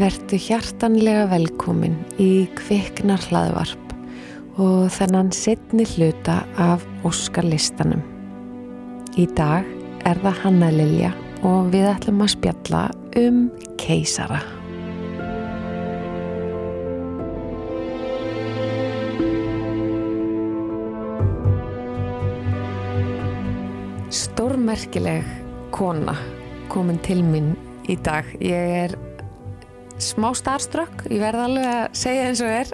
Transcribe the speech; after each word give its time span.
Vertu 0.00 0.38
hjartanlega 0.40 1.26
velkomin 1.28 1.98
í 2.16 2.46
kviknar 2.56 3.20
hlaðvarp 3.28 3.90
og 4.56 4.86
þennan 4.94 5.28
setni 5.36 5.84
hluta 5.90 6.38
af 6.56 6.86
Óskarlistanum. 7.04 8.00
Í 9.20 9.26
dag 9.36 9.66
er 10.08 10.22
það 10.22 10.38
Hanna 10.44 10.70
Lilja 10.72 11.10
og 11.44 11.68
við 11.74 11.84
ætlum 11.90 12.24
að 12.24 12.32
spjalla 12.32 12.86
um 13.20 13.42
keisara. 13.82 14.40
Stórmerkileg 24.08 25.28
kona 25.76 26.16
komin 26.72 27.04
til 27.04 27.20
minn 27.20 27.52
í 27.84 28.00
dag. 28.00 28.24
Ég 28.40 28.76
er 28.86 28.98
smá 30.00 30.30
starströkk, 30.36 31.04
ég 31.12 31.20
verði 31.20 31.42
alveg 31.44 31.66
að 31.68 31.98
segja 32.00 32.24
eins 32.28 32.40
og 32.44 32.50
er. 32.52 32.70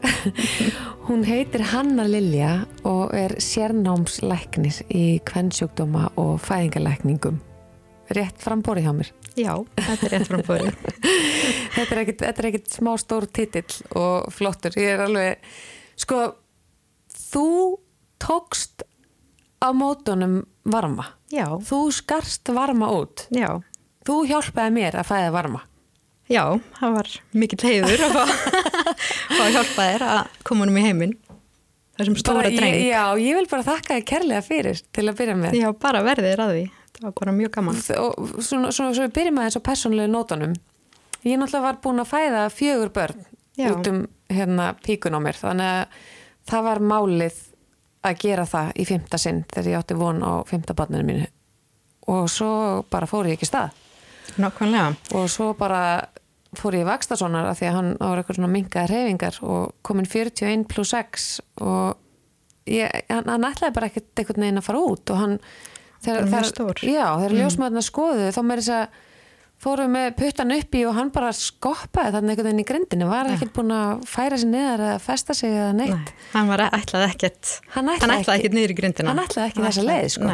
Hún 1.06 1.24
heitir 1.26 1.64
Hanna 1.72 2.06
Lilja 2.06 2.52
og 2.86 3.14
er 3.18 3.36
sérnámslæknir 3.42 4.78
í 4.94 5.04
kvennsjúkdóma 5.26 6.12
og 6.22 6.38
fæðingalækningum. 6.46 7.40
Rétt 8.14 8.38
frambóri 8.42 8.84
hjá 8.86 8.92
mér. 8.94 9.10
Já, 9.34 9.52
þetta 9.74 10.06
er 10.06 10.14
rétt 10.14 10.30
frambóri. 10.30 10.72
þetta 11.76 11.98
er 11.98 12.02
er 12.30 12.50
ekkit 12.52 12.78
smá 12.78 12.92
stór 13.02 13.26
titill 13.26 13.80
og 13.98 14.30
flottur. 14.34 14.78
Ég 14.78 14.94
er 14.94 15.06
alveg, 15.08 15.52
sko, 15.98 16.22
þú 17.10 17.48
tókst 18.22 18.86
á 19.58 19.74
mótunum 19.74 20.44
varma. 20.62 21.10
Já. 21.34 21.48
Þú 21.58 21.88
skarst 21.90 22.54
varma 22.54 22.92
út. 22.94 23.26
Já. 23.34 23.58
Þú 24.06 24.22
hjálpaði 24.30 24.78
mér 24.78 25.02
að 25.02 25.10
fæða 25.10 25.32
varma. 25.34 25.65
Já, 26.26 26.42
það 26.80 26.96
var 26.96 27.10
mikill 27.38 27.62
heiður 27.62 28.02
að 28.08 28.16
fá 29.36 29.42
að 29.44 29.52
hjálpa 29.54 29.84
þér 29.86 30.04
að 30.10 30.40
koma 30.48 30.66
um 30.66 30.78
í 30.78 30.82
heiminn. 30.82 31.14
Þessum 31.96 32.16
stóra 32.20 32.50
dreng. 32.52 32.80
já, 32.82 33.02
ég 33.22 33.38
vil 33.38 33.46
bara 33.48 33.64
þakka 33.64 33.94
þér 33.94 34.06
kærlega 34.10 34.42
fyrir 34.44 34.80
til 34.92 35.06
að 35.06 35.20
byrja 35.20 35.36
með. 35.40 35.54
Já, 35.56 35.68
bara 35.80 36.02
verðið 36.04 36.42
því. 36.42 36.64
Það 36.96 37.06
var 37.06 37.14
bara 37.20 37.34
mjög 37.36 37.52
gaman. 37.54 37.78
Og 38.00 38.34
svona, 38.44 38.72
svona, 38.72 38.92
svo 38.96 39.06
við 39.06 39.14
byrjum 39.16 39.40
aðeins 39.40 39.58
á 39.60 39.66
persónulegu 39.68 40.12
nótunum. 40.12 40.52
Ég 41.26 41.40
náttúrulega 41.40 41.64
var 41.64 41.78
búin 41.84 42.02
að 42.02 42.10
fæða 42.10 42.42
fjögur 42.52 42.92
börn 42.96 43.24
Já. 43.56 43.70
út 43.72 43.88
um 43.90 44.02
hérna 44.32 44.68
píkun 44.84 45.16
á 45.16 45.20
mér. 45.20 45.40
Þannig 45.40 45.72
að 45.72 46.04
það 46.50 46.68
var 46.68 46.82
málið 46.92 47.40
að 48.06 48.20
gera 48.22 48.46
það 48.48 48.70
í 48.76 48.86
fymta 48.88 49.20
sinn 49.20 49.42
þegar 49.52 49.70
ég 49.72 49.80
átti 49.80 49.98
von 49.98 50.22
á 50.22 50.32
fymta 50.48 50.76
barninu 50.76 51.06
mínu. 51.06 51.26
Og 52.12 52.28
svo 52.30 52.50
bara 52.90 53.08
fór 53.10 53.28
ég 53.30 53.38
ekki 53.38 53.48
stað. 53.48 53.74
Nákvæmlega. 54.36 54.96
og 55.16 55.30
svo 55.30 55.52
bara 55.56 56.08
fór 56.60 56.76
ég 56.78 56.88
Vakstasonar 56.88 57.48
af 57.50 57.60
því 57.60 57.68
að 57.70 57.78
hann 57.78 57.92
ára 58.00 58.22
eitthvað 58.22 58.40
svona 58.40 58.52
mingaði 58.52 58.92
reyfingar 58.92 59.38
og 59.46 59.72
komin 59.86 60.08
41 60.08 60.66
pluss 60.70 60.94
6 60.94 61.30
og 61.64 61.96
ég, 62.70 63.02
hann, 63.10 63.26
hann 63.30 63.48
ætlaði 63.48 63.76
bara 63.76 63.90
ekkert 63.90 64.22
einhvern 64.22 64.46
veginn 64.46 64.62
að 64.62 64.68
fara 64.68 64.84
út 64.84 65.12
og 65.14 65.20
hann 65.22 65.36
mjög 66.06 66.48
stór. 66.50 66.80
já, 66.84 67.04
þegar 67.18 67.34
mm. 67.34 67.40
ljósmaðurna 67.40 67.82
skoðu 67.84 68.30
þá 68.34 68.40
með 68.46 68.62
þess 68.62 68.74
að 68.76 69.02
fórum 69.62 69.94
með 69.96 70.10
puttan 70.18 70.52
upp 70.52 70.76
í 70.76 70.82
og 70.84 70.96
hann 70.98 71.10
bara 71.14 71.32
skoppaði 71.34 72.12
þarna 72.14 72.32
einhvern 72.34 72.50
veginn 72.50 72.62
í 72.62 72.66
grindinu, 72.68 73.08
var 73.08 73.30
ekkert 73.32 73.54
búin 73.56 73.72
að 73.72 74.02
færa 74.10 74.38
sér 74.40 74.50
niður 74.52 74.84
eða 74.90 74.98
festa 75.06 75.36
sig 75.36 75.54
eða 75.54 75.70
neitt 75.78 75.94
Nei, 75.94 76.16
hann 76.34 76.50
var 76.50 76.64
ætlaði 76.66 77.08
ekkert, 77.08 77.52
Hann 77.72 77.88
ætlaði 77.88 78.02
hann 78.04 78.20
ætlaði 78.20 78.42
ekkert 78.42 78.58
niður 78.58 78.74
í 78.74 78.78
grindina. 78.82 79.14
hann 79.14 79.22
ætlaði 79.24 79.52
ekki 79.52 79.64
þessa 79.64 79.86
leið, 79.86 80.08
sko. 80.12 80.32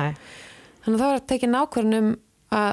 Þannig 0.83 0.99
að 0.99 1.05
það 1.05 1.13
var 1.13 1.21
að 1.21 1.29
tekið 1.31 1.53
nákvörnum 1.53 2.11
að 2.59 2.73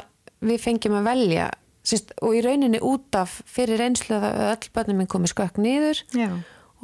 við 0.50 0.62
fengjum 0.64 0.98
að 0.98 1.10
velja 1.12 1.50
sérst, 1.86 2.14
og 2.22 2.36
í 2.36 2.44
rauninni 2.44 2.82
út 2.84 3.16
af 3.18 3.40
fyrir 3.50 3.80
reynslu 3.80 4.18
að 4.20 4.44
öll 4.50 4.72
börnum 4.76 5.02
minn 5.02 5.10
komið 5.10 5.34
skökk 5.34 5.60
niður 5.62 6.02
já, 6.16 6.30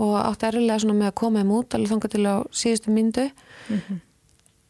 og 0.02 0.16
átti 0.22 0.50
erfilega 0.50 0.92
með 0.94 1.10
að 1.10 1.18
koma 1.22 1.44
þeim 1.44 1.54
út 1.56 1.78
alveg 1.78 1.94
þangað 1.94 2.16
til 2.16 2.26
á 2.28 2.36
síðustu 2.52 2.96
myndu. 2.96 3.30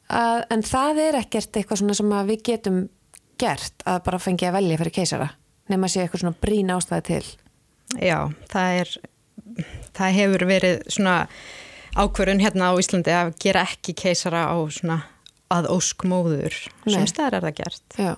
Að, 0.05 0.43
en 0.53 0.61
það 0.65 1.01
er 1.01 1.17
ekkert 1.23 1.57
eitthvað 1.57 1.81
sem 1.81 2.13
við 2.29 2.43
getum 2.45 2.83
gert 3.41 3.85
að 3.89 4.03
bara 4.05 4.21
fengja 4.21 4.51
að 4.51 4.59
velja 4.59 4.79
fyrir 4.81 4.95
keisara 4.99 5.31
nema 5.71 5.87
að 5.87 5.95
sé 5.95 6.03
eitthvað 6.03 6.21
svona 6.21 6.41
brín 6.43 6.69
ástæði 6.73 7.05
til. 7.09 7.29
Já, 8.05 8.19
það 8.51 8.81
er, 8.81 8.91
það 9.97 10.17
hefur 10.19 10.45
verið 10.51 10.83
svona 10.93 11.15
ákvörðun 11.95 12.43
hérna 12.43 12.69
á 12.69 12.73
Íslandi 12.77 13.15
að 13.15 13.33
gera 13.41 13.65
ekki 13.65 13.95
keisara 13.97 14.45
á 14.45 14.57
svona 14.69 14.99
að 15.53 15.71
óskmóður. 15.73 16.59
Sem 16.85 17.09
staðar 17.09 17.39
er 17.39 17.47
það 17.49 17.57
gert. 17.63 17.97
já 17.97 18.13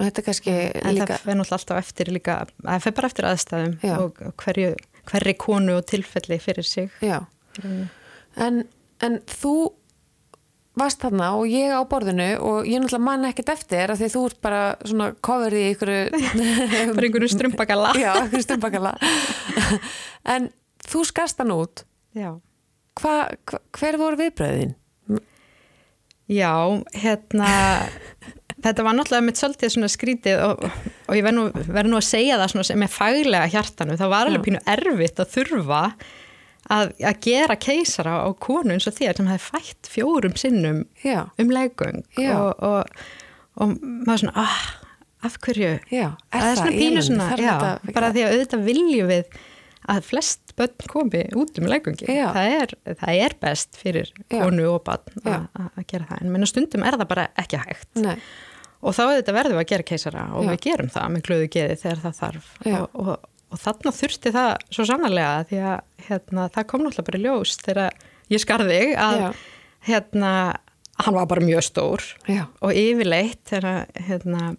og 0.00 0.06
þetta 0.06 0.22
er 0.22 0.26
kannski 0.30 0.52
En 0.80 0.94
líka 0.96 1.06
það 1.12 1.26
fer 1.26 1.36
náttúrulega 1.36 1.58
alltaf 1.60 1.80
eftir 1.84 2.10
líka, 2.14 2.36
það 2.64 2.86
fer 2.86 2.94
bara 2.96 3.10
eftir 3.10 3.28
aðstæðum 3.28 3.74
Já. 3.84 3.94
og 4.00 4.22
hverju, 4.40 4.70
hverri 5.10 5.34
konu 5.44 5.76
og 5.76 5.84
tilfelli 5.90 6.40
fyrir 6.40 6.64
sig. 6.66 6.88
Já, 7.04 7.18
en, 8.40 8.64
en 9.04 9.20
þú 9.28 9.54
varst 10.80 11.02
þarna 11.02 11.32
og 11.36 11.50
ég 11.50 11.74
á 11.74 11.80
borðinu 11.90 12.28
og 12.46 12.68
ég 12.68 12.80
náttúrulega 12.80 13.04
man 13.04 13.26
ekkert 13.28 13.52
eftir 13.52 13.92
af 13.92 14.00
því 14.00 14.08
þú 14.14 14.22
ert 14.30 14.40
bara 14.46 14.60
svona 14.86 15.10
cover 15.20 15.52
í 15.58 15.64
ykkur 15.74 15.90
Bara 16.94 17.04
einhverju 17.04 17.30
strumpagalla. 17.34 17.92
Já, 18.00 18.12
ykkur 18.24 18.44
stumbakalla 18.46 18.94
En 20.36 20.48
þú 20.88 21.04
skast 21.10 21.42
hann 21.42 21.52
út 21.52 21.84
Já. 22.16 22.38
hva, 23.02 23.16
hva, 23.50 23.60
hver 23.76 23.98
voru 24.00 24.20
viðbröðin? 24.22 24.76
Já, 26.30 26.54
hérna, 26.94 27.50
þetta 28.64 28.86
var 28.86 28.96
náttúrulega 28.96 29.26
mitt 29.26 29.40
svolítið 29.40 29.74
svona 29.74 29.90
skrítið 29.92 30.42
og, 30.46 30.64
og 31.08 31.18
ég 31.18 31.26
verð 31.26 31.38
nú, 31.38 31.44
verð 31.68 31.92
nú 31.92 32.00
að 32.00 32.08
segja 32.08 32.38
það 32.40 32.52
svona 32.54 32.68
sem 32.70 32.84
er 32.86 32.92
faglega 32.94 33.52
hjartanu. 33.54 33.98
Það 34.00 34.12
var 34.14 34.30
alveg 34.30 34.46
pínu 34.48 34.62
erfitt 34.74 35.22
að 35.22 35.32
þurfa 35.36 35.82
að, 36.70 36.92
að 37.00 37.20
gera 37.24 37.56
keisara 37.60 38.18
á 38.26 38.28
konu 38.42 38.74
eins 38.76 38.88
og 38.90 38.96
þér 38.98 39.20
sem 39.20 39.30
hefði 39.30 39.46
fætt 39.48 39.90
fjórum 39.90 40.36
sinnum 40.38 40.84
Já, 41.04 41.24
um 41.40 41.54
legung 41.54 42.02
Já. 42.18 42.34
og, 42.36 42.64
og, 42.64 43.00
og 43.60 43.76
maður 43.80 44.24
svona, 44.26 44.44
ah, 44.46 44.66
af 45.26 45.38
hverju? 45.44 45.72
já, 45.92 46.10
það 46.32 46.50
er 46.50 46.60
svona 46.60 46.76
pínu 46.76 47.06
svona, 47.06 47.30
já, 47.36 47.54
þetta- 47.64 47.94
bara 47.96 48.12
því 48.14 48.26
að 48.26 48.36
auðvitað 48.36 48.68
viljum 48.68 49.10
við 49.10 49.40
að 49.90 50.04
flest 50.06 50.52
börn 50.58 50.86
komi 50.90 51.22
út 51.40 51.58
um 51.58 51.66
legungi. 51.70 52.04
Já. 52.04 52.28
Það 52.34 52.54
er, 52.58 52.74
það 53.00 53.20
er 53.24 53.34
best 53.40 53.78
fyrir 53.80 54.10
konu 54.28 54.66
og 54.74 54.82
barn 54.86 55.24
að 55.24 55.86
gera 55.88 56.06
það. 56.10 56.26
En 56.28 56.46
stundum 56.50 56.84
er 56.86 56.98
það 57.00 57.08
bara 57.10 57.24
ekki 57.40 57.60
hægt. 57.62 57.88
Nei, 57.96 58.16
Og 58.80 58.96
þá 58.96 59.02
verðum 59.28 59.58
við 59.58 59.60
að 59.60 59.70
gera 59.74 59.88
keisara 59.90 60.22
og 60.32 60.46
Já. 60.46 60.50
við 60.54 60.62
gerum 60.64 60.88
það 60.94 61.10
með 61.12 61.26
glöðu 61.26 61.50
geði 61.52 61.76
þegar 61.82 61.98
það 62.06 62.14
þarf. 62.20 62.46
Og, 62.70 62.86
og, 63.02 63.10
og 63.50 63.60
þarna 63.60 63.92
þurfti 63.92 64.32
það 64.36 64.50
svo 64.70 64.86
sannarlega 64.88 65.44
því 65.50 65.60
að 65.68 66.06
hérna, 66.06 66.46
það 66.54 66.68
kom 66.70 66.84
náttúrulega 66.86 67.08
bara 67.10 67.22
ljós 67.26 67.56
þegar 67.60 67.98
ég 68.30 68.42
skarði 68.42 68.80
að 69.00 69.22
hérna, 69.88 70.32
hann 71.00 71.16
var 71.16 71.28
bara 71.30 71.44
mjög 71.44 71.64
stór 71.66 72.06
já, 72.28 72.44
og 72.60 72.76
yfirleitt 72.76 73.42
þegar 73.50 73.86
hérna, 74.06 74.54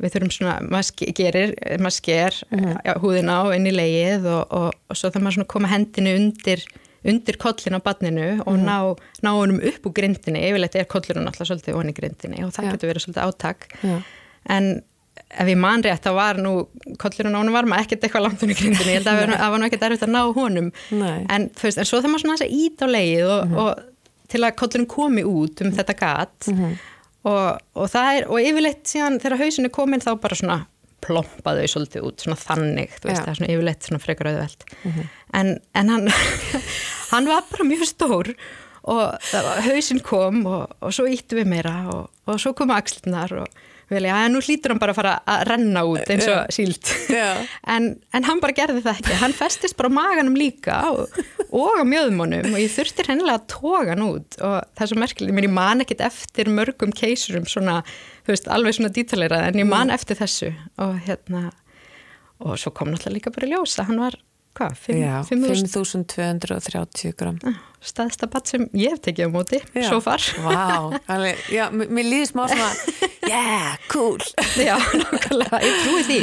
við 0.00 0.14
þurfum 0.14 0.34
svona, 0.36 0.56
maður 0.72 1.12
gerir, 1.18 1.54
maður 1.82 1.96
sker 1.98 2.40
já, 2.86 2.92
húðina 3.02 3.40
á 3.42 3.44
inn 3.56 3.68
í 3.68 3.74
leið 3.74 4.28
og, 4.32 4.44
og, 4.50 4.96
svo 4.96 5.10
þegar 5.10 5.26
maður 5.26 5.38
svona 5.38 5.52
koma 5.56 5.72
hendinu 5.72 6.16
undir, 6.20 6.64
undir 7.06 7.36
kollin 7.38 7.78
á 7.78 7.80
badninu 7.82 8.40
og 8.46 8.56
Mhm. 8.58 8.64
ná, 8.66 8.76
ná 9.22 9.30
honum 9.36 9.60
upp 9.62 9.86
úr 9.86 9.92
grindinni, 9.94 10.42
yfirleitt 10.50 10.74
er 10.76 10.84
kollurinn 10.84 11.26
alltaf 11.28 11.48
svolítið 11.48 11.78
onni 11.78 11.92
grindinni 11.94 12.44
og 12.44 12.52
það 12.52 12.64
Já. 12.64 12.72
getur 12.72 12.90
verið 12.92 13.04
svolítið 13.06 13.26
átak 13.26 13.68
já, 13.82 14.02
en 14.48 14.82
ef 15.30 15.46
ég 15.48 15.56
man 15.58 15.82
rétt 15.82 16.02
þá 16.04 16.12
var 16.14 16.34
nú 16.36 16.66
kollurinn 16.98 17.34
á 17.34 17.40
honum 17.40 17.54
varma 17.56 17.78
ekkert 17.82 18.02
eitthvað 18.04 18.22
langt 18.26 18.42
unni 18.42 18.54
grindinni, 18.54 18.92
ég 18.94 18.98
held 19.00 19.06
að 19.06 19.16
það 19.16 19.26
var- 19.26 19.38
það 19.42 19.50
var 19.50 19.58
nú 19.58 19.66
ekkert 19.70 19.86
erfitt 19.88 20.06
að 20.06 20.14
ná 20.16 20.34
honum 20.34 20.72
en, 21.30 21.50
veist, 21.62 21.78
en 21.78 21.84
svo 21.84 22.00
þegar 22.00 22.12
maður 22.12 22.24
svona 22.24 22.36
þess 22.36 22.46
að 22.46 22.56
ít 22.60 22.78
á 22.82 22.86
leið 22.86 23.26
og, 23.30 23.46
Mhm. 23.48 23.56
og 23.56 23.82
til 24.28 24.40
að 24.40 24.56
kollurinn 24.56 24.86
komi 24.86 25.22
út 25.22 25.60
um 25.62 25.72
þetta 25.72 25.96
gat 25.98 26.40
Mhm. 26.50 26.78
og, 27.24 27.60
og 27.74 27.90
það 27.90 28.06
er, 28.20 28.28
og 28.30 28.38
yfirleitt 28.38 28.84
síðan 28.84 29.20
þegar 29.20 29.38
hausin 29.38 29.64
er 29.64 29.70
komin 29.70 30.00
þá 30.00 30.20
bara 30.20 30.34
svona 30.34 30.66
plompa 31.04 31.54
þau 31.58 31.66
svolítið 31.70 32.06
út, 32.08 32.22
svona 32.24 32.38
þannig 32.40 32.94
þú 32.96 33.10
veist, 33.10 33.22
það 33.22 33.32
er 33.32 33.38
svona 33.40 33.50
yfirleitt 33.54 33.88
svona 33.88 34.02
frekar 34.02 34.30
auðvelt. 34.32 34.68
En, 35.36 35.52
en 35.76 35.92
hann 35.92 36.08
hann 37.12 37.28
var 37.30 37.44
bara 37.50 37.68
mjög 37.68 37.86
stór 37.90 38.32
og 38.86 39.30
hausinn 39.66 40.00
kom 40.06 40.44
og, 40.46 40.76
og 40.80 40.94
svo 40.94 41.08
íttu 41.10 41.38
við 41.40 41.48
meira 41.50 41.74
og, 41.92 42.10
og 42.30 42.40
svo 42.42 42.52
komu 42.54 42.74
axlunar 42.76 43.32
og 43.42 43.62
vilja, 43.92 44.16
já, 44.18 44.28
nú 44.32 44.40
hlýtur 44.42 44.72
hann 44.72 44.80
bara 44.82 44.94
að 44.94 44.98
fara 45.00 45.14
að 45.30 45.42
renna 45.50 45.82
út 45.86 46.12
eins 46.12 46.28
og 46.32 46.54
síld. 46.54 46.92
Já. 47.12 47.28
en, 47.74 47.90
en 48.16 48.26
hann 48.28 48.42
bara 48.42 48.56
gerði 48.56 48.82
það 48.86 49.00
ekki. 49.00 49.18
Hann 49.22 49.36
festist 49.36 49.78
bara 49.78 49.92
á 49.92 49.98
maganum 49.98 50.38
líka 50.38 50.78
og, 50.90 51.20
og 51.50 51.80
á 51.80 51.84
mjöðmónum 51.86 52.50
og 52.52 52.58
ég 52.62 52.72
þurfti 52.74 53.06
hennilega 53.10 53.40
að 53.40 53.46
toga 53.54 53.92
hann 53.94 54.06
út. 54.08 54.40
Og 54.40 54.56
það 54.74 54.86
er 54.86 54.92
svo 54.92 55.02
merkileg, 55.02 55.36
mér 55.36 55.48
ég 55.48 55.54
man 55.58 55.84
ekkit 55.86 56.06
eftir 56.08 56.50
mörgum 56.52 56.94
keisurum 56.96 57.46
svona, 57.50 57.82
þú 58.26 58.34
veist, 58.34 58.50
alveg 58.50 58.78
svona 58.78 58.94
dítalegra 58.96 59.44
en 59.50 59.62
ég 59.62 59.70
man 59.70 59.94
eftir 59.94 60.18
þessu. 60.18 60.50
Og 60.82 60.98
hérna 61.06 61.48
og 62.44 62.58
svo 62.60 62.72
kom 62.76 62.90
náttúrulega 62.92 63.16
líka 63.16 63.32
bara 63.32 63.48
í 63.48 63.52
ljós 63.54 63.78
að 63.80 63.90
hann 63.90 64.02
var, 64.02 64.16
hvað, 64.56 64.76
já 64.96 65.14
5.000 65.28 65.70
5230 65.70 67.14
gram. 67.20 67.38
Staðsta 67.86 68.26
batt 68.32 68.48
sem 68.50 68.64
ég 68.74 68.94
hef 68.96 69.02
tekið 69.04 69.28
á 69.28 69.30
móti, 69.30 69.58
Já. 69.76 69.84
svo 69.90 70.00
far. 70.02 70.22
Vá, 70.42 70.96
alveg, 71.12 71.42
já, 71.54 71.68
mér 71.70 72.08
líður 72.08 72.30
smá 72.32 72.46
svona 72.50 72.70
yeah, 73.30 73.76
cool. 73.92 74.18
Já, 74.58 74.74
nákvæmlega, 74.80 75.60
ég 75.62 75.76
trúi 75.84 76.02
því. 76.08 76.20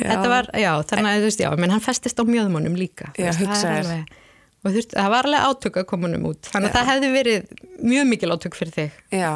Var, 0.00 0.50
já, 0.60 0.70
þannig 0.92 1.10
að 1.10 1.18
þú 1.24 1.28
veist, 1.30 1.42
já 1.44 1.50
menn 1.60 1.74
hann 1.74 1.82
festist 1.84 2.20
á 2.20 2.24
mjöðmónum 2.28 2.76
líka 2.78 3.10
Já, 3.18 3.32
alveg- 3.34 4.12
og 4.60 4.74
veist, 4.76 4.92
það 4.94 5.10
var 5.16 5.28
alveg 5.28 5.46
átök 5.48 5.80
að 5.80 5.88
koma 5.88 6.08
honum 6.08 6.28
út 6.30 6.48
þannig 6.52 6.70
að 6.70 6.76
það 6.76 6.88
hefði 6.92 7.10
verið 7.16 7.50
mjög 7.90 8.08
mikil 8.12 8.32
átök 8.36 8.58
fyrir 8.60 8.74
þig. 8.76 8.98
Já, 9.16 9.30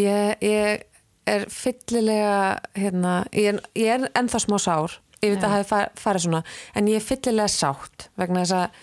ég, 0.00 0.44
ég 0.48 0.84
er 1.32 1.44
fyllilega 1.52 2.36
hérna, 2.74 3.14
ég, 3.36 3.52
er- 3.54 3.66
ég 3.78 3.94
er 3.98 4.06
ennþá 4.18 4.40
smá 4.48 4.56
sár 4.58 4.98
ég 5.22 5.30
veit 5.36 5.38
að 5.38 5.46
það 5.46 5.52
hefði 5.56 5.68
fa- 5.70 6.02
farið 6.02 6.24
svona. 6.26 6.42
En 6.74 6.88
ég 6.90 6.98
er 6.98 7.04
fyllilega 7.06 7.52
sátt 7.52 8.08
vegna 8.18 8.42
þess 8.42 8.54
að 8.58 8.80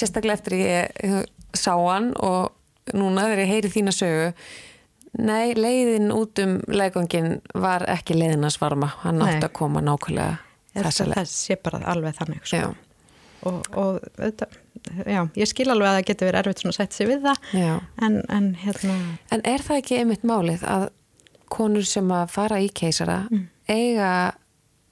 sérstaklega 0.00 0.36
eftir 0.38 0.54
ég 0.60 1.24
sá 1.58 1.72
hann 1.74 2.12
og 2.22 2.52
núna 2.94 3.24
þegar 3.26 3.42
ég 3.44 3.50
heyri 3.54 3.70
þína 3.74 3.94
sögu 3.94 4.28
nei, 5.18 5.54
leiðin 5.58 6.12
út 6.14 6.38
um 6.44 6.52
leikongin 6.70 7.40
var 7.58 7.82
ekki 7.90 8.14
leiðin 8.14 8.46
að 8.46 8.54
svarma. 8.54 8.92
Hann 9.02 9.18
átti 9.26 9.48
að 9.48 9.56
koma 9.58 9.82
nákvæmlega 9.82 10.38
þessa 10.76 11.08
að 11.18 11.26
sé 11.32 11.56
bara 11.58 11.80
alveg 11.90 12.14
þannig 12.20 12.46
sko. 12.46 12.70
Og, 13.50 13.62
og 13.80 13.98
þetta, 14.20 14.46
já, 15.08 15.22
ég 15.40 15.48
skil 15.50 15.66
alveg 15.72 15.88
að 15.88 15.94
það 15.96 16.06
getur 16.12 16.28
verið 16.28 16.40
erfitt 16.44 16.60
svona 16.62 16.74
að 16.74 16.78
setja 16.78 16.96
sig 17.00 17.08
við 17.08 17.22
það 17.24 17.54
en, 18.06 18.18
en 18.36 18.48
hérna 18.60 18.96
En 19.32 19.42
er 19.48 19.64
það 19.64 19.78
ekki 19.80 19.96
einmitt 19.98 20.26
málið 20.28 20.62
að 20.68 20.84
konur 21.50 21.86
sem 21.88 22.10
að 22.14 22.26
fara 22.36 22.58
í 22.62 22.68
keisara 22.70 23.22
Mm. 23.32 23.46
eiga 23.66 24.10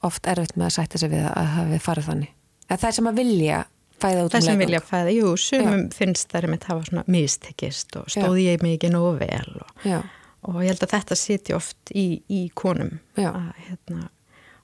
oft 0.09 0.29
erfitt 0.31 0.57
með 0.57 0.69
að 0.69 0.77
sætta 0.77 1.01
sig 1.03 1.13
við 1.13 1.27
að 1.31 1.51
hafi 1.55 1.81
farið 1.85 2.09
þannig? 2.13 2.33
Eða 2.69 2.79
það 2.79 2.89
er 2.91 2.97
sem 2.99 3.11
að 3.11 3.21
vilja 3.23 3.65
fæða 3.99 4.25
út 4.25 4.35
það 4.35 4.39
um 4.39 4.45
sem 4.47 4.53
leikvang? 4.53 4.63
vilja 4.65 4.83
fæða, 4.89 5.15
jú, 5.17 5.33
sumum 5.43 5.89
finnst 5.95 6.31
það 6.31 6.41
er 6.41 6.53
með 6.53 6.69
hafa 6.71 6.87
svona 6.89 7.05
mistekist 7.11 7.99
og 7.99 8.13
stóð 8.13 8.39
ég 8.43 8.63
mig 8.65 8.77
ekki 8.77 8.93
nógu 8.93 9.17
vel 9.23 9.57
og, 9.63 9.73
Já, 9.87 9.99
og 10.47 10.61
ég 10.63 10.71
held 10.73 10.85
að 10.87 10.95
þetta 10.95 11.19
sitja 11.19 11.59
oft 11.59 11.93
í, 11.95 12.07
í 12.31 12.45
konum 12.59 12.95
Já. 13.19 13.33
að, 13.33 13.49
hérna, 13.67 14.07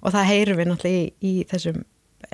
og 0.02 0.14
það 0.14 0.30
heyrum 0.30 0.60
við 0.60 0.70
náttúrulega 0.70 1.02
í, 1.02 1.10
í 1.24 1.34
þessum 1.50 1.82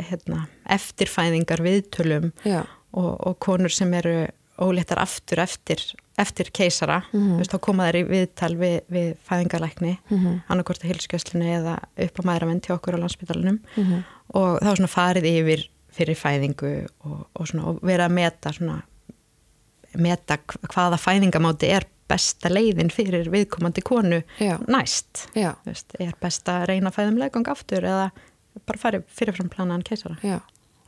hérna, 0.01 0.45
eftirfæðingar 0.71 1.65
viðtölum 1.65 2.31
já, 2.47 2.63
og, 2.97 3.11
og 3.27 3.39
konur 3.43 3.73
sem 3.75 3.93
eru 3.99 4.15
óléttar 4.61 5.01
aftur 5.03 5.41
eftir, 5.43 5.83
eftir 6.21 6.51
keisara 6.57 7.01
Mhm. 7.13 7.33
þú 7.33 7.39
veist, 7.41 7.53
þá 7.55 7.61
koma 7.67 7.89
þær 7.89 7.99
í 8.01 8.05
viðtal 8.11 8.53
við, 8.61 8.77
við 8.93 9.11
fæðingalækni 9.29 9.93
mm. 10.11 10.19
-hmm. 10.19 10.41
annarkort 10.49 10.85
að 10.85 10.91
hilskjöslunni 10.93 11.51
eða 11.59 11.79
upp 12.07 12.21
á 12.21 12.23
maðuravend 12.29 12.63
til 12.63 12.75
okkur 12.77 12.97
á 12.97 13.03
landsbytalanum 13.03 13.59
Mhm. 13.77 14.05
og 14.35 14.61
þá 14.61 14.77
svona 14.77 14.95
farið 14.97 15.25
yfir 15.33 15.69
fyrir 15.91 16.15
fæðingu 16.17 16.87
og, 17.05 17.27
og, 17.35 17.47
svona, 17.49 17.67
og 17.67 17.81
vera 17.83 18.07
að 18.09 18.13
meta 18.15 18.53
svona 18.53 18.83
meta 19.99 20.37
hvaða 20.71 20.99
fæðingamáti 21.01 21.67
er 21.75 21.85
besta 22.11 22.49
leiðin 22.51 22.91
fyrir 22.91 23.29
viðkomandi 23.31 23.83
konu 23.87 24.23
Já. 24.39 24.59
næst 24.69 25.27
já, 25.35 25.55
veist, 25.67 25.95
er 26.01 26.13
best 26.21 26.49
að 26.49 26.67
reyna 26.71 26.91
um 27.09 27.19
leikang 27.19 27.49
aftur 27.49 27.83
eða 27.87 28.11
bara 28.67 28.79
farið 28.79 29.05
fyrirfram 29.15 29.49
planaðan 29.51 29.83
keisara 29.87 30.17
já. 30.23 30.41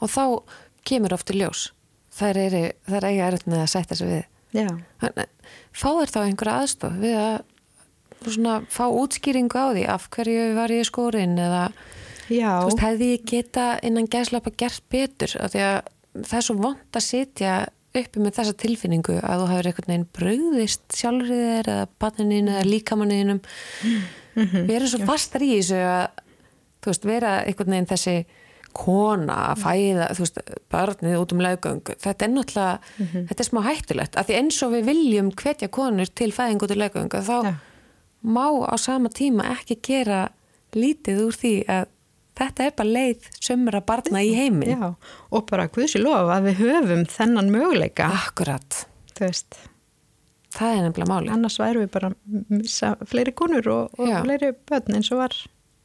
Og 0.03 0.11
þá 0.11 0.43
kemur 0.85 1.13
oft 1.15 1.31
í 1.31 1.39
ljós. 1.39 1.71
Það 2.13 2.37
er, 2.43 2.55
eiga 3.07 3.27
með 3.47 3.61
að 3.63 3.69
sætta 3.71 3.95
sig 3.95 4.09
við. 4.09 4.25
Fá 5.73 5.89
þér 5.97 6.13
þá 6.13 6.21
einhverja 6.27 6.59
aðstof 6.63 6.97
við 7.01 7.17
að 7.19 7.37
svona, 8.29 8.57
fá 8.71 8.85
útskýringu 8.93 9.57
á 9.59 9.67
því 9.75 9.85
af 9.91 10.09
hverju 10.15 10.49
var 10.59 10.71
ég 10.75 10.87
skórin 10.87 11.39
eða 11.43 11.63
veist, 12.69 12.83
hefði 12.85 13.09
ég 13.17 13.25
geta 13.27 13.65
innan 13.83 14.07
gæslapa 14.13 14.53
gert 14.57 14.83
betur? 14.93 15.33
Af 15.43 15.53
því 15.55 15.63
að 15.67 15.79
það 16.29 16.37
er 16.39 16.47
svo 16.47 16.55
vond 16.61 16.99
að 17.01 17.07
sitja 17.09 17.55
uppi 17.93 18.23
með 18.25 18.37
þessa 18.39 18.55
tilfinningu 18.63 19.19
að 19.21 19.43
þú 19.43 19.49
hafur 19.51 19.67
einhvern 19.69 19.91
veginn 19.93 20.07
brugðist 20.17 20.95
sjálfrið 20.97 21.43
þér 21.49 21.73
eða 21.75 21.89
barnininn 22.01 22.49
eða 22.55 22.69
líkamanninum 22.69 23.41
Mhm. 24.33 24.63
við 24.65 24.77
erum 24.79 24.89
svo 24.89 25.01
fastar 25.05 25.43
í 25.45 25.51
þessu 25.59 25.77
að 25.77 26.23
þú 26.81 26.89
veist, 26.89 27.05
vera 27.05 27.33
einhvern 27.45 27.75
veginn 27.75 27.91
þessi 27.91 28.15
kona 28.73 29.37
að 29.53 29.63
fæða 29.65 30.07
þú 30.17 30.25
veist, 30.25 30.39
barnið 30.73 31.17
út 31.21 31.33
um 31.37 31.41
laugöng 31.45 31.83
þetta 32.03 32.23
er 32.27 32.33
náttúrulega, 32.33 32.79
Mhm. 32.99 33.27
þetta 33.29 33.41
er 33.41 33.49
smá 33.51 33.61
hættulegt 33.69 34.17
af 34.17 34.27
því 34.29 34.37
eins 34.41 34.63
og 34.63 34.73
við 34.73 34.85
viljum 34.91 35.31
hvetja 35.33 35.69
konur 35.69 36.07
til 36.15 36.31
fæðing 36.33 36.63
út 36.63 36.71
um 36.71 36.79
laugöng 36.83 37.09
þá 37.11 37.37
Já. 37.45 37.55
má 38.25 38.47
á 38.69 38.77
sama 38.79 39.09
tíma 39.09 39.45
ekki 39.57 39.81
gera 39.83 40.29
lítið 40.73 41.21
úr 41.27 41.33
því 41.37 41.55
að 41.69 41.87
þetta 42.37 42.65
er 42.65 42.71
bara 42.77 42.89
leið 42.89 43.27
sömra 43.45 43.81
barna 43.85 44.19
í 44.25 44.31
heiminn. 44.35 44.79
Já, 44.81 44.95
og 45.31 45.47
bara 45.51 45.67
í 45.69 46.01
lofa 46.01 46.39
að 46.41 46.47
við 46.49 46.55
höfum 46.63 47.03
þennan 47.07 47.51
möguleika, 47.53 48.07
Akkurat, 48.09 48.87
það 50.53 50.79
er 50.79 50.83
nefnilega 50.91 51.09
máli. 51.13 51.29
annars 51.31 51.59
væru 51.61 51.83
við 51.85 51.91
bara 51.93 52.09
að 52.11 52.17
missa 52.49 52.97
fleiri 53.05 53.33
konur 53.37 53.67
og, 53.69 53.91
og 53.99 54.09
fleiri 54.25 54.53
börn 54.69 54.95
eins 54.97 55.13
og 55.13 55.19
var 55.19 55.37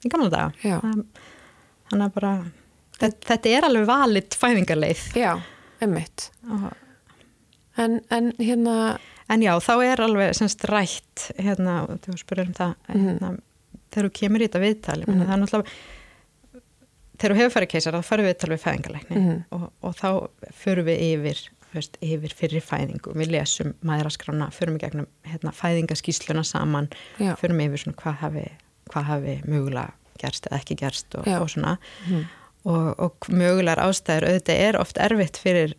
í 0.05 0.09
gamla 0.09 0.29
daga. 0.29 0.53
Þannig 1.91 2.05
að 2.09 2.13
bara, 2.13 2.31
þetta, 3.01 3.37
er 3.51 3.67
alveg 3.69 3.85
valit 3.89 4.37
fæðingarleið. 4.41 5.05
Já, 5.17 5.35
emmitt. 5.81 6.29
Og, 6.49 6.67
En, 7.77 7.99
en 8.09 8.31
hérna, 8.41 8.97
en 9.29 9.41
já, 9.45 9.51
þá 9.61 9.73
er 9.85 9.99
alveg 10.01 10.31
semst 10.33 10.63
rætt, 10.65 11.27
hérna, 11.37 11.83
þú 12.01 12.15
spyrir 12.17 12.47
um 12.49 12.55
það, 12.57 12.71
hérna, 12.89 13.27
þegar 13.93 14.07
þú 14.07 14.13
kemur 14.17 14.41
í 14.41 14.47
þetta 14.47 14.61
viðtal, 14.63 14.95
mm 15.05 15.19
er 15.27 15.37
náttúrulega, 15.43 15.75
þegar 17.21 17.35
þú 17.35 17.37
hefur 17.43 17.53
farið 17.53 17.69
keisar, 17.75 17.97
þá 17.99 18.07
farum 18.07 18.25
við 18.25 18.31
viðtal 18.33 18.49
við 18.55 18.63
fæðingarleikni 18.63 19.19
Mhm. 19.21 19.37
og, 19.53 19.67
og 19.85 19.93
þá 19.99 20.07
förum 20.63 20.87
við 20.89 21.03
yfir, 21.11 21.43
veist, 21.75 21.97
yfir 22.01 22.33
fyrir 22.41 22.65
fæðingu, 22.65 23.13
við 23.13 23.31
lesum 23.35 23.73
maðuraskrána, 23.85 24.49
förum 24.57 24.79
í 24.79 24.81
gegnum 24.81 25.07
hérna, 25.29 25.53
fæðingaskísluna 25.53 26.43
saman, 26.49 26.89
Já. 27.21 27.35
förum 27.37 27.61
yfir 27.61 27.83
svona 27.85 27.97
hvað 28.01 28.17
hafi, 28.25 28.47
hvað 28.89 29.03
hafi 29.13 29.37
mögulega 29.45 29.93
gerst 30.17 30.49
eða 30.49 30.57
ekki 30.63 30.79
gerst 30.81 31.13
og, 31.13 31.27
og 31.27 31.49
svona 31.53 31.77
og, 32.67 32.99
og 32.99 33.29
mögulegar 33.31 33.79
ástæður 33.85 34.27
auðvitað 34.31 34.61
er 34.67 34.77
oft 34.81 34.99
erfitt 34.99 35.39
fyrir 35.41 35.73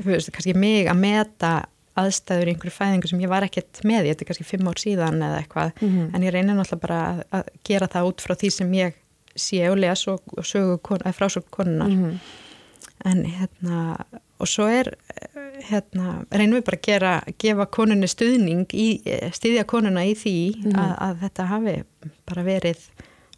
veist, 0.00 0.30
kannski 0.32 0.54
mig 0.56 0.86
að 0.88 1.00
meta 1.02 1.52
aðstæður 2.00 2.48
í 2.48 2.52
einhverju 2.54 2.72
fæðingu 2.72 3.08
sem 3.10 3.20
ég 3.20 3.28
var 3.32 3.44
ekkert 3.44 3.80
með 3.84 4.06
í, 4.06 4.12
þetta 4.12 4.24
er 4.24 4.28
kannski 4.30 4.46
fimm 4.48 4.68
ár 4.70 4.78
síðan 4.80 5.18
eða 5.26 5.40
eitthvað, 5.42 5.72
Mhm. 5.82 6.14
en 6.14 6.22
ég 6.24 6.32
reynir 6.32 6.54
náttúrulega 6.56 6.80
bara 6.86 7.00
að, 7.32 7.48
gera 7.66 7.88
það 7.90 8.08
út 8.12 8.22
frá 8.24 8.34
því 8.40 8.50
sem 8.52 8.72
ég 8.78 8.94
sé 9.36 9.60
og 9.70 9.76
les 9.78 10.06
og, 10.08 10.20
og 10.36 10.44
sögu 10.44 10.78
frásög 11.12 11.44
konunar 11.50 11.88
Mhm. 11.90 12.20
en 13.04 13.24
hérna 13.24 14.04
og 14.40 14.46
svo 14.48 14.64
er 14.70 14.94
hérna, 15.68 16.24
reynum 16.32 16.60
við 16.60 16.64
bara 16.64 16.76
að 16.78 16.82
gera, 16.86 17.22
gefa 17.38 17.66
konunni 17.66 18.08
stuðning 18.08 18.66
í, 18.72 19.02
stuðja 19.32 19.64
konuna 19.68 20.00
í 20.06 20.14
því 20.16 20.64
Mhm. 20.64 20.74
að, 20.78 20.98
að 20.98 21.18
þetta 21.24 21.46
hafi 21.46 21.82
bara 22.26 22.42
verið 22.44 22.78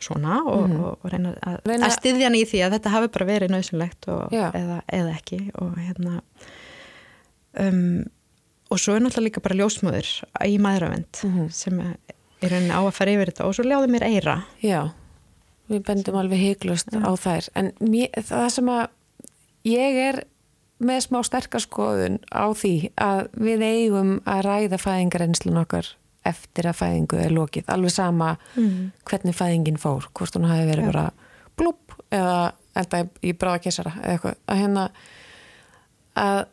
svona 0.04 0.40
og, 0.44 0.70
og, 0.76 0.96
og 1.04 1.10
reyna 1.12 1.34
að, 1.40 1.58
Reyna- 1.68 1.88
að 1.88 1.94
styðja 1.98 2.26
hann 2.28 2.38
í 2.38 2.44
því 2.50 2.62
að 2.66 2.74
þetta 2.76 2.92
hafi 2.96 3.10
bara 3.16 3.28
verið 3.32 3.52
nöðsynlegt 3.54 4.08
eða, 4.08 4.80
eða 4.98 5.14
ekki 5.18 5.40
og 5.62 5.76
hérna 5.78 6.20
um, 7.58 8.02
og 8.72 8.80
svo 8.80 8.94
er 8.96 9.02
náttúrulega 9.04 9.26
líka 9.28 9.42
bara 9.44 9.58
ljósmöður 9.60 10.10
í 10.48 10.58
maðuravend 10.62 11.22
Mhm. 11.26 11.50
sem 11.52 11.80
er 11.80 11.96
rauninni 12.50 12.72
á 12.74 12.80
að 12.82 12.92
fara 12.96 13.12
yfir 13.14 13.30
þetta 13.32 13.46
og 13.46 13.54
svo 13.54 13.64
ljáði 13.68 13.90
mér 13.92 14.06
eira 14.08 14.36
já, 14.62 14.90
við 15.70 15.82
bendum 15.86 16.16
alveg 16.18 16.40
heiklust 16.42 16.88
á 16.90 17.12
þær. 17.14 17.48
En 17.54 17.72
mér, 17.80 18.08
það 18.18 18.48
sem 18.50 18.66
að 18.66 18.86
ég 19.64 19.98
er 20.08 20.24
með 20.82 20.98
smá 21.06 21.20
sterkar 21.22 21.60
skoðun 21.62 22.18
á 22.34 22.50
því 22.50 22.90
að 22.98 23.28
við 23.38 23.62
eigum 23.62 24.16
að 24.26 24.40
ræða 24.48 24.78
fæðingarennslun 24.82 25.60
okkar 25.62 25.86
eftir 26.24 26.68
að 26.70 26.78
fæðingu 26.78 27.18
er 27.24 27.34
lokið. 27.34 27.68
Alveg 27.72 27.90
sama 27.90 28.36
Mhm. 28.56 28.90
hvernig 29.04 29.34
fæðingin 29.34 29.78
fór, 29.78 30.08
hvort 30.14 30.36
hún 30.36 30.48
hafi 30.48 30.66
verið 30.70 30.92
bara 30.92 31.10
blúpp 31.56 31.96
eða 32.10 32.52
enda 32.76 33.08
í 33.22 33.32
bráðakessara 33.32 33.92
eða 34.02 34.12
eitthvað. 34.16 34.34
Að 34.48 34.60
hérna 34.62 34.90
að 36.16 36.46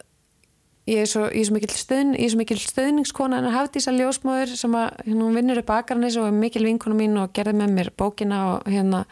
ég 0.89 1.03
er 1.03 1.05
svo, 1.05 1.25
ég 1.29 1.43
er 1.43 1.45
svo 1.45 1.53
mikil, 1.53 1.69
stöðn, 1.69 2.15
ég 2.17 2.31
svo 2.31 2.39
mikil 2.39 2.57
stöðningskona 2.57 3.39
en 3.39 3.49
að 3.49 3.57
hafa 3.57 3.73
þess 3.75 3.91
að 3.91 3.99
ljósmóður 4.01 4.55
sem 4.57 4.77
að 4.79 4.87
hérna, 5.05 5.27
hún 5.27 5.37
vinnur 5.37 5.61
upp 5.61 5.73
akarnis 5.75 6.17
og 6.17 6.29
er 6.29 6.31
mikil 6.31 6.65
vinkona 6.65 6.97
mín 6.97 7.17
og 7.21 7.33
gerði 7.33 7.53
með 7.59 7.75
mér 7.75 7.91
bókina 7.99 8.39
og 8.55 8.69
hérna 8.69 9.03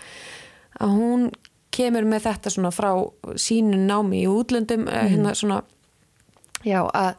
að 0.80 0.96
hún 0.98 1.28
kemur 1.78 2.08
með 2.10 2.26
þetta 2.30 2.54
svona 2.54 2.72
frá 2.74 2.92
sínu 3.38 3.78
námi 3.78 4.24
í 4.24 4.30
útlöndum 4.32 4.88
mm. 4.88 5.12
hérna 5.12 5.36
svona 5.38 5.62
já 6.66 6.82
að 6.88 7.14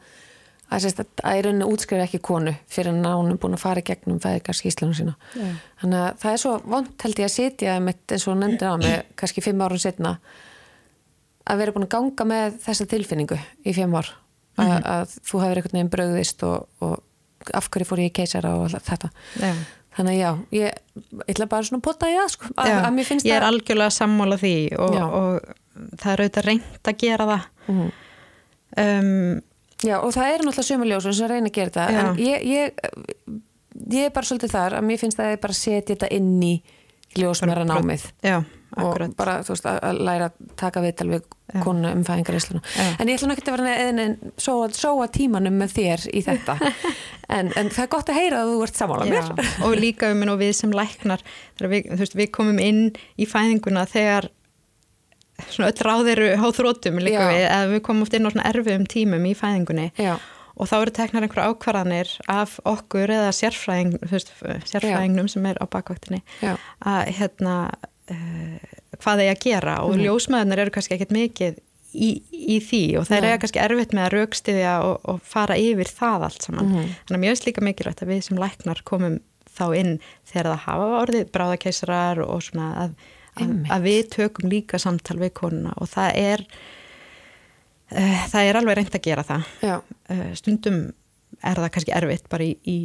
að, 0.69 0.83
sérst, 0.85 1.01
að, 1.03 1.23
að 1.25 1.39
í 1.39 1.45
rauninni 1.47 1.69
útskrifa 1.69 2.05
ekki 2.05 2.21
konu 2.29 2.53
fyrir 2.71 2.93
en 2.93 3.07
hún 3.09 3.33
er 3.33 3.41
búin 3.41 3.57
að 3.57 3.65
fara 3.65 3.85
gegnum 3.85 4.21
fæðikarskíslunum 4.23 4.97
sína. 4.97 5.17
Já. 5.35 5.49
þannig 5.83 6.05
að 6.05 6.21
það 6.23 6.35
er 6.35 6.43
svo 6.45 6.55
vond 6.65 7.07
held 7.07 7.23
ég 7.23 7.29
að 7.29 7.35
sitja 7.35 7.79
eins 7.79 8.29
og 8.29 8.39
nefndir 8.39 8.69
á 8.69 8.77
mig 8.83 9.11
kannski 9.19 9.45
fimm 9.45 9.65
árun 9.65 9.83
setna 9.83 10.19
að 11.49 11.63
vera 11.63 11.75
búin 11.75 11.89
að 11.89 11.95
ganga 11.97 12.29
með 12.29 12.59
þessa 12.67 12.89
tilfinningu 12.91 13.39
í 13.65 13.75
fimm 13.77 13.97
ár. 13.97 14.13
Að, 14.59 14.73
að 14.91 15.13
þú 15.23 15.41
hefur 15.45 15.61
einhvern 15.61 15.77
veginn 15.77 15.93
bröðist 15.93 16.43
og, 16.47 16.67
og 16.83 17.55
af 17.55 17.69
hverju 17.71 17.87
fór 17.89 18.03
ég 18.03 18.11
í 18.11 18.17
keisara 18.19 18.57
og 18.59 18.73
þetta. 18.75 19.11
Já. 19.39 19.53
þannig 19.99 20.17
að 20.17 20.19
já, 20.19 20.31
ég, 20.59 20.81
ég 20.99 21.31
ætla 21.33 21.47
bara 21.51 21.67
svona 21.69 21.81
að 21.81 21.87
potta 21.87 22.11
í 22.11 22.17
það 22.19 22.33
sko, 22.35 22.51
að, 22.55 22.71
Já, 22.71 22.77
að 22.81 22.97
mér 22.97 23.09
finnst 23.09 23.29
ég 23.29 23.37
er 23.37 23.45
það 23.45 23.53
algjörlega 23.53 23.95
sammála 23.95 24.39
því 24.43 24.55
og, 24.79 24.97
og 25.07 25.95
það 26.03 26.11
er 26.13 26.23
auðvitað 26.25 26.49
reynd 26.49 26.91
að 26.91 26.99
gera 27.05 27.29
það. 27.31 27.47
Mhm. 27.69 27.93
um, 28.85 29.41
Já, 29.87 30.01
og 30.03 30.11
það 30.11 30.33
eru 30.35 30.49
náttúrulega 30.49 30.69
sömuljósun 30.73 31.15
sem 31.15 31.31
reyna 31.31 31.51
að 31.51 31.55
gera 31.55 31.71
þetta 31.71 31.93
Já. 31.95 32.01
en 32.01 32.19
ég, 32.19 32.49
ég 32.49 33.39
ég 33.87 34.09
er 34.09 34.15
bara 34.15 34.27
svolítið 34.27 34.55
þar 34.55 34.79
að 34.79 34.87
mér 34.89 35.01
finnst 35.01 35.21
að 35.23 35.35
ég 35.35 35.43
bara 35.43 35.57
setja 35.57 35.95
þetta 35.95 36.13
inn 36.17 36.37
í 36.43 36.55
ljósmæra 37.19 37.65
námið. 37.67 38.05
Já, 38.25 38.37
og 38.79 38.99
bara, 39.17 39.39
þú 39.47 39.55
veist, 39.55 39.67
að 39.69 39.79
að 39.89 40.01
læra 40.05 40.27
að 40.29 40.49
taka 40.61 40.83
viðtal 40.85 41.07
við 41.15 41.29
konu 41.65 41.89
um 41.89 42.03
fæðingarísluna 42.05 42.61
Já. 42.61 42.89
en 43.01 43.09
ég 43.09 43.17
ætla 43.17 43.29
nú 43.31 43.35
ekki 43.35 43.47
að 43.47 43.55
vera 43.57 43.77
en 43.87 44.35
sóa, 44.37 44.67
sóa 44.77 45.07
tímanum 45.13 45.57
með 45.63 45.79
þér 45.79 46.09
í 46.13 46.25
þetta. 46.27 46.59
En, 47.29 47.51
en 47.61 47.67
það 47.69 47.83
er 47.83 47.89
gott 47.93 48.09
að 48.09 48.17
heyra 48.17 48.37
að 48.41 48.51
þú 48.55 48.61
ert 48.65 48.79
sammála 48.79 49.05
mér. 49.05 49.27
Og 49.67 49.75
líka 49.77 50.09
um 50.15 50.23
og 50.33 50.39
við 50.41 50.55
sem 50.57 50.71
læknar. 50.73 51.21
Við, 51.61 51.91
veist, 52.01 52.15
við 52.17 52.31
komum 52.33 52.57
inn 52.57 52.79
í 53.21 53.27
fæðinguna 53.29 53.83
þegar 53.85 54.31
svona 55.47 55.69
öll 55.71 55.85
ráð 55.87 56.11
eru 56.15 56.27
á 56.35 56.47
þrótum 56.55 56.99
líka 57.03 57.23
Já. 57.23 57.29
við, 57.31 57.45
eða 57.49 57.69
við 57.75 57.83
komum 57.87 58.03
oft 58.07 58.15
inn 58.19 58.27
á 58.27 58.31
svona 58.33 58.49
erfiðum 58.51 58.87
tímum 58.91 59.27
í 59.31 59.35
fæðingunni. 59.39 59.87
Já, 59.99 60.17
og 60.59 60.67
þá 60.67 60.75
eru 60.83 60.91
teknar 60.97 61.23
einhverja 61.27 61.53
ákvarðanir 61.55 62.09
af 62.35 62.57
okkur 62.67 63.13
eða 63.15 63.31
sérfræðing, 63.37 63.93
veist, 64.11 64.33
sérfræðingnum 64.67 65.29
sem 65.31 65.47
er 65.47 65.61
á 65.63 65.65
bakvaktinni 65.71 66.23
já, 66.43 66.57
að 66.83 67.13
hérna 67.21 67.55
uh, 68.11 68.59
hvað 68.99 69.23
þeir 69.23 69.33
að 69.37 69.43
gera. 69.47 69.77
Og 69.87 69.95
Mhm. 69.97 70.05
ljósmaðurnar 70.09 70.59
eru 70.65 70.71
kannski 70.75 70.97
ekkert 70.97 71.15
mikið 71.15 71.61
í, 71.95 72.11
í 72.33 72.59
því 72.61 72.83
og 72.99 73.07
þeir 73.09 73.25
eru 73.31 73.39
kannski 73.45 73.63
erfitt 73.63 73.95
með 73.97 74.05
að 74.09 74.15
raukstiðja 74.19 74.73
og, 74.85 74.99
og 75.09 75.21
fara 75.25 75.55
yfir 75.57 75.89
það 75.89 76.27
allt 76.27 76.43
saman. 76.43 76.67
Mhm. 76.73 76.91
þannig 77.07 77.19
að 77.19 77.23
mjög 77.25 77.35
veist 77.37 77.47
líka 77.47 77.65
mikilvægt 77.65 78.03
að 78.03 78.11
við 78.13 78.23
sem 78.27 78.37
læknar 78.43 78.83
komum 78.85 79.21
þá 79.59 79.65
inn 79.79 79.95
þegar 80.29 80.51
það 80.53 80.65
hafa 80.67 80.91
orðið 81.03 81.31
bráðakeisarar 81.35 82.21
og 82.27 82.43
svona 82.43 82.67
að, 82.85 82.93
að, 83.45 83.87
við 83.87 84.01
tökum 84.15 84.53
líka 84.53 84.81
samtal 84.83 85.19
við 85.21 85.35
konuna 85.39 85.75
og 85.79 85.91
það 85.91 86.21
er 86.23 86.47
uh, 87.95 88.23
það 88.33 88.49
er 88.49 88.61
alveg 88.61 88.79
reynd 88.79 88.97
að 88.99 89.05
gera 89.09 89.27
það. 89.27 89.51
Uh, 89.65 90.25
stundum 90.39 90.81
er 91.45 91.61
það 91.61 91.71
kannski 91.77 91.95
erfitt 91.95 92.29
bara 92.33 92.47
í, 92.47 92.55
í, 92.69 92.77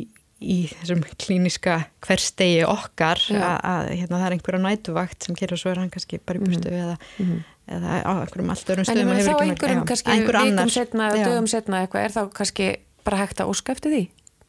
í 0.43 0.57
þessum 0.71 1.03
klíniska 1.21 1.77
hverstegi 2.03 2.63
okkar 2.67 3.21
að, 3.33 3.57
að 3.57 3.91
hérna, 3.93 4.19
það 4.19 4.25
er 4.27 4.37
einhverja 4.37 4.63
nætuvakt 4.63 5.27
sem 5.27 5.37
gerir 5.39 5.57
og 5.57 5.61
svo 5.61 5.73
er 5.73 5.81
hann 5.81 5.91
kannski 5.93 6.19
bara 6.21 6.39
í 6.39 6.43
burtu 6.43 6.73
eða, 6.73 6.97
eða 7.77 7.99
á 8.03 8.11
einhverjum 8.13 8.51
allt 8.53 8.73
öðrum 8.73 8.83
en 8.85 8.89
stöðum 8.89 9.13
og 9.13 9.21
hefur 9.21 9.39
þá 9.39 9.45
einhverjum 9.47 9.85
kannski 9.91 10.15
einhver 10.15 10.39
vikum 10.41 10.73
setna, 10.75 11.07
Já. 11.13 11.23
dögum 11.29 11.47
setna 11.51 11.83
eitthvað 11.83 12.07
er 12.07 12.17
þá 12.17 12.21
kannski 12.41 12.67
bara 13.07 13.21
hægt 13.23 13.43
að 13.43 13.53
óska 13.53 13.75
eftir 13.75 13.95
því? 13.95 14.03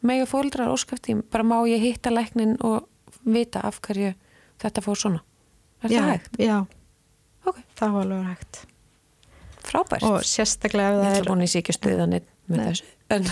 Mega 0.05 0.27
fóldrar 0.29 0.75
óska 0.75 0.99
eftir 0.99 1.15
því? 1.15 1.29
Bara 1.33 1.47
má 1.49 1.57
ég 1.71 1.83
hitta 1.83 2.13
læknin 2.13 2.59
og 2.67 2.89
vita 3.25 3.63
af 3.65 3.81
hverju 3.85 4.13
þetta 4.63 4.85
fór 4.85 5.01
svona 5.01 5.23
er 5.85 5.95
já, 5.95 6.01
það 6.01 6.11
hægt? 6.15 6.41
Já, 6.43 6.57
Ok, 7.45 7.61
það 7.77 7.93
var 7.93 8.07
alveg 8.07 8.29
hægt. 8.31 8.61
Frábært. 9.65 10.05
Og 10.09 10.25
sérstaklega 10.29 10.93
ef 10.93 10.97
Ég 10.97 11.05
það 11.05 11.19
ætla 11.19 11.33
búin 11.33 11.45
í 11.45 11.51
síkju 11.51 11.75
stuðanir 11.77 12.27
með 12.49 12.61
Nei. 12.61 12.67
þessu 12.69 12.91
en, 13.15 13.27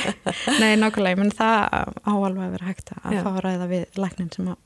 Nei, 0.62 0.70
nákvæmlega, 0.80 1.20
menn 1.20 1.32
það 1.36 1.58
á 2.00 2.12
alveg 2.12 2.44
að 2.44 2.54
vera 2.56 2.68
hægt 2.68 2.92
að 2.96 3.16
Já. 3.16 3.22
fá 3.24 3.30
að 3.30 3.40
ræða 3.46 3.68
við 3.70 4.00
læknin 4.00 4.30
sem 4.34 4.50
að, 4.52 4.58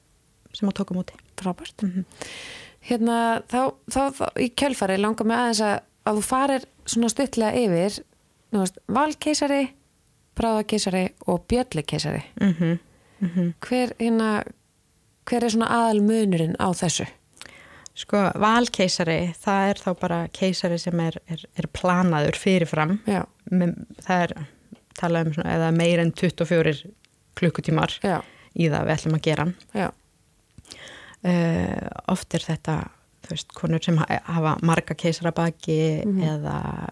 sem 0.55 0.71
að 0.71 0.77
tóka 0.81 0.97
múti 0.97 1.19
frábært. 1.41 1.87
Mhm. 1.87 2.07
hérna 2.85 3.19
þá, 3.51 3.61
þá, 3.91 4.01
þá 4.19 4.25
í 4.45 4.51
kjölfari 4.61 4.99
langar 5.01 5.27
mig 5.27 5.39
aðeins 5.41 5.63
að, 5.65 5.77
að 6.05 6.19
þú 6.21 6.27
farir 6.29 6.67
svona 6.85 7.11
stuttlega 7.15 7.65
yfir 7.65 7.99
þú 8.55 8.63
veist, 8.63 8.79
valkeisari 8.99 9.63
bráðakeisari 10.35 11.05
og 11.31 11.45
bjöllukeisari. 11.51 12.23
Mm 12.41 12.55
-hmm. 12.59 13.53
hver, 13.61 13.93
hérna, 13.99 14.43
hver 15.25 15.45
er 15.45 15.51
svona 15.51 15.71
aðal 15.71 16.03
munurinn 16.03 16.57
á 16.59 16.69
þessu 16.75 17.07
Sko, 17.95 18.21
valkeisari, 18.43 19.35
það 19.39 19.69
er 19.71 19.81
þá 19.85 19.91
bara 20.01 20.17
keisari 20.35 20.79
sem 20.83 20.99
er, 21.01 21.19
er, 21.31 21.45
er 21.57 21.69
planaður 21.71 22.35
fyrirfram. 22.43 22.97
Með, 23.55 23.75
það 24.03 24.25
er 24.25 24.33
talað 24.99 25.27
um 25.29 25.35
svona, 25.37 25.53
eða 25.59 25.69
meir 25.77 26.03
en 26.03 26.11
24 26.13 26.75
klukkutímar 27.39 27.95
já, 28.03 28.19
í 28.59 28.67
það 28.71 28.89
við 28.89 28.95
ætlum 28.99 29.19
að 29.21 29.25
gera. 29.29 29.47
Já, 29.75 29.91
Uh, 31.25 31.87
oft 32.13 32.35
er 32.37 32.43
þetta 32.45 32.73
þú 33.25 33.31
veist, 33.31 33.53
konur 33.57 33.81
sem 33.81 33.97
ha- 33.97 34.19
hafa 34.29 34.51
marga 34.61 34.93
keisarabaki 34.95 36.05
Mhm. 36.05 36.19
eða 36.21 36.91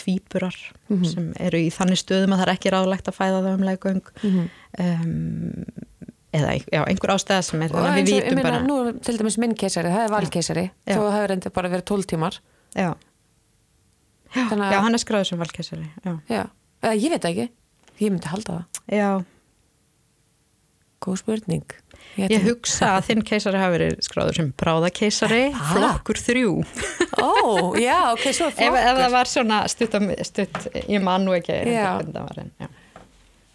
tvíburar 0.00 0.56
sem 1.04 1.26
eru 1.38 1.58
í 1.58 1.68
þannig 1.68 2.00
stöðum 2.00 2.32
að 2.32 2.38
það 2.40 2.46
er 2.46 2.52
ekki 2.54 2.72
ráðlegt 2.72 3.10
að 3.10 3.18
fæða 3.18 3.42
það 3.44 3.58
um 3.58 3.66
leikung 3.68 4.00
Mhm. 4.22 4.48
um, 4.78 5.64
eða 6.36 6.52
já, 6.60 6.80
einhver 6.86 7.12
ástæða 7.16 7.42
sem 7.48 7.62
er 7.66 7.72
þannig 7.74 7.90
að 7.90 7.98
við 8.10 8.12
ég 8.16 8.34
meina, 8.36 8.44
bara 8.46 8.60
nú 8.66 8.76
til 9.06 9.16
dæmis 9.20 9.38
minn 9.42 9.54
keisari, 9.58 9.92
það 9.94 10.04
er 10.06 10.12
valkeisari 10.16 10.64
þó 10.86 10.98
það 11.00 11.14
hefur 11.16 11.30
reyndið 11.34 11.54
bara 11.58 11.72
verið 11.74 11.86
12 11.92 12.08
tímar. 12.12 12.38
Já. 12.76 12.90
Já, 14.36 14.42
að- 14.50 14.72
já, 14.74 14.80
hann 14.84 14.94
er 14.98 15.02
skráður 15.02 15.30
sem 15.30 15.38
valkeisari 15.40 15.88
eða 16.04 16.94
ég 17.00 17.10
veit 17.14 17.24
ekki. 17.30 17.48
Ég 17.96 18.10
myndi 18.12 18.28
halda 18.28 18.58
það, 18.60 18.82
já, 18.92 19.10
góð 21.06 21.18
spurning. 21.22 21.64
Ég 22.16 22.44
hugsa 22.46 22.94
að 22.96 23.06
þinn 23.10 23.22
keisari 23.28 23.58
hafi 23.60 23.74
verið 23.76 23.96
skráður 24.06 24.36
sem 24.38 24.48
bráðakeisari. 24.60 25.42
Flokkur 25.72 26.20
þrjú. 26.22 26.52
Ó, 27.20 27.30
já, 27.80 27.98
ok, 28.14 28.24
svo 28.36 28.48
er 28.48 28.54
ef, 28.54 28.60
ef 28.60 28.76
það 28.76 28.88
flokkur. 28.96 29.12
var 29.16 29.30
svona 29.32 29.58
stutt, 29.72 29.96
stutt 30.28 30.68
ég 30.88 31.02
man 31.04 31.24
nú 31.26 31.34
ekki 31.36 31.56
hvernig 31.66 32.12
það 32.16 32.28
var 32.30 32.40
en, 32.44 32.50
já. 32.60 32.68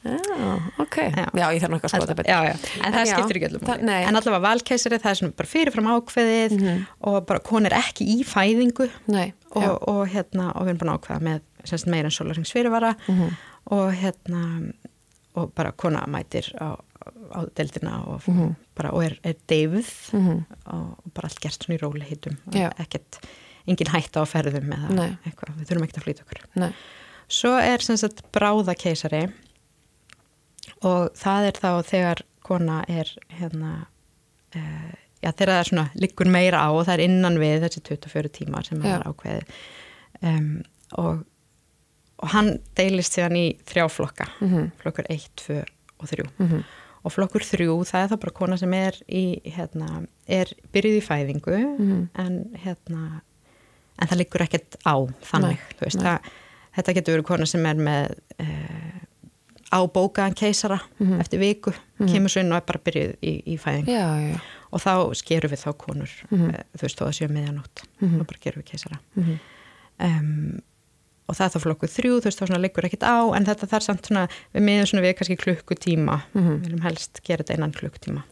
Já, 0.03 0.71
ok, 0.81 0.95
Já. 0.97 1.25
já, 1.37 1.45
ég 1.53 1.61
þarf 1.61 1.73
nokkað 1.75 1.87
að 1.87 1.93
skoða 1.93 2.13
já, 2.13 2.17
betur 2.17 2.31
já. 2.31 2.55
en 2.87 2.93
það 2.95 3.05
já, 3.05 3.11
skiptir 3.15 3.37
ekki 3.37 3.49
öllum 3.51 3.89
en 3.93 4.15
allavega 4.17 4.39
valkeisari 4.47 4.97
það 5.03 5.11
er 5.11 5.19
svona 5.19 5.35
bara 5.37 5.51
fyrirfram 5.51 5.89
ákveðið 5.93 6.55
og 7.11 7.17
bara 7.29 7.39
hún 7.51 7.65
er 7.69 7.75
ekki 7.77 8.07
í 8.15 8.17
fæðingu 8.25 8.87
nei, 9.13 9.27
og, 9.51 9.61
já, 9.61 9.71
og, 9.93 10.01
hérna, 10.13 10.47
og 10.55 10.65
við 10.65 10.71
erum 10.73 10.81
búin 10.81 10.93
að 10.93 10.99
ákveða 11.01 11.25
með 11.27 11.41
semst, 11.69 11.89
meira 11.93 12.09
en 12.09 12.15
sólarings 12.15 12.53
fyrirvara 12.55 12.95
Mhm. 13.07 13.35
og 13.77 13.91
hérna 13.93 14.73
og 15.35 15.53
bara 15.55 15.71
kona 15.71 16.01
mætir 16.09 16.49
á, 16.59 16.75
á 17.31 17.39
deildina 17.55 18.01
og, 18.07 18.21
Mhm. 18.27 18.55
bara, 18.75 18.89
og 18.91 19.03
er, 19.05 19.17
er 19.23 19.35
deyfð 19.47 20.13
Mhm. 20.17 20.45
og, 20.65 20.97
og 21.05 21.13
bara 21.13 21.27
allt 21.29 21.39
gert 21.39 21.61
svona 21.61 21.77
í 21.77 21.81
róli 21.81 22.01
heitum 22.09 22.37
Já. 22.51 22.71
ekkert, 22.79 23.19
engin 23.67 23.87
hætta 23.93 24.21
á 24.21 24.25
ferðum 24.25 24.73
eða 24.73 24.89
Nei. 24.89 25.17
eitthvað, 25.27 25.55
við 25.61 25.69
þurfum 25.69 25.83
ekkert 25.85 26.01
að 26.01 26.05
flýta 26.09 26.25
okkur 26.25 26.41
nei, 26.55 26.73
Svo 27.31 27.53
er 27.55 27.79
sem 27.79 27.95
sagt 27.95 28.23
bráðakeisari 28.33 29.31
og 30.81 31.11
það 31.17 31.47
er 31.49 31.59
þá 31.61 31.69
þegar 31.91 32.21
kona 32.45 32.81
er 32.89 33.09
hérna 33.39 33.71
uh, 34.55 34.91
já 35.23 35.31
þegar 35.31 35.51
það 35.53 35.59
er 35.63 35.69
svona 35.69 35.87
liggur 36.01 36.31
meira 36.33 36.61
á 36.65 36.69
og 36.73 36.85
það 36.87 36.93
er 36.97 37.03
innan 37.07 37.39
við 37.41 37.61
þessi 37.65 37.83
24 37.91 38.31
tímar 38.39 38.65
sem 38.67 38.81
Já. 38.81 38.95
er 38.97 39.05
ákveðið 39.09 39.51
um, 40.27 40.51
og, 40.97 41.23
og 42.21 42.29
hann 42.35 42.53
deilist 42.77 43.13
síðan 43.17 43.37
í 43.39 43.45
þrjá 43.69 43.87
flokka 43.93 44.27
Mhm. 44.41 44.71
flokkur 44.81 45.05
1, 45.09 45.27
2 45.45 45.59
og 46.01 46.09
3 46.09 46.25
Mhm. 46.39 46.63
og 47.05 47.11
flokkur 47.15 47.41
3 47.45 47.67
það 47.85 48.03
er 48.03 48.09
það 48.11 48.19
bara 48.25 48.37
kona 48.41 48.57
sem 48.57 48.73
er 48.73 48.97
í 49.09 49.41
hérna, 49.45 50.05
er 50.27 50.45
byrjuð 50.73 50.97
í 51.01 51.05
fæðingu 51.05 51.57
Mhm. 51.79 52.09
en 52.15 52.55
hérna 52.65 53.21
en 54.01 54.07
það 54.07 54.17
liggur 54.17 54.41
ekkert 54.41 54.75
á 54.85 54.95
þannig 55.21 55.59
veist, 55.79 55.99
það, 56.01 56.19
þetta 56.75 56.93
getur 56.97 57.13
verið 57.17 57.25
kona 57.27 57.45
sem 57.45 57.65
er 57.65 57.75
með 57.75 58.15
uh, 58.39 58.99
á 59.71 59.79
bókaðan 59.87 60.35
keisara 60.35 60.79
Mhm. 60.99 61.19
eftir 61.21 61.39
viku, 61.39 61.73
kemur 61.99 62.29
svo 62.29 62.41
inn 62.41 62.51
og 62.51 62.57
er 62.61 62.65
bara 62.67 62.79
byrjuð 62.85 63.15
í, 63.23 63.43
í 63.53 63.57
fæðingu 63.59 63.87
já, 63.87 64.07
já, 64.31 64.39
og 64.71 64.79
þá 64.81 64.91
skerum 65.15 65.51
við 65.51 65.63
þá 65.63 65.77
konur 65.77 66.09
Mhm. 66.31 66.49
eh, 66.55 66.63
þú 66.77 66.81
veist, 66.81 66.97
þó 66.99 67.05
að 67.07 67.15
séu 67.19 67.29
meðanótt 67.29 67.83
Mhm. 68.01 68.19
og 68.21 68.27
bara 68.27 68.39
gerum 68.41 68.63
við 68.63 68.69
keisara 68.71 68.99
Mhm. 69.15 69.39
um, 69.99 70.61
og 71.29 71.35
það 71.37 71.45
er 71.45 71.49
þá 71.59 71.61
flokku 71.63 71.87
þrjú 71.87 72.19
þú 72.19 72.23
veist, 72.27 72.39
þá 72.41 72.57
liggur 72.59 72.83
ekkert 72.83 73.03
á 73.07 73.33
en 73.37 73.45
þetta 73.45 73.67
þarf 73.69 73.83
samt 73.83 74.01
svona, 74.07 74.27
við 74.53 74.61
miðum 74.63 74.87
svona 74.89 75.03
við 75.07 75.15
kannski 75.15 75.37
klukkutíma 75.37 76.21
Mhm. 76.35 76.59
við 76.59 76.65
viljum 76.67 76.81
helst 76.83 77.21
gera 77.23 77.43
þetta 77.43 77.55
innan 77.55 77.71
klukkutíma 77.71 78.23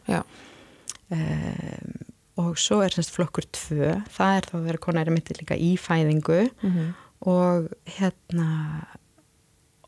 um, 1.10 1.94
og 2.38 2.56
svo 2.56 2.80
er 2.84 2.90
semst 2.94 3.12
flokkur 3.16 3.46
tvö 3.52 3.94
það 4.08 4.36
er 4.36 4.46
þá 4.48 4.54
að 4.58 4.64
vera 4.68 4.78
konar 4.78 5.06
er 5.08 5.14
myndið 5.14 5.40
líka 5.42 5.56
í 5.58 5.76
fæðingu 5.78 6.50
Mhm. 6.62 6.94
og 7.22 7.68
hérna 7.86 8.86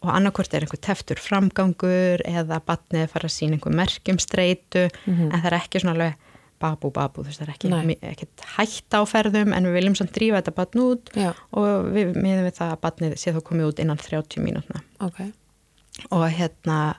og 0.03 0.11
annarkvort 0.11 0.55
er 0.55 0.65
einhver 0.67 0.81
teftur 0.83 1.17
framgangur 1.23 2.23
eða 2.27 2.59
batnið 2.67 3.09
fara 3.13 3.29
að 3.29 3.35
sína 3.37 3.57
einhver 3.59 3.75
merkjum 3.79 4.19
streitu 4.23 4.89
Mhm. 5.07 5.33
en 5.33 5.41
það 5.41 5.47
er 5.53 5.59
ekki 5.61 5.81
svona 5.81 5.95
alveg 5.97 6.15
babu 6.63 6.91
babu, 6.95 7.23
þú 7.23 7.27
veist 7.27 7.41
það 7.41 7.49
er 7.49 7.55
ekki, 7.55 7.69
Nei. 7.71 7.85
mi- 7.87 7.99
ekkert 8.03 8.45
hætta 8.57 9.03
á 9.03 9.05
ferðum 9.07 9.53
en 9.57 9.65
við 9.67 9.73
viljum 9.79 9.97
samt 9.99 10.13
drífa 10.15 10.39
þetta 10.43 10.55
batn 10.55 10.79
út 10.79 11.11
já, 11.15 11.35
og 11.53 11.87
við 11.95 12.15
miðum 12.15 12.47
við 12.47 12.55
það 12.59 12.71
að 12.77 12.81
batnið 12.85 13.17
sé 13.19 13.33
þá 13.35 13.41
komið 13.43 13.67
út 13.73 13.79
innan 13.83 13.99
30 13.99 14.39
mínútna. 14.45 14.83
Ok. 15.01 15.33
Og 16.13 16.31
hérna 16.31 16.95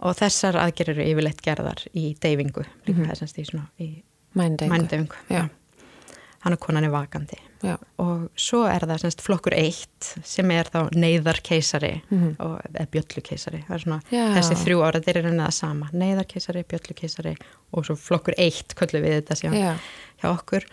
og 0.00 0.16
þessar 0.16 0.54
aðgerir 0.58 0.98
eru 0.98 1.04
yfirleitt 1.06 1.40
gerðar 1.40 1.86
í 1.94 2.16
deyfingu, 2.18 2.64
líka 2.86 3.06
það 3.06 3.10
er 3.10 3.20
semst 3.22 3.38
í 3.38 3.44
svona 3.46 3.68
í 3.80 4.02
mændefingu 4.36 5.16
hann 5.30 6.52
er 6.52 6.56
konan 6.58 6.84
er 6.84 6.90
vakandi 6.90 7.38
já, 7.62 7.76
og 7.98 8.28
svo 8.36 8.64
er 8.68 8.80
það 8.86 9.00
semst 9.04 9.22
flokkur 9.24 9.54
eitt 9.56 10.10
sem 10.24 10.50
er 10.50 10.64
þá 10.64 10.90
neyðarkeisari 10.94 12.02
Mhm. 12.10 12.36
og 12.40 12.60
eða 12.74 12.86
bjöllukeisari 12.90 13.62
þessi 14.36 14.56
þrjú 14.64 14.82
ára, 14.84 15.00
þeir 15.00 15.16
eru 15.22 15.30
það 15.36 15.52
sama. 15.52 15.88
Neyðarkeisari, 15.92 16.64
bjöllukeisari 16.64 17.36
og 17.72 17.84
svo 17.84 17.96
flokkur 17.96 18.34
eitt 18.38 18.74
köllum 18.74 19.02
við 19.02 19.20
þetta 19.22 19.34
síðan 19.40 19.56
já, 19.60 19.72
hjá 20.22 20.28
okkur. 20.38 20.64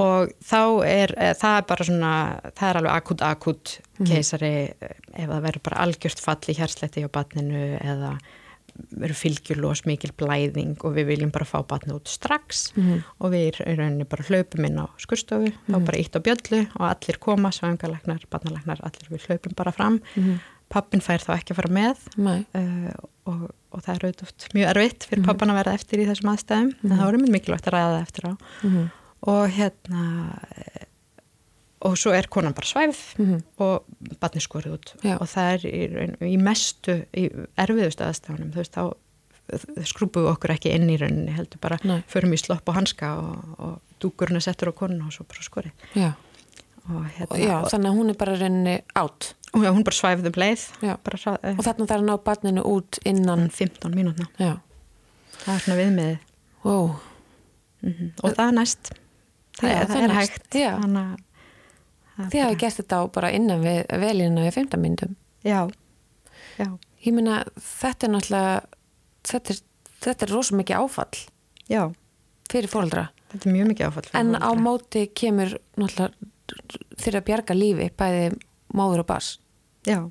Og 0.00 0.30
þá 0.42 0.86
er, 0.86 1.12
eh, 1.18 1.34
það 1.34 1.58
er 1.58 1.62
bara 1.68 1.84
svona 1.84 2.40
það 2.56 2.68
er 2.70 2.76
alveg 2.80 2.92
akut 2.96 3.20
akut 3.20 3.78
Mhm. 3.98 4.06
keisari 4.06 4.74
eh, 4.80 4.94
ef 5.14 5.28
það 5.28 5.42
verður 5.42 5.62
bara 5.62 5.82
algjört 5.84 6.20
fall 6.20 6.36
í 6.48 6.54
hérsletti 6.56 7.02
hjá 7.02 7.08
batninu 7.10 7.78
eða 7.80 8.18
eru 9.02 9.14
fylgjulós, 9.14 9.84
mikil 9.86 10.10
blæðing 10.16 10.76
og 10.84 10.94
við 10.96 11.06
viljum 11.12 11.30
bara 11.32 11.44
fá 11.44 11.60
batna 11.66 11.94
út 11.98 12.08
strax 12.08 12.72
Mhm. 12.76 13.02
og 13.20 13.32
við 13.32 13.60
í 13.60 13.76
rauninni 13.76 14.08
bara 14.08 14.22
hlaupum 14.24 14.64
inn 14.66 14.78
á 14.78 14.86
skurstofu, 14.98 15.52
þá 15.68 15.84
bara 15.84 15.98
ítt 15.98 16.16
á 16.16 16.20
bjöllu 16.20 16.60
og 16.76 16.86
allir 16.90 17.18
koma, 17.18 17.50
svangalegnar, 17.50 18.24
batnalegnar, 18.30 18.80
allir 18.82 19.08
við 19.10 19.26
hlaupum 19.28 19.54
bara 19.56 19.72
fram. 19.72 20.00
Mhm. 20.16 20.40
Pappin 20.70 21.00
fær 21.00 21.18
þá 21.18 21.34
ekki 21.34 21.50
að 21.50 21.56
fara 21.56 21.74
með 21.74 21.96
uh, 22.54 22.92
og, 23.26 23.50
og 23.72 23.82
það 23.82 23.94
er 23.96 24.04
auðvitað 24.06 24.54
mjög 24.54 24.68
erfitt 24.76 25.04
fyrir 25.08 25.22
Mhm. 25.22 25.26
pappan 25.26 25.50
að 25.50 25.58
verða 25.64 25.74
eftir 25.74 25.98
í 25.98 26.06
þessum 26.06 26.30
aðstæðum, 26.30 26.74
en 26.84 26.90
það 26.90 27.04
voru 27.06 27.18
mjög 27.18 27.34
mikilvægt 27.34 27.66
að 27.66 27.74
ræða 27.74 27.90
það 27.96 28.02
eftir 28.06 28.24
á. 28.30 28.32
Mhm. 28.62 28.90
Og 29.22 29.50
hérna, 29.50 30.02
og 31.80 31.94
svo 31.96 32.12
er 32.12 32.26
konan 32.28 32.52
bara 32.56 32.66
svæfð 32.68 33.18
Mhm. 33.18 33.42
og 33.58 33.84
batni 34.20 34.40
skorið 34.40 34.72
út. 34.76 34.94
Já. 35.04 35.14
og 35.20 35.26
það 35.28 35.52
er 35.54 35.60
í, 35.70 36.32
í 36.34 36.36
mestu, 36.38 36.98
í 37.16 37.28
erfiðustu 37.56 38.04
aðstæðunum, 38.04 38.50
þú 38.52 38.60
veist, 38.60 38.74
þá 38.76 38.92
skrúpum 39.84 40.22
við 40.26 40.30
okkur 40.34 40.52
ekki 40.54 40.70
inn 40.76 40.90
í 40.92 40.96
rauninni 41.00 41.32
heldur 41.34 41.58
bara, 41.60 41.78
Nei. 41.82 42.02
förum 42.06 42.32
í 42.32 42.38
slopp 42.38 42.68
og 42.70 42.74
hanska 42.76 43.08
og, 43.18 43.54
og 43.58 43.80
dúkurinn 44.02 44.36
er 44.38 44.44
settur 44.44 44.70
á 44.70 44.74
konuna 44.76 45.06
og 45.08 45.12
svo 45.16 45.24
bara 45.26 45.42
skorið. 45.42 45.72
Já. 45.96 46.12
og 46.90 47.04
hérna, 47.16 47.36
Já, 47.38 47.56
og, 47.62 47.68
þannig 47.70 47.90
að 47.90 47.96
hún 47.98 48.10
er 48.10 48.14
bara 48.18 48.36
rauninni 48.40 48.76
átt 48.96 49.34
og 49.52 49.62
hún 49.66 49.84
bara 49.84 49.94
svæfði 49.98 50.30
um 50.30 50.38
leið 50.40 50.62
bara 51.04 51.18
eh, 51.42 51.56
og 51.58 51.64
þarna 51.66 51.86
þarf 51.90 52.00
að 52.00 52.06
ná 52.08 52.14
barninu 52.24 52.62
út 52.64 52.98
innan 53.04 53.48
15 53.50 53.94
mínútna, 53.94 54.26
Já, 54.38 54.56
það 55.44 55.54
er 55.54 55.60
svona 55.64 55.78
viðmiðið. 55.80 56.18
Wow. 56.64 57.00
mm 57.82 58.12
og 58.22 58.34
það 58.36 58.46
er 58.48 58.52
næst. 58.60 58.92
Það, 59.60 59.68
Já, 59.70 59.74
er, 59.80 59.86
það 59.86 59.94
það 59.96 60.04
er 60.04 60.14
hægt. 60.20 60.48
Þannig 60.50 61.00
að 61.00 61.16
það 61.16 61.29
Þið 62.18 62.42
hafi 62.44 62.58
gert 62.60 62.80
þetta 62.80 63.00
á 63.00 63.02
bara 63.14 63.30
innan 63.32 63.62
við 63.64 63.80
velina 64.02 64.46
í 64.48 64.52
15 64.52 64.82
myndum 64.82 65.16
já, 65.46 65.62
já, 66.58 66.68
Ég 67.00 67.16
meina, 67.16 67.40
þetta 67.64 68.06
er 68.06 68.12
náttúrulega 68.12 68.56
þetta 69.30 69.54
er, 69.54 69.60
þetta 70.04 70.26
er 70.26 70.34
rosa 70.34 70.58
mikið 70.58 70.82
áfall 70.82 71.22
já. 71.70 71.82
fyrir 72.50 72.72
fóldra 72.72 73.06
þetta 73.32 73.48
er 73.48 73.56
mjög 73.56 73.70
mikið 73.72 73.88
áfall 73.88 74.06
fyrir 74.08 74.20
en 74.20 74.36
á 74.36 74.50
móti 74.58 75.06
kemur 75.16 75.56
náttúrulega 75.80 77.20
að 77.20 77.28
bjarga 77.30 77.56
lífi 77.56 77.88
bæði 77.96 78.26
móður 78.76 79.04
og 79.04 79.10
bass 79.14 79.38
já, 79.88 80.02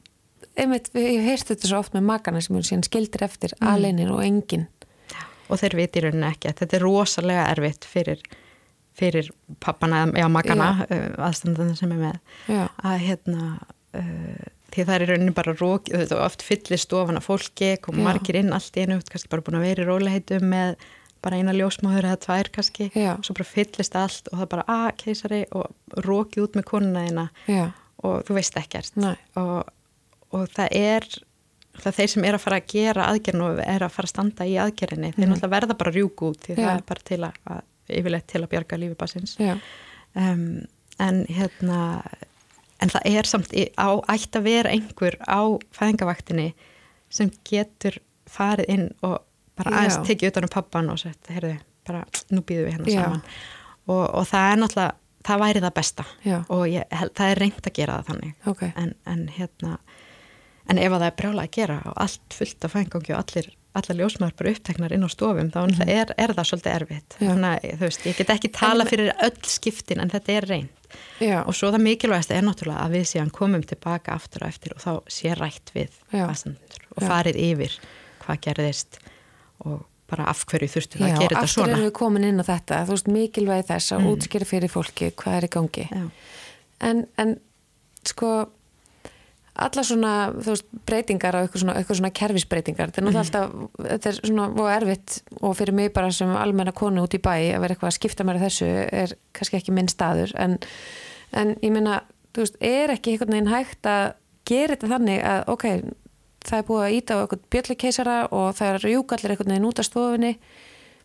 einmitt, 0.56 0.90
ég 0.98 1.24
heyrst 1.28 1.52
þetta 1.52 1.70
svo 1.70 1.84
oft 1.84 1.94
með 1.94 2.10
makana 2.10 2.42
sem 2.42 2.58
hún 2.58 2.66
síðan 2.66 2.88
skildir 2.88 3.28
eftir 3.28 3.54
mm. 3.60 3.70
aleinir 3.70 4.14
og 4.16 4.24
engin 4.26 4.68
og 5.50 5.58
þeir 5.62 5.76
viti 5.80 6.00
í 6.00 6.06
rauninni 6.06 6.30
ekki 6.30 6.52
að 6.52 6.62
þetta 6.62 6.78
er 6.78 6.86
rosalega 6.86 7.48
erfitt 7.54 7.88
fyrir, 7.90 8.22
fyrir 9.00 9.32
pappana, 9.64 10.06
já 10.14 10.28
makana 10.32 10.70
uh, 10.86 11.10
aðstandana 11.30 11.76
sem 11.80 11.92
er 11.96 12.02
með 12.04 12.20
Já, 12.52 12.64
að 12.84 12.98
hérna 13.08 13.42
uh, 13.96 14.48
því 14.70 14.86
það 14.86 14.96
er 14.96 15.04
í 15.06 15.10
rauninni 15.10 15.34
bara 15.40 15.56
rók, 15.58 15.90
þetta 15.90 16.16
er 16.20 16.24
oft 16.28 16.44
fyllir 16.46 16.78
stofan 16.84 17.18
af 17.18 17.26
fólki, 17.30 17.72
kom 17.82 17.98
Já. 17.98 18.06
margir 18.06 18.38
inn 18.44 18.54
allt 18.54 18.76
í 18.78 18.84
einu, 18.86 19.00
kannski 19.10 19.32
bara 19.32 19.42
búin 19.48 19.58
að 19.60 19.66
vera 19.70 19.86
í 19.86 19.90
róliheitum 19.90 20.46
með 20.52 20.76
bara 21.26 21.40
eina 21.42 21.52
ljósmáður 21.52 22.06
eða 22.12 22.20
tvær 22.24 22.50
kannski, 22.56 22.86
Já. 22.96 23.16
og 23.18 23.26
svo 23.28 23.34
bara 23.40 23.50
fyllist 23.50 23.96
allt 24.00 24.30
og 24.32 24.38
það 24.38 24.46
er 24.46 24.52
bara 24.54 24.68
að 24.76 24.92
keisari 25.02 25.40
og 25.58 26.04
rókið 26.06 26.46
út 26.46 26.54
með 26.60 26.68
konuna 26.70 27.02
þína 27.10 27.26
og 28.08 28.22
þú 28.30 28.38
veist 28.38 28.56
ekkert 28.62 29.02
og, 29.42 29.74
og 30.32 30.46
það 30.56 30.78
er 30.80 31.08
það 31.80 31.98
þeir 31.98 32.10
sem 32.14 32.26
er 32.30 32.38
að 32.38 32.44
fara 32.46 32.60
að 32.62 32.70
gera 32.72 33.10
aðgerðin 33.12 33.44
og 33.50 33.60
er 33.66 33.84
að 33.86 33.92
fara 33.98 34.08
að 34.08 34.14
standa 34.14 34.48
í 34.48 34.56
aðgerðinni 34.64 35.10
þeir 35.16 35.26
Mhm. 35.26 35.34
náttúrulega 35.34 35.54
verða 35.58 35.78
bara 35.82 35.92
að 35.92 35.98
rjúka 36.00 36.30
út 36.30 36.40
því 36.46 36.56
Já. 36.56 36.62
það 36.62 36.72
er 36.78 36.86
bara 36.94 37.06
til 37.10 37.20
að, 37.28 37.34
að 37.58 37.62
yfirleitt 37.90 38.28
til 38.32 38.44
að 38.44 38.50
bjarga 38.54 38.78
lífi 38.82 38.96
basins 39.00 39.36
um, 39.40 40.66
en 41.00 41.26
hérna 41.30 41.80
en 42.82 42.90
það 42.94 43.02
er 43.12 43.28
samt 43.28 43.52
í- 43.54 43.72
á 43.76 43.90
ætti 44.14 44.40
að 44.40 44.46
vera 44.48 44.70
einhver 44.72 45.18
á 45.28 45.42
fæðingavaktinni 45.76 46.54
sem 47.10 47.32
getur 47.50 47.98
farið 48.30 48.70
inn 48.70 48.88
og 49.04 49.18
bara 49.60 49.74
aðeins 49.82 49.98
Já. 50.00 50.04
tekið 50.08 50.30
utan 50.32 50.46
um 50.48 50.54
pappan 50.54 50.90
og 50.94 51.00
sett, 51.02 51.28
heyrðu, 51.34 51.58
bara 51.88 52.04
nú 52.32 52.42
býðum 52.48 52.68
við 52.70 52.76
hérna 52.78 52.94
Já. 52.94 53.04
saman 53.04 53.24
og, 53.90 54.04
og 54.16 54.28
það 54.30 54.52
er 54.54 54.60
náttúrulega, 54.62 54.94
það 55.28 55.42
væri 55.44 55.64
það 55.66 55.74
besta 55.80 56.06
Já. 56.24 56.38
og 56.50 56.64
ég, 56.72 56.86
það 57.18 57.26
er 57.34 57.42
reynd 57.44 57.60
að 57.68 57.74
gera 57.82 57.98
það 58.00 58.12
þannig 58.14 58.48
ok 58.54 58.62
en, 58.70 58.94
en 59.06 59.26
hérna 59.36 59.74
en 60.70 60.78
ef 60.80 60.92
að 60.94 61.00
það 61.02 61.08
er 61.10 61.18
brjála 61.24 61.44
að 61.48 61.52
gera 61.58 61.80
og 61.90 61.98
allt 62.06 62.38
fullt 62.38 62.66
af 62.70 62.76
fængangi 62.78 63.14
og 63.16 63.20
allir, 63.24 63.50
allir 63.78 64.00
ljósmaður 64.02 64.36
bara 64.40 64.52
uppteknar 64.56 64.94
inn 64.96 65.06
á 65.06 65.10
stofum 65.14 65.52
þá 65.54 65.60
mm 65.68 65.90
er, 65.90 66.14
er 66.18 66.34
það 66.34 66.48
svolítið 66.50 66.74
erfitt. 66.74 67.16
Já. 67.20 67.28
þannig 67.30 67.50
að 67.50 67.76
þú 67.78 67.86
veist, 67.86 68.06
ég 68.10 68.18
get 68.18 68.30
ekki 68.34 68.52
tala 68.58 68.86
fyrir 68.90 69.12
öll 69.22 69.44
skiptin 69.46 70.02
en 70.02 70.10
þetta 70.10 70.32
er 70.40 70.48
reynd 70.50 70.76
Já, 71.22 71.44
og 71.46 71.54
svo 71.54 71.70
það 71.70 71.84
mikilvægast 71.86 72.32
er 72.34 72.42
náttúrulega 72.48 72.82
að 72.88 72.96
við 72.98 73.04
síðan 73.12 73.30
komum 73.36 73.62
tilbaka 73.70 74.16
aftur 74.18 74.42
og 74.48 74.50
eftir 74.50 74.74
og 74.74 74.82
þá 74.82 74.92
sé 75.14 75.36
rætt 75.38 75.70
við 75.76 75.92
Já. 76.16 76.24
aðstandendur 76.26 76.88
og 76.96 77.04
Já. 77.04 77.08
farið 77.12 77.38
yfir 77.46 77.76
hvað 78.24 78.40
gerðist 78.48 78.98
og 79.70 79.84
bara 80.10 80.26
af 80.32 80.42
hverju 80.50 80.72
þurftu 80.74 80.98
það 80.98 81.12
já 81.12 81.14
að 81.14 81.20
gera 81.22 81.30
þetta 81.30 81.44
aftur 81.46 81.54
svona 81.54 81.74
erum 81.76 81.86
við 81.86 81.94
komin 82.00 82.26
inn 82.26 82.42
á 82.42 82.46
þetta 82.50 82.80
þú 82.90 82.96
veist 82.96 83.12
mikilvægi 83.14 83.68
þess 83.70 83.94
að 83.94 84.00
Mm. 84.02 84.10
útskýra 84.16 84.48
fyrir 84.50 84.74
fólki 84.74 85.12
hvað 85.14 85.38
er 85.38 85.46
í 85.46 85.52
gangi 85.54 85.86
Já. 85.92 86.06
en, 86.90 87.06
en 87.22 87.36
sko 88.10 88.32
alla 89.66 89.84
svona 89.84 90.14
veist, 90.34 90.66
breytingar 90.88 91.36
og 91.36 91.46
eitthvað 91.48 91.62
svona, 91.64 91.76
eitthvað 91.80 92.00
svona 92.00 92.12
kerfisbreytingar. 92.20 92.92
Þetta 92.92 93.02
er 93.02 93.06
náttúrulega 93.08 93.26
alltaf, 93.26 93.88
þetta 93.90 94.10
er 94.10 94.20
svona 94.30 94.68
erfitt 94.76 95.18
og 95.42 95.56
fyrir 95.60 95.74
mig 95.78 95.92
bara 95.94 96.12
sem 96.16 96.32
almenna 96.36 96.72
konu 96.76 97.04
út 97.06 97.16
í 97.18 97.22
bæ 97.22 97.34
að 97.56 97.62
vera 97.64 97.76
eitthvað 97.76 97.92
að 97.92 97.98
skipta 97.98 98.24
mér 98.28 98.42
þessu 98.44 98.70
er 99.04 99.16
kannski 99.34 99.58
ekki 99.62 99.76
minn 99.76 99.88
staður. 99.92 100.34
En, 100.40 100.58
en 101.34 101.56
ég 101.64 101.72
meina, 101.76 102.02
þú 102.34 102.46
veist, 102.46 102.58
er 102.62 102.94
ekki 102.96 103.14
einhvern 103.16 103.36
veginn 103.38 103.54
hægt 103.54 103.90
að 103.90 104.14
gera 104.50 104.76
þetta 104.76 104.92
þannig 104.96 105.24
að 105.34 105.44
ok, 105.54 105.66
það 106.50 106.58
er 106.62 106.68
búið 106.70 106.86
að 106.88 106.96
íta 106.98 107.14
á 107.14 107.22
eitthvað 107.24 107.46
bjöllukeisara 107.54 108.18
og 108.32 108.50
það 108.58 108.70
er 108.74 108.84
rjúkallir 108.88 109.34
einhvern 109.36 109.52
veginn 109.54 109.70
út 109.70 109.80
af 109.84 109.86
stofinni 109.90 110.32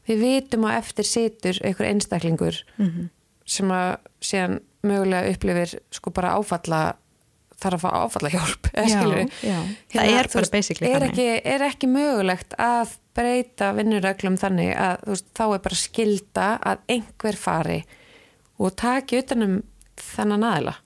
við 0.08 0.20
vitum 0.20 0.66
að 0.68 0.76
eftir 0.78 1.08
situr 1.08 1.58
einhver 1.64 1.88
einstaklingur 1.90 2.60
Mhm. 2.78 3.08
sem 3.46 3.68
að 3.68 3.96
síðan 4.24 4.60
mögulega 4.84 5.32
upplifir 5.34 5.74
sko 5.92 6.10
bara 6.10 6.34
áfalla 6.38 6.94
þarf 7.64 7.80
að 7.80 7.84
fá 7.84 8.04
áfalla 8.04 8.30
hjálp 8.34 8.70
eða 8.72 8.84
Já, 8.84 8.94
skilur 8.94 9.34
já. 9.48 9.58
Það 9.94 10.12
er 10.14 10.30
bara 10.34 10.52
basically 10.54 10.92
er 10.92 11.06
ekki, 11.08 11.26
er 11.54 11.66
ekki 11.70 11.90
mögulegt 11.90 12.56
að 12.60 12.94
breyta 13.14 13.72
vinnuröglum 13.76 14.38
þannig 14.40 14.72
að 14.76 15.04
veist, 15.10 15.28
þá 15.36 15.44
er 15.48 15.62
bara 15.68 15.80
skilda 15.82 16.48
að 16.72 16.88
einhver 16.96 17.38
fari 17.38 17.82
og 18.62 18.74
taki 18.80 19.20
utanum 19.22 19.60
þennan 20.00 20.48
aðila 20.50 20.78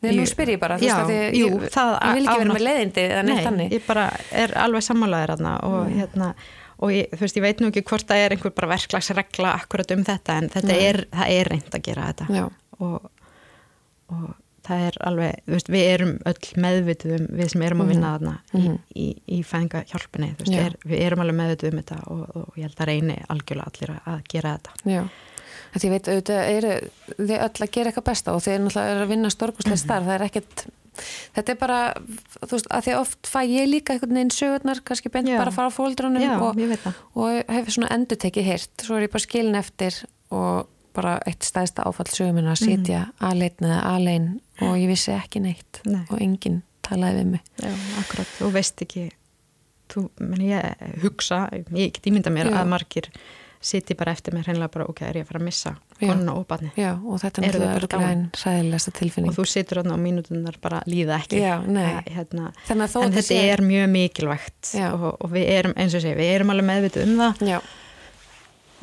Nei, 0.00 0.14
nú 0.16 0.24
spyr 0.24 0.54
ég 0.54 0.60
bara, 0.62 0.78
þú 0.80 0.86
veist, 0.86 0.96
að 0.96 1.10
því, 1.10 1.16
jú, 1.36 1.48
ég, 1.60 1.74
ég 1.76 2.14
vil 2.16 2.24
ekki 2.24 2.40
vera 2.40 2.54
með 2.54 2.62
leiðindi 2.64 3.02
eða 3.04 3.24
neitt 3.26 3.36
Nei, 3.36 3.44
þannig. 3.44 3.72
ég 3.76 3.82
bara 3.84 4.04
er 4.42 4.54
alveg 4.62 4.84
sammálaðir 4.86 5.32
aðna 5.34 5.52
og 5.68 5.90
hérna 5.92 6.28
og 6.80 6.94
ég, 6.94 7.10
þú 7.12 7.24
veist, 7.26 7.36
ég 7.36 7.44
veit 7.44 7.60
nú 7.60 7.68
ekki 7.68 7.82
hvort 7.90 8.08
það 8.08 8.22
er 8.24 8.34
einhver 8.34 8.54
bara 8.56 8.70
verklagsregla 8.72 9.50
akkurat 9.58 9.92
um 9.92 10.04
þetta 10.06 10.36
en 10.40 10.48
þetta 10.54 10.70
Nei. 10.72 10.78
er, 10.86 11.00
það 11.12 11.34
er 11.36 11.50
reynd 11.52 11.76
að 11.76 11.84
gera 11.90 12.06
þetta 12.08 12.38
Já. 12.38 12.46
og, 12.80 13.10
og 14.16 14.24
það 14.70 14.84
er 14.88 14.98
alveg, 15.10 15.40
þú 15.46 15.54
veist, 15.56 15.70
við 15.74 15.86
erum 15.94 16.12
öll 16.30 16.50
meðvituð 16.64 17.14
um, 17.18 17.26
við 17.40 17.50
sem 17.54 17.64
erum 17.68 17.82
að 17.84 17.90
vinna 17.94 18.12
þarna 18.16 18.34
Mhm. 18.54 18.78
í, 18.94 19.06
í, 19.06 19.08
í 19.38 19.40
fænga 19.46 19.84
hjálpinni, 19.90 20.30
þú 20.38 20.46
veist, 20.46 20.60
er, 20.66 20.76
við 20.86 21.04
erum 21.06 21.24
alveg 21.26 21.38
meðvituð 21.42 21.72
um 21.74 21.82
þetta 21.82 22.00
og, 22.06 22.24
og 22.40 22.56
ég 22.60 22.68
held 22.68 22.80
að 22.84 22.90
reyni 22.92 23.18
algjörlega 23.28 23.70
allir 23.72 23.94
að, 24.00 24.20
gera 24.32 24.56
þetta 24.58 24.94
Já, 24.94 25.02
því 25.74 25.86
ég 25.86 25.94
veit 25.94 26.08
auðvitað 26.10 26.50
eru 26.56 26.74
þið 27.20 27.38
öll 27.46 27.64
að 27.66 27.72
gera 27.76 27.90
eitthvað 27.92 28.08
besta 28.10 28.34
og 28.34 28.42
þið 28.46 28.54
er 28.56 28.62
náttúrulega 28.64 28.94
eru 28.96 29.04
að 29.06 29.12
vinna 29.14 29.30
stórkustlega 29.36 29.76
Mhm. 29.76 29.84
starf, 29.84 30.04
það 30.08 30.14
er 30.18 30.26
ekkert 30.30 30.64
þetta 31.34 31.52
er 31.54 31.56
bara, 31.60 31.76
þú 32.42 32.50
veist, 32.56 32.66
að 32.74 32.82
því 32.84 32.94
oft 32.98 33.28
fæ 33.30 33.38
ég 33.46 33.68
líka 33.70 33.94
einhvern 33.94 34.16
veginn 34.18 34.34
sögurnar, 34.34 34.80
kannski 34.84 35.08
beint 35.14 35.28
Já. 35.30 35.38
bara 35.38 35.50
að 35.52 35.54
fara 35.56 35.70
á 35.70 35.78
fóldrunum 35.78 36.20
Já, 36.20 36.34
og, 36.42 36.58
og 37.14 37.44
hefur 37.48 37.72
svona 37.76 37.92
endur 37.94 38.18
tekið 38.20 38.44
heyrt, 38.50 38.74
svo 38.84 38.98
er 38.98 39.06
ég 39.06 39.12
bara 39.14 39.22
skilin 39.24 39.54
eftir 39.56 39.96
og 40.34 40.66
bara 40.96 41.18
eitt 41.28 41.46
stæðsta 41.46 41.86
áfall 41.88 42.08
sögumina 42.10 42.54
að 42.54 42.64
sitja 42.64 43.04
mm. 43.06 43.14
aleinn 43.30 43.68
eða 43.68 43.80
alein 43.94 44.28
og 44.60 44.76
ég 44.80 44.90
vissi 44.90 45.14
ekki 45.14 45.42
neitt 45.44 45.82
Nei. 45.88 46.04
og 46.08 46.18
enginn 46.20 46.62
talaði 46.86 47.20
við 47.20 47.32
mig. 47.36 47.50
Já, 47.60 47.72
akkurat, 48.02 48.32
þú 48.38 48.52
veist 48.56 48.82
ekki 48.86 49.06
þú, 49.90 50.06
meni 50.22 50.50
ég 50.52 50.88
hugsa 51.04 51.44
ég 51.52 51.94
get 51.94 52.10
ímynda 52.10 52.32
mér 52.32 52.50
Já. 52.50 52.60
að 52.62 52.72
margir 52.72 53.10
siti 53.60 53.92
bara 53.98 54.14
eftir 54.16 54.32
mér 54.32 54.46
hreinlega 54.48 54.72
bara, 54.72 54.86
ok, 54.88 55.02
er 55.04 55.18
ég 55.20 55.26
að 55.26 55.28
fara 55.28 55.40
að 55.42 55.46
missa 55.50 55.72
konuna 55.98 56.34
og 56.38 56.46
barni 56.48 56.70
Já, 56.80 56.94
og 56.96 57.20
þetta 57.20 57.42
er 57.44 57.58
náttúrulega 57.60 58.08
einn 58.08 58.22
sæðilegsta 58.40 58.92
tilfinning. 58.96 59.34
Og 59.34 59.36
þú 59.36 59.44
situr 59.52 59.82
á 59.84 59.96
mínútunar 60.00 60.56
bara 60.64 60.80
líða 60.88 61.18
ekki. 61.20 61.42
Já. 61.42 61.58
Að, 61.60 62.08
hérna, 62.08 62.54
Þannig 62.70 62.86
að 62.86 62.94
þó 62.94 63.02
en 63.02 63.12
þetta 63.18 63.26
sé- 63.26 63.42
er 63.52 63.62
mjög 63.66 63.92
mikilvægt 63.92 64.72
og, 64.88 65.04
og 65.12 65.34
við 65.34 65.52
erum, 65.58 65.76
eins 65.76 65.98
og 65.98 66.04
sé, 66.06 66.14
við 66.16 66.32
erum 66.38 66.54
alveg 66.54 66.68
meðvituð 66.70 67.04
um 67.04 67.14
það. 67.20 67.44
Já, 67.50 67.58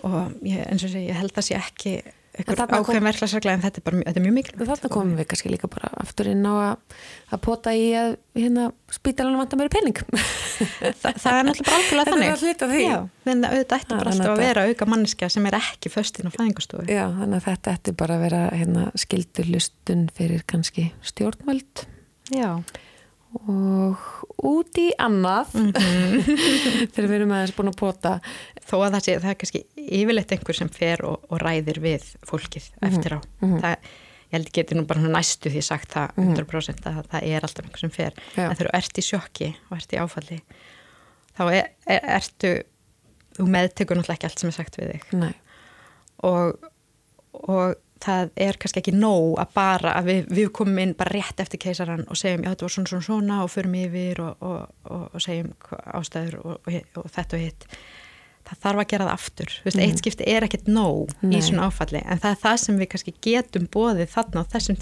og 0.05 0.37
ég, 0.45 0.61
eins 0.67 0.85
og 0.85 0.93
sé, 0.93 1.03
ég 1.07 1.17
held 1.17 1.33
að 1.37 1.47
sé 1.47 1.57
ekki 1.57 1.97
ákveðin 2.37 3.05
verklagsregla 3.07 3.53
en 3.55 3.61
þetta 3.63 3.79
er, 3.79 3.83
bara, 3.87 3.99
þetta 4.05 4.19
er 4.19 4.25
mjög 4.25 4.35
mikilvægt. 4.35 4.69
Þarna 4.69 4.89
komum 4.93 5.17
við 5.17 5.27
kannski 5.31 5.49
líka 5.49 5.69
bara 5.71 5.89
aftur 6.03 6.29
inn 6.29 6.43
á 6.45 6.53
að, 6.53 6.97
að 7.33 7.41
pota 7.47 7.73
í 7.73 7.87
að 7.97 8.11
hérna, 8.37 8.67
spítalanum 8.93 9.41
vantar 9.41 9.61
meiri 9.61 9.73
pening. 9.73 10.01
Þa, 11.01 11.13
það 11.17 11.39
er 11.39 11.47
náttúrulega 11.49 11.79
algjörlega 11.79 11.87
Þetta 11.89 11.97
er 11.97 12.11
þannig. 12.11 12.29
bara 12.29 12.41
hluti 12.43 12.67
af 12.67 12.73
því. 12.73 12.83
Já, 12.83 12.97
en 13.33 13.43
auðvitað 13.49 13.77
ætti 13.81 13.89
bara 13.95 14.13
þannig 14.13 14.27
alltaf 14.27 14.33
að 14.35 14.43
vera 14.45 14.65
auka 14.69 14.89
manneskja 14.93 15.31
sem 15.33 15.49
er 15.49 15.59
ekki 15.63 15.93
föstinn 15.93 16.29
á 16.29 16.31
fæðingastofu 16.37 16.85
Já, 16.85 17.03
þannig 17.17 17.37
að 17.39 17.47
þetta 17.49 17.75
ætti 17.79 17.95
bara 18.03 18.17
að 18.19 18.25
vera 18.27 18.43
hérna, 18.53 18.85
skildur 19.01 19.49
lustun 19.55 20.05
fyrir 20.17 20.45
kannski 20.53 20.91
stjórnvöld. 21.09 21.87
Já, 22.37 22.49
og 23.37 24.41
út 24.47 24.79
í 24.81 24.87
annað. 25.01 25.53
Þegar 26.93 27.07
við 27.07 27.15
erum 27.19 27.35
aðeins 27.35 27.55
búin 27.57 27.71
að 27.71 27.79
pota. 27.79 28.15
Þó 28.63 28.75
að 28.79 28.97
það 28.97 29.05
sé, 29.05 29.15
það 29.21 29.31
er 29.31 29.39
kannski 29.43 29.63
yfirleitt 30.01 30.33
einhver 30.35 30.59
sem 30.59 30.73
fer 30.73 31.05
og, 31.07 31.23
og 31.31 31.41
ræðir 31.43 31.81
við 31.83 32.11
fólkið 32.27 32.69
eftir 32.89 33.17
á. 33.17 33.19
Það, 33.43 33.91
ég 34.27 34.35
held 34.35 34.49
ekki 34.49 34.61
geti 34.61 34.77
nú 34.77 34.87
bara 34.89 35.11
næstu 35.17 35.51
því 35.53 35.63
sagt 35.63 35.93
það 35.95 36.17
100% 36.19 36.89
að 36.91 37.03
það 37.13 37.29
er 37.29 37.45
alltaf 37.47 37.67
einhver 37.67 37.83
sem 37.85 37.93
fer. 37.95 38.17
Já. 38.35 38.47
en 38.49 38.57
þegar 38.57 38.71
þú 38.71 38.79
ert 38.81 38.99
í 38.99 39.05
sjokki 39.07 39.51
og 39.69 39.77
ert 39.77 39.95
í 39.95 40.01
áfalli 40.01 40.39
þá 41.37 41.43
er, 41.53 41.69
er, 41.85 42.07
ertu 42.17 42.53
þú 43.37 43.47
meðtekur 43.53 43.99
náttúrulega 43.99 44.17
ekki 44.17 44.29
allt 44.29 44.43
sem 44.43 44.51
er 44.51 44.57
sagt 44.57 44.79
við 44.79 44.93
þig. 44.95 45.11
Nei, 45.21 45.33
og, 46.25 46.69
og 47.37 47.77
það 48.03 48.31
er 48.47 48.57
kannski 48.61 48.81
ekki 48.81 48.95
nóg 48.95 49.37
að 49.41 49.53
bara 49.57 49.93
að 49.99 50.09
við, 50.11 50.25
við 50.39 50.49
komum 50.59 50.81
inn 50.83 50.95
bara 50.97 51.15
rétt 51.15 51.43
eftir 51.43 51.61
keisaran 51.61 52.05
og 52.07 52.19
segjum 52.19 52.45
já 52.45 52.51
þetta 52.51 52.67
var 52.67 52.75
svona 52.75 52.91
svona 52.91 53.07
svona 53.07 53.37
og 53.45 53.53
förum 53.53 53.77
yfir 53.79 54.23
og, 54.23 54.43
og, 54.43 54.75
og, 54.89 55.05
og 55.13 55.23
segjum 55.23 55.53
ástæður 55.97 56.41
og, 56.43 56.75
þetta 57.13 57.39
og 57.39 57.45
hitt. 57.45 57.69
Það 58.47 58.59
þarf 58.63 58.79
að 58.79 58.91
gera 58.93 59.05
það 59.07 59.17
aftur. 59.17 59.53
Þú 59.57 59.65
veist, 59.67 59.79
eitt 59.83 59.97
skipti 59.99 60.27
er 60.31 60.45
ekkert 60.47 60.69
nóg 60.71 61.09
Nei. 61.19 61.33
í 61.35 61.41
svona 61.43 61.65
áfalli 61.67 61.99
en 61.99 62.21
það 62.23 62.35
er 62.35 62.43
það 62.45 62.59
sem 62.63 62.77
við 62.79 62.91
kannski 62.93 63.15
getum 63.27 63.65
bóðið 63.73 64.13
þarna 64.13 64.43
á 64.47 64.51
þessum 64.53 64.79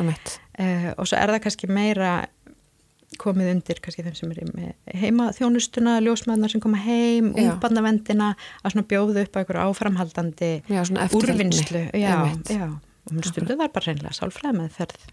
emitt 0.00 0.38
uh, 0.60 0.90
og 0.96 1.08
svo 1.08 1.18
er 1.18 1.34
það 1.34 1.42
kannski 1.46 1.70
meira 1.70 2.14
komið 3.18 3.48
undir 3.54 3.80
kannski 3.82 4.04
þeim 4.06 4.14
sem 4.14 4.34
er 4.34 4.74
heima 5.00 5.30
þjónustuna, 5.34 5.96
ljósmaðunar 6.04 6.52
sem 6.52 6.62
koma 6.62 6.78
heim, 6.78 7.32
Já. 7.34 7.48
ungbarnavendina 7.50 8.34
að 8.62 8.74
svona 8.74 8.86
bjóðu 8.92 9.24
upp 9.24 9.34
á 9.34 9.38
einhverju 9.42 9.64
áframhaldandi 9.66 10.50
Já, 10.70 10.82
úrvinnslu 11.18 11.82
já, 11.90 12.12
Einmitt. 12.14 12.52
já, 12.54 12.68
og 12.70 13.16
mun 13.16 13.26
stundu 13.26 13.56
var 13.58 13.72
bara 13.74 13.90
reynilega 13.90 14.14
sálfræð 14.14 14.60
með 14.60 14.76
ferð 14.78 15.08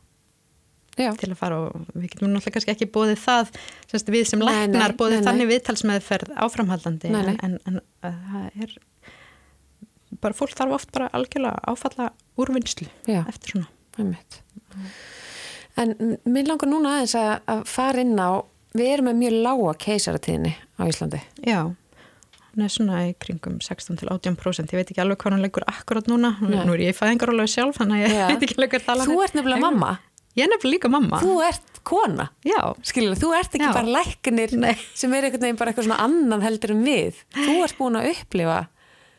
til 0.97 1.29
að 1.29 1.37
fara 1.37 1.57
og 1.67 1.89
við 1.93 2.07
getum 2.13 2.31
náttúrulega 2.31 2.53
kannski 2.55 2.73
ekki 2.73 2.89
bóðið 2.93 3.19
það 3.21 3.51
semst, 3.91 4.07
við 4.13 4.23
sem 4.29 4.41
læknar 4.45 4.95
bóðið 4.97 5.19
nei, 5.21 5.27
þannig 5.29 5.51
viðtalsmeðferð 5.51 6.31
áframhaldandi 6.45 7.11
Nei, 7.13 7.21
nei. 7.27 7.35
en, 7.45 7.59
en, 7.69 7.81
það 8.01 8.63
er 8.65 8.77
bara 10.23 10.37
fólk 10.37 10.55
þarf 10.57 10.77
oft 10.79 10.93
bara 10.95 11.11
algjörlega 11.17 11.61
áfalla 11.69 12.09
úrvinnslu 12.41 12.89
eftir 13.19 13.53
svona 13.57 13.69
emitt 14.01 14.41
En 15.77 15.93
mér 16.25 16.47
langar 16.49 16.69
núna 16.71 16.95
aðeins 16.97 17.15
að, 17.19 17.33
að 17.53 17.59
fara 17.69 18.01
inn 18.01 18.15
á 18.17 18.41
við 18.77 18.93
erum 18.95 19.09
með 19.11 19.19
mjög 19.21 19.35
lága 19.45 19.73
keisaratíðinni 19.83 20.53
á 20.77 20.81
Íslandi. 20.89 21.19
Já, 21.45 21.59
hún 22.51 22.65
er 22.65 22.73
svona 22.73 23.03
í 23.07 23.13
kringum 23.21 23.59
16 23.61 23.99
til 24.01 24.09
18%, 24.09 24.73
ég 24.73 24.81
veit 24.81 24.91
ekki 24.93 25.03
alveg 25.03 25.21
hvað 25.21 25.35
hún 25.37 25.45
leggur 25.45 25.65
akkurat 25.69 26.09
núna, 26.09 26.35
Nei. 26.41 26.59
nú 26.65 26.73
er 26.75 26.87
ég 26.87 26.93
í 26.95 26.97
fæðingarólega 26.97 27.53
sjálf 27.53 27.77
þannig 27.81 28.05
að 28.07 28.15
ég 28.15 28.31
veit 28.33 28.45
ekki 28.47 28.57
alveg 28.57 28.73
hvað 28.75 28.87
tala 28.89 29.07
Þú 29.07 29.17
ert 29.25 29.37
nefnilega 29.37 29.65
mamma. 29.65 29.91
Ég 30.37 30.45
er 30.45 30.51
nefnilega 30.53 30.75
líka 30.75 30.89
mamma. 30.93 31.19
Þú 31.23 31.35
ert 31.47 31.79
kona. 31.87 32.27
Já, 32.45 32.59
Skilur, 32.85 33.17
þú 33.17 33.29
ert 33.37 33.55
ekki 33.57 33.65
Já. 33.65 33.73
bara 33.73 33.93
læknir 33.95 34.53
Nei. 34.59 34.73
sem 34.93 35.13
er 35.17 35.25
einhvern 35.29 35.45
veginn 35.47 35.57
bara 35.61 35.71
eitthvað 35.73 35.87
svona 35.87 36.01
annan 36.05 36.43
heldur 36.45 36.73
en 36.75 36.83
við. 36.85 37.21
Þú 37.37 37.55
ert 37.65 37.77
búin 37.79 37.97
að 37.97 38.09
upplifa 38.11 38.57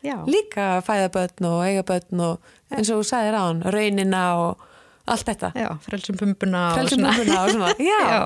já, 0.06 0.14
líka 0.30 0.66
að 0.76 0.84
fæða 0.86 1.08
börn 1.16 1.48
og 1.48 1.62
eiga 1.66 1.82
börn 1.88 2.22
og 2.28 2.52
eins 2.70 2.90
og 2.94 3.00
þú 3.00 3.08
sagðir 3.08 3.38
á 3.38 3.42
hann, 3.48 3.64
raunina 3.66 4.22
og 4.44 4.67
allt 5.14 5.28
þetta. 5.28 5.50
já, 5.58 5.68
frelsum 5.84 6.16
pumpuna 6.20 6.62
og 6.72 6.78
Frelsum 6.80 6.98
svona. 7.02 7.12
pumpuna 7.16 7.42
og 7.44 7.50
svona, 7.54 7.70
já. 7.90 8.00
já. 8.12 8.22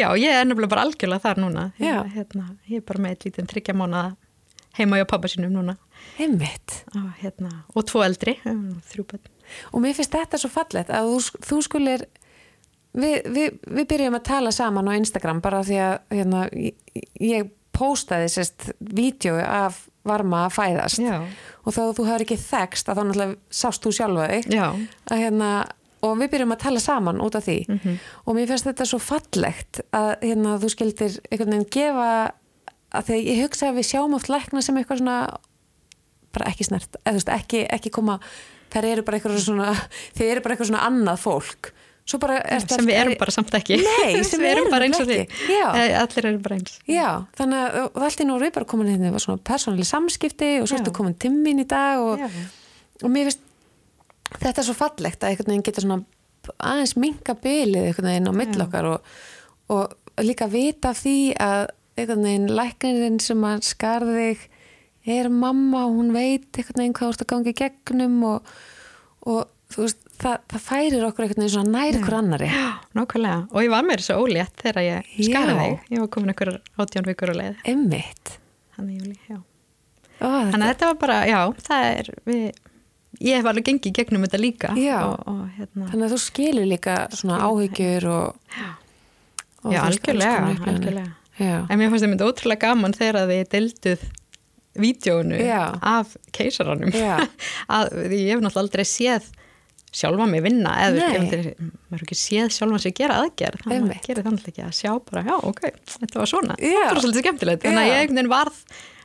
Já, 0.00 0.06
ég 0.20 0.36
er 0.40 0.44
nefnilega 0.48 0.72
bara 0.74 0.84
algjörlega 0.86 1.24
þar 1.26 1.40
núna 1.44 1.64
ég, 1.82 2.12
hérna, 2.16 2.46
ég 2.70 2.80
er 2.82 2.86
bara 2.88 3.02
með 3.06 3.16
eitt 3.16 3.26
lítinn 3.28 3.50
tryggja 3.50 3.74
mánuða 3.76 4.04
heima 4.78 4.98
hjá 5.00 5.06
pappa 5.08 5.30
sínum 5.32 5.54
núna 5.56 5.76
Einmitt. 6.20 6.82
og, 6.94 7.08
hérna, 7.22 7.50
og 7.74 7.86
tvo 7.88 8.02
eldri, 8.04 8.36
um, 8.48 8.76
þrjú 8.92 9.06
börn 9.12 9.32
Og 9.72 9.78
mér 9.84 9.94
finnst 9.94 10.10
þetta 10.16 10.38
svo 10.42 10.50
fallegt 10.50 10.88
að 10.90 11.06
þú, 11.12 11.40
þú 11.46 11.58
skulir, 11.62 12.02
við, 12.98 13.20
við, 13.30 13.58
við 13.78 13.86
byrjum 13.92 14.16
að 14.18 14.24
tala 14.26 14.50
saman 14.54 14.88
á 14.90 14.98
Instagram 14.98 15.38
bara 15.44 15.60
því 15.66 15.76
að 15.84 15.94
hérna, 16.16 16.40
ég, 16.50 16.74
ég 17.22 17.52
póstaði 17.76 18.30
sérst 18.32 18.70
vídeo 18.80 19.36
af 19.42 19.84
varma 20.06 20.44
að 20.46 20.54
fæðast 20.56 21.00
Já. 21.02 21.16
og 21.66 21.74
þá 21.74 21.80
þú 21.98 22.04
hefur 22.08 22.24
ekki 22.24 22.38
þekst 22.40 22.88
að 22.88 22.98
þá 22.98 23.02
náttúrulega 23.08 23.58
sást 23.60 23.82
þú 23.86 23.92
sjálfa 23.96 24.26
þig 24.32 24.46
Já, 24.54 24.66
að 25.10 25.22
hérna 25.24 25.48
og 26.04 26.16
við 26.20 26.30
byrjum 26.34 26.52
að 26.56 26.62
tala 26.66 26.80
saman 26.82 27.20
út 27.24 27.38
af 27.38 27.46
því. 27.46 27.58
Mhm. 27.68 27.98
og 28.26 28.36
mér 28.36 28.50
finnst 28.50 28.66
þetta 28.68 28.86
svo 28.86 28.98
fallegt 29.00 29.80
að 29.92 30.10
hérna 30.22 30.58
þú 30.60 30.72
skildir 30.74 31.20
einhvern 31.30 31.54
veginn 31.54 31.70
gefa 31.70 32.10
að 32.96 33.08
því 33.08 33.16
ég 33.26 33.42
hugsa 33.44 33.70
að 33.70 33.78
við 33.80 33.88
sjáum 33.90 34.14
oft 34.14 34.28
lækna 34.28 34.62
sem 34.62 34.76
eitthvað 34.76 35.00
svona 35.02 35.16
bara 36.36 36.50
ekki 36.50 36.66
snert, 36.68 36.98
eða 37.04 37.14
þú 37.16 37.20
veist 37.20 37.32
ekki, 37.32 37.64
ekki 37.72 37.90
koma 37.94 38.18
þær 38.72 38.84
eru 38.90 39.02
bara 39.06 39.18
eitthvað 39.18 39.40
svona 39.40 39.72
þeir 40.16 40.30
eru 40.34 40.44
bara 40.44 40.54
eitthvað 40.56 40.70
svona 40.70 40.84
annað 40.86 41.22
fólk. 41.24 41.72
Svo 42.06 42.20
bara 42.22 42.36
er 42.38 42.62
sem 42.62 42.86
við 42.86 43.00
erum 43.00 43.16
bara 43.18 43.32
samt 43.34 43.54
ekki. 43.58 43.80
Nei, 43.82 44.20
sem 44.28 44.38
við 44.38 44.52
erum 44.52 44.68
bara 44.70 44.86
eins 44.86 45.00
og 45.02 45.08
því 45.08 45.16
Allir 45.98 46.28
eru 46.30 46.38
bara 46.44 46.58
eins. 46.60 46.76
Já, 46.86 47.08
þannig 47.38 47.64
að 47.80 47.98
allt 48.06 48.22
í 48.22 48.26
nú 48.28 48.36
erum 48.36 48.46
við 48.46 48.54
bara 48.60 48.68
komin 48.70 48.92
hérna 48.92 49.22
svona 49.22 49.42
persónuleg 49.42 49.88
samskipti 49.88 50.52
og 50.60 50.68
svo 50.70 50.78
ertu 50.78 50.94
komin 50.94 51.16
timmin 51.18 51.64
í 51.64 51.66
dag 51.66 52.04
og, 52.04 52.22
og 53.02 53.10
mér 53.10 53.32
finnst 53.32 53.42
þetta 54.34 54.60
er 54.60 54.66
svo 54.66 54.76
fallegt 54.76 55.22
að 55.22 55.32
einhvern 55.32 55.52
veginn 55.52 55.66
geta 55.66 55.84
svona 55.84 56.02
aðeins 56.62 56.94
minka 57.00 57.34
bylið 57.42 57.88
einhvern 57.88 58.10
veginn 58.10 58.30
á 58.30 58.34
mill 58.38 58.66
okkar 58.66 58.90
og, 58.92 59.16
og 59.72 60.22
líka 60.22 60.48
vita 60.50 60.92
af 60.92 61.02
því 61.02 61.18
að 61.42 61.64
einhvern 61.96 62.28
veginn 62.28 62.54
læknirinn 62.58 63.18
sem 63.22 63.44
að 63.48 63.66
skarði 63.66 64.30
þig 64.36 64.46
er 65.16 65.28
mamma 65.30 65.84
og 65.86 66.00
hún 66.00 66.14
veit 66.14 66.48
einhvern 66.54 66.82
veginn 66.82 66.96
hvað 66.96 67.12
þú 67.12 67.14
ert 67.14 67.24
að 67.24 67.30
gangi 67.32 67.54
gegnum 67.60 68.16
og, 68.26 68.56
og 69.26 69.42
þú 69.72 69.84
veist, 69.84 70.02
það, 70.22 70.40
það 70.52 70.64
færir 70.66 71.06
okkur 71.08 71.26
einhvern 71.26 71.44
veginn 71.44 71.54
svona 71.54 71.74
nær 71.76 72.00
ykkur 72.00 72.18
annari 72.20 72.50
Já, 72.50 72.66
nákvæmlega. 72.98 73.38
Og 73.52 73.66
ég 73.66 73.72
var 73.74 73.86
mér 73.86 74.02
svo 74.06 74.18
ólétt 74.24 74.62
þegar 74.62 74.82
ég 74.86 75.14
skarði 75.28 75.56
þig. 75.60 75.86
Ég 75.94 76.02
var 76.02 76.10
komin 76.16 76.34
ykkur 76.34 76.52
átján 76.82 77.08
vikur 77.10 77.32
á 77.32 77.34
leið. 77.38 77.62
Emmitt 77.72 78.36
Þannig 80.52 80.64
að 80.64 80.70
þetta 80.72 80.88
var 80.90 80.98
bara, 81.00 81.16
já, 81.28 81.40
það 81.66 81.86
er, 81.90 82.10
við, 82.28 82.44
ég 83.22 83.38
hef 83.38 83.48
alveg 83.50 83.68
gengið 83.70 83.94
gegnum 84.00 84.26
þetta 84.26 84.40
líka. 84.40 84.72
Og, 84.74 85.14
og 85.30 85.40
hérna, 85.56 85.88
Þannig 85.92 86.06
að 86.08 86.14
þú 86.14 86.20
skilur 86.24 86.68
líka 86.68 86.96
svona 87.16 87.38
áhyggjur 87.46 88.08
og, 88.12 88.52
og 89.64 89.72
já, 89.74 89.80
algjörlega, 89.84 90.52
algjörlega. 90.56 91.08
Já, 91.36 91.56
En 91.68 91.80
mér 91.80 91.90
fannst 91.92 92.08
myndi 92.08 92.26
ótrúlega 92.26 92.70
gaman 92.70 92.96
þegar 92.96 93.22
að 93.22 93.32
þið 93.34 93.48
deilduð 93.52 94.06
vídjónu 94.76 95.40
af 95.80 96.14
keisaranum. 96.36 96.92
Að 97.76 97.90
ég 98.12 98.34
hef 98.34 98.40
náttúrulega 98.44 98.62
aldrei 98.64 98.86
séð 98.88 99.28
sjálfa 99.96 100.26
mig 100.28 100.42
vinna 100.44 100.74
eða 100.84 101.06
maður 101.16 102.02
ekki 102.04 102.18
séð 102.20 102.50
sjálfa 102.52 102.80
sig 102.84 102.96
gera 102.98 103.20
aðgerð. 103.22 103.62
Þannig 103.64 103.94
að 103.96 104.08
gerir 104.10 104.26
þannig 104.26 104.50
ekki 104.50 104.64
að 104.66 104.74
sjá 104.76 104.90
bara, 105.06 105.22
já, 105.24 105.36
ok, 105.48 105.62
þetta 105.94 106.20
var 106.20 106.30
svona. 106.32 106.56
Það 106.60 106.90
var 106.90 107.00
svolítið 107.00 107.24
skemmtilegt, 107.24 107.64
þannig 107.64 107.80
að 107.82 107.88
ég 107.88 108.02
einhvern 108.02 108.20
veginn 108.20 108.32
varð 108.32 108.60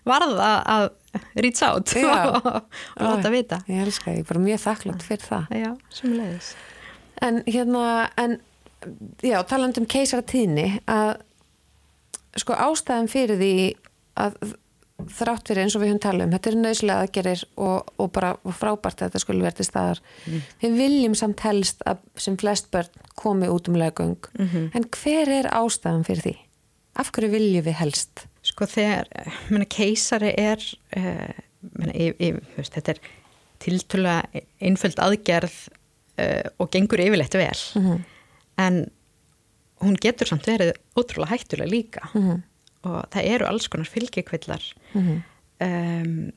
varð 0.07 0.39
að, 0.41 0.57
að 0.73 0.85
reach 1.35 1.63
out 1.67 1.91
Já. 1.95 2.13
og, 2.35 2.45
og 2.95 3.03
láta 3.05 3.33
vita 3.33 3.61
Ég 3.67 3.83
elska, 3.85 4.13
ég 4.15 4.23
er 4.23 4.29
bara 4.29 4.43
mjög 4.43 4.63
þakklátt 4.65 5.05
fyrir 5.05 5.27
það 5.27 5.57
já, 5.61 5.71
sem 5.93 6.15
leiðis 6.15 6.53
En 7.21 7.43
hérna, 7.45 7.83
en 8.17 8.39
já, 9.21 9.37
talandi 9.45 9.83
um 9.83 9.89
keisaratíðni 9.89 10.81
að 10.89 11.19
sko 12.39 12.55
ástæðan 12.55 13.11
fyrir 13.11 13.37
því 13.37 13.53
að 14.21 14.37
þrátt 15.09 15.49
fyrir 15.49 15.65
eins 15.65 15.75
og 15.75 15.83
við 15.83 15.91
höfum 15.91 16.01
talað 16.03 16.27
um, 16.27 16.33
þetta 16.35 16.49
er 16.51 16.57
nöðslega 16.59 17.05
aðgerir 17.05 17.43
og, 17.61 17.91
og 18.01 18.09
bara 18.15 18.31
frábært 18.57 19.01
að 19.01 19.09
þetta 19.09 19.21
skulle 19.23 19.45
verið 19.45 19.59
til 19.59 19.67
staðar. 19.67 20.01
Við 20.61 20.77
viljum 20.77 21.15
samt 21.17 21.43
helst 21.45 21.81
að 21.89 22.01
sem 22.21 22.37
flest 22.41 22.69
börn 22.73 23.05
komi 23.19 23.49
út 23.51 23.69
um 23.71 23.77
leggung. 23.79 24.17
En 24.77 24.87
hver 24.97 25.31
er 25.39 25.49
ástæðan 25.57 26.05
fyrir 26.07 26.25
því? 26.27 26.35
Af 27.01 27.11
hverju 27.15 27.31
viljum 27.33 27.65
við 27.65 27.79
helst? 27.79 28.25
Sko 28.61 28.69
þegar, 28.69 29.09
menna, 29.49 29.65
keisari 29.65 30.31
er 30.37 30.61
uh, 30.97 31.33
menna, 31.81 31.93
ég, 31.97 32.15
þú 32.21 32.61
veist, 32.61 32.75
þetta 32.77 32.93
er 32.93 32.99
tiltölulega 33.61 34.41
einföld 34.61 35.01
aðgerð 35.01 35.57
uh, 36.21 36.45
og 36.61 36.69
gengur 36.73 37.01
yfirleitt 37.01 37.37
vel. 37.37 37.61
En 38.61 38.83
hún 39.81 39.97
getur 39.97 40.29
samt 40.29 40.45
verið 40.45 40.75
ótrúlega 40.93 41.33
hættulega 41.33 41.71
líka. 41.71 42.05
Og 42.85 42.97
það 43.13 43.29
eru 43.33 43.45
alls 43.49 43.67
konar 43.69 43.89
fylgjikvillar 43.89 44.63
um, 44.93 46.31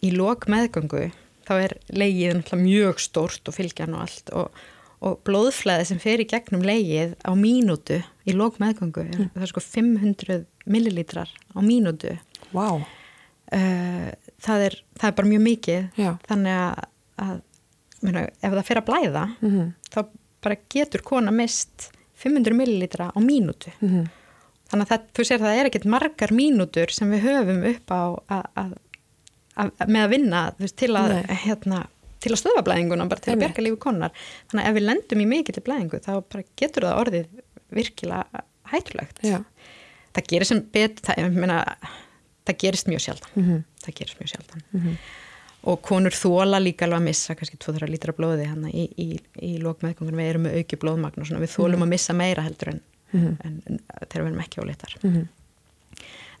í 0.00 0.10
lok 0.16 0.46
meðgöngu 0.48 1.10
þá 1.48 1.54
er 1.58 1.76
náttúrulega 1.92 2.60
mjög 2.60 3.00
stórt 3.00 3.48
og 3.48 3.56
fylgjan 3.56 3.96
og 3.96 4.04
allt. 4.06 4.32
Og, 4.36 4.60
og 5.00 5.20
blóðflæði 5.24 5.88
sem 5.88 6.00
fer 6.00 6.20
í 6.20 6.28
gegnum 6.28 6.64
legið 6.64 7.16
á 7.24 7.32
mínútu 7.36 8.00
í 8.28 8.36
lok 8.36 8.60
meðgöngu 8.60 9.06
er, 9.08 9.28
það 9.34 9.46
er 9.46 9.52
sko 9.52 9.64
500 9.64 10.40
millilítrar 10.66 11.28
á 11.54 11.58
mínútu. 11.64 12.16
Wow. 12.52 12.82
uh, 13.52 14.10
það, 14.42 14.64
er, 14.68 14.76
það 14.98 15.08
er 15.10 15.16
bara 15.18 15.28
mjög 15.30 15.42
mikið 15.46 16.00
Já. 16.00 16.10
þannig 16.28 16.56
að, 16.56 16.84
að 17.24 17.40
meina, 18.02 18.24
ef 18.40 18.52
það 18.56 18.64
fer 18.68 18.80
að 18.80 18.88
blæða 18.90 19.24
Mhm. 19.40 19.72
þá 19.90 19.98
bara 20.42 20.56
getur 20.72 21.02
kona 21.04 21.30
mist 21.34 21.90
500 22.20 22.54
millilítra 22.56 23.10
á 23.12 23.18
mínútu 23.20 23.72
Mhm. 23.80 24.08
þannig 24.70 24.86
að 24.86 24.90
það, 24.92 25.06
þú 25.14 25.24
sér 25.28 25.38
það 25.44 25.58
er 25.60 25.68
ekkert 25.70 25.84
margar 25.86 26.30
mínútur 26.32 26.90
sem 26.90 27.10
við 27.10 27.20
höfum 27.26 27.64
upp 27.74 27.90
á 27.90 28.02
að, 28.28 28.44
að, 28.56 28.72
að, 29.56 29.70
með 29.88 30.04
að 30.06 30.10
vinna 30.10 30.42
veist, 30.58 30.76
til 30.76 30.92
að 30.94 31.26
hérna, 31.28 31.86
til 32.20 32.32
að 32.32 32.40
stöða 32.42 32.62
blæðinguna, 32.64 33.08
bara 33.08 33.20
til 33.20 33.32
að 33.32 33.36
Einmitt. 33.36 33.48
berga 33.56 33.62
lífi 33.66 33.78
konar 33.78 34.10
þannig 34.50 34.64
að 34.64 34.68
ef 34.70 34.74
við 34.76 34.86
lendum 34.86 35.20
í 35.20 35.26
mikill 35.26 35.60
blæðingu 35.64 36.00
þá 36.04 36.12
bara 36.28 36.44
getur 36.56 36.82
það 36.86 37.00
orðið 37.04 37.26
virkilega 37.70 38.42
hættulegt 38.70 39.20
Já. 39.22 39.38
Það 40.16 40.28
gerir 40.32 40.48
sem 40.50 40.60
bet 40.74 41.00
það, 41.06 41.26
meina, 41.36 41.58
það 42.48 42.58
gerist 42.64 42.86
mjög 42.90 43.02
sjaldan. 43.06 43.34
Mhm. 43.36 43.58
það 43.84 43.94
gerist 44.00 44.20
mjög 44.20 44.32
sjaldan. 44.34 44.96
Og 45.70 45.82
konur 45.84 46.14
þóla 46.16 46.56
líka 46.62 46.86
alveg 46.86 47.02
að 47.02 47.04
missa 47.10 47.34
kannski 47.36 47.58
2-3 47.60 47.88
lítra 47.92 48.14
blóði 48.16 48.46
hann 48.48 48.64
í, 48.72 48.86
í, 48.96 49.08
í 49.44 49.50
lókmeðgöngun 49.60 50.16
við 50.16 50.30
erum 50.30 50.46
með 50.46 50.54
auki 50.62 50.78
blóðmagn 50.80 51.20
og 51.20 51.26
svona. 51.28 51.42
Við 51.44 51.52
þólum 51.52 51.84
að 51.84 51.90
missa 51.92 52.14
meira 52.16 52.44
heldur 52.46 52.70
en, 52.72 52.80
en, 53.12 53.58
en 53.68 53.80
þegar 54.06 54.22
við 54.24 54.30
erum 54.30 54.40
ekki 54.46 54.62
óléttar 54.64 54.94
Mhm. 55.02 55.26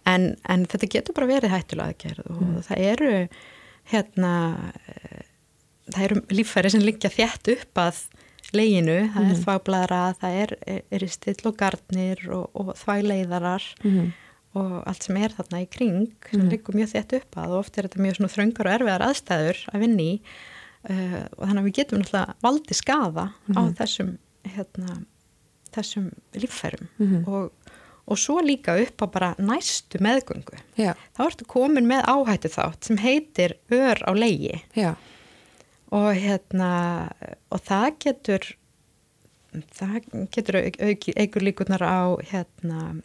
en, 0.06 0.24
en 0.48 0.64
þetta 0.66 0.88
getur 0.94 1.14
bara 1.18 1.28
verið 1.28 1.52
hættulega 1.52 1.92
aðgerð 1.92 2.30
og 2.32 2.62
það 2.64 2.78
eru 2.94 3.10
hérna 3.92 4.32
eh, 4.88 5.26
það 5.92 6.04
eru 6.06 6.20
líffæri 6.32 6.70
sem 6.72 6.80
liggja 6.86 7.10
þjætt 7.12 7.50
upp 7.56 7.80
að 7.84 8.00
leginu, 8.56 8.96
það 9.14 9.28
er 9.30 9.38
þvagbladra 9.44 10.00
það 10.20 10.38
er, 10.42 10.54
er, 10.66 10.80
er 10.90 11.06
still 11.08 11.46
og 11.50 11.56
gardnir 11.60 12.22
og, 12.34 12.50
og 12.54 12.72
þvægleiðarar 12.80 13.66
Mhm. 13.84 14.12
og 14.58 14.72
allt 14.90 15.02
sem 15.06 15.16
er 15.22 15.30
þarna 15.36 15.60
í 15.62 15.68
kring 15.70 16.08
sem 16.30 16.48
liggur 16.50 16.74
mjög 16.74 16.88
þétt 16.96 17.12
upp 17.20 17.36
að 17.38 17.52
og 17.54 17.58
oft 17.64 17.78
er 17.78 17.86
þetta 17.86 18.02
mjög 18.02 18.16
þröngar 18.34 18.66
og 18.66 18.72
erfiðar 18.80 19.04
aðstæður 19.06 19.60
að 19.70 19.80
vinni 19.84 20.06
í 20.10 20.16
uh, 20.90 21.20
og 21.38 21.44
þannig 21.46 21.60
að 21.60 21.68
við 21.68 21.76
getum 21.78 22.00
náttúrulega 22.02 22.34
valdi 22.42 22.74
skaða 22.74 23.26
á 23.54 23.60
þessum 23.78 24.10
hérna, 24.50 24.96
þessum 25.76 26.08
líffærum. 26.34 26.88
Og, 27.28 27.50
og 28.10 28.18
svo 28.18 28.40
líka 28.42 28.74
upp 28.82 29.04
á 29.04 29.06
bara 29.12 29.28
næstu 29.38 30.00
meðgöngu. 30.02 30.58
Já. 30.80 30.94
þá 31.14 31.20
ertu 31.28 31.46
komin 31.46 31.86
með 31.86 32.08
áhættu 32.10 32.50
þátt 32.50 32.88
sem 32.90 32.96
heitir 32.98 33.54
ör 33.70 34.00
á 34.02 34.10
leigi 34.16 34.56
Já. 34.74 34.94
Og 35.90 36.14
hérna 36.14 36.70
og 37.50 37.60
það 37.66 37.86
getur 38.04 38.48
það 39.74 40.00
getur 40.30 40.58
eigur 41.16 41.42
líkunar 41.42 41.82
á 41.82 42.00
hérna 42.30 43.00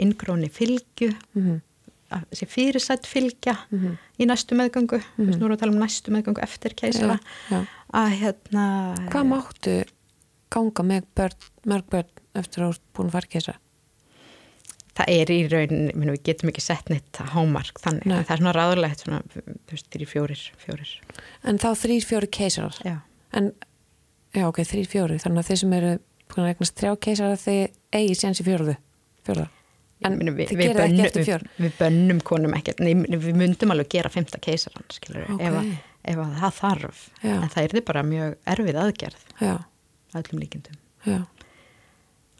inngróni 0.00 0.48
fylgju 0.50 1.12
Mhm. 1.34 1.60
að 2.10 2.22
þessi 2.32 2.46
fyrirsætt 2.48 3.06
fylgja 3.06 3.54
í 4.18 4.24
næstu 4.26 4.56
meðgöngu 4.56 4.96
mm 4.96 5.26
-hmm. 5.26 5.36
nú 5.36 5.44
erum 5.44 5.50
við 5.52 5.56
að 5.56 5.60
tala 5.60 5.72
um 5.72 5.78
næstu 5.78 6.10
meðgöngu 6.10 6.42
eftir 6.42 6.74
keisara 6.74 7.18
Já. 7.50 7.66
að 7.92 8.08
hérna 8.20 8.64
Hvað 9.10 9.26
máttu 9.28 9.84
ganga 10.50 10.82
með 10.82 11.02
börn, 11.14 11.36
mörg 11.66 11.84
börn 11.90 12.08
eftir 12.34 12.62
að 12.62 12.66
þú 12.66 12.70
ert 12.70 12.82
búin 12.94 13.06
að 13.08 13.12
fara 13.12 13.26
keisa? 13.26 13.54
Það 14.98 15.12
er 15.14 15.30
í 15.34 15.38
raunin, 15.52 15.84
minn, 15.94 16.10
við 16.16 16.22
getum 16.28 16.50
ekki 16.52 16.64
sett 16.64 16.90
neitt 16.92 17.20
hámark 17.32 17.78
þannig, 17.82 18.06
Nei. 18.10 18.18
það 18.26 18.34
er 18.34 18.40
svona 18.42 18.54
ráðulegt 18.56 19.04
svona, 19.04 19.20
þú 19.32 19.74
veist, 19.76 19.88
þrjir, 19.94 20.10
fjórir, 20.10 20.42
fjórir 20.64 20.94
En 21.46 21.60
þá 21.62 21.68
þrýr 21.84 22.06
fjóri 22.08 22.30
keisarar? 22.38 22.78
já, 22.84 22.96
En, 23.38 23.52
já 24.34 24.46
ok, 24.48 24.62
þrýr 24.66 24.88
fjóri, 24.90 25.18
þannig 25.22 25.44
að 25.44 25.50
þeir 25.52 25.60
sem 25.62 25.76
eru 25.78 25.92
búin 26.28 26.44
að 26.44 26.50
eignast 26.54 26.76
þrjá 26.82 26.96
keisara 27.06 27.36
þeir 27.40 27.70
eigi 27.96 28.16
séns 28.18 28.42
í 28.42 28.44
fjóruðu, 28.48 28.74
fjóruða. 29.24 29.48
En 30.06 30.14
meina, 30.14 30.30
við, 30.36 30.50
við, 30.54 30.60
gerir 30.68 30.84
ekki 30.84 31.06
eftir 31.08 31.24
fjör. 31.26 31.44
við, 31.56 31.62
við 31.64 31.72
bönnum 31.80 32.18
konum 32.22 32.52
ekkert, 32.54 32.78
nei, 32.84 32.92
við 33.18 33.32
myndum 33.34 33.72
alveg 33.74 33.88
gera 33.96 34.10
fymta 34.14 34.38
keisaran, 34.44 34.84
skilur 34.94 35.24
Ok. 35.34 35.40
ef, 35.42 35.56
ef 36.12 36.20
að 36.22 36.36
það 36.42 36.58
þarf, 36.60 37.00
Já. 37.24 37.32
en 37.40 37.48
það 37.54 37.62
er 37.64 37.74
þið 37.78 37.84
bara 37.88 38.04
mjög 38.06 38.36
erfið 38.54 38.78
aðgerð, 38.84 39.24
Já, 39.42 39.54
öllum 40.20 40.42
líkindum. 40.44 40.76
já, 41.08 41.18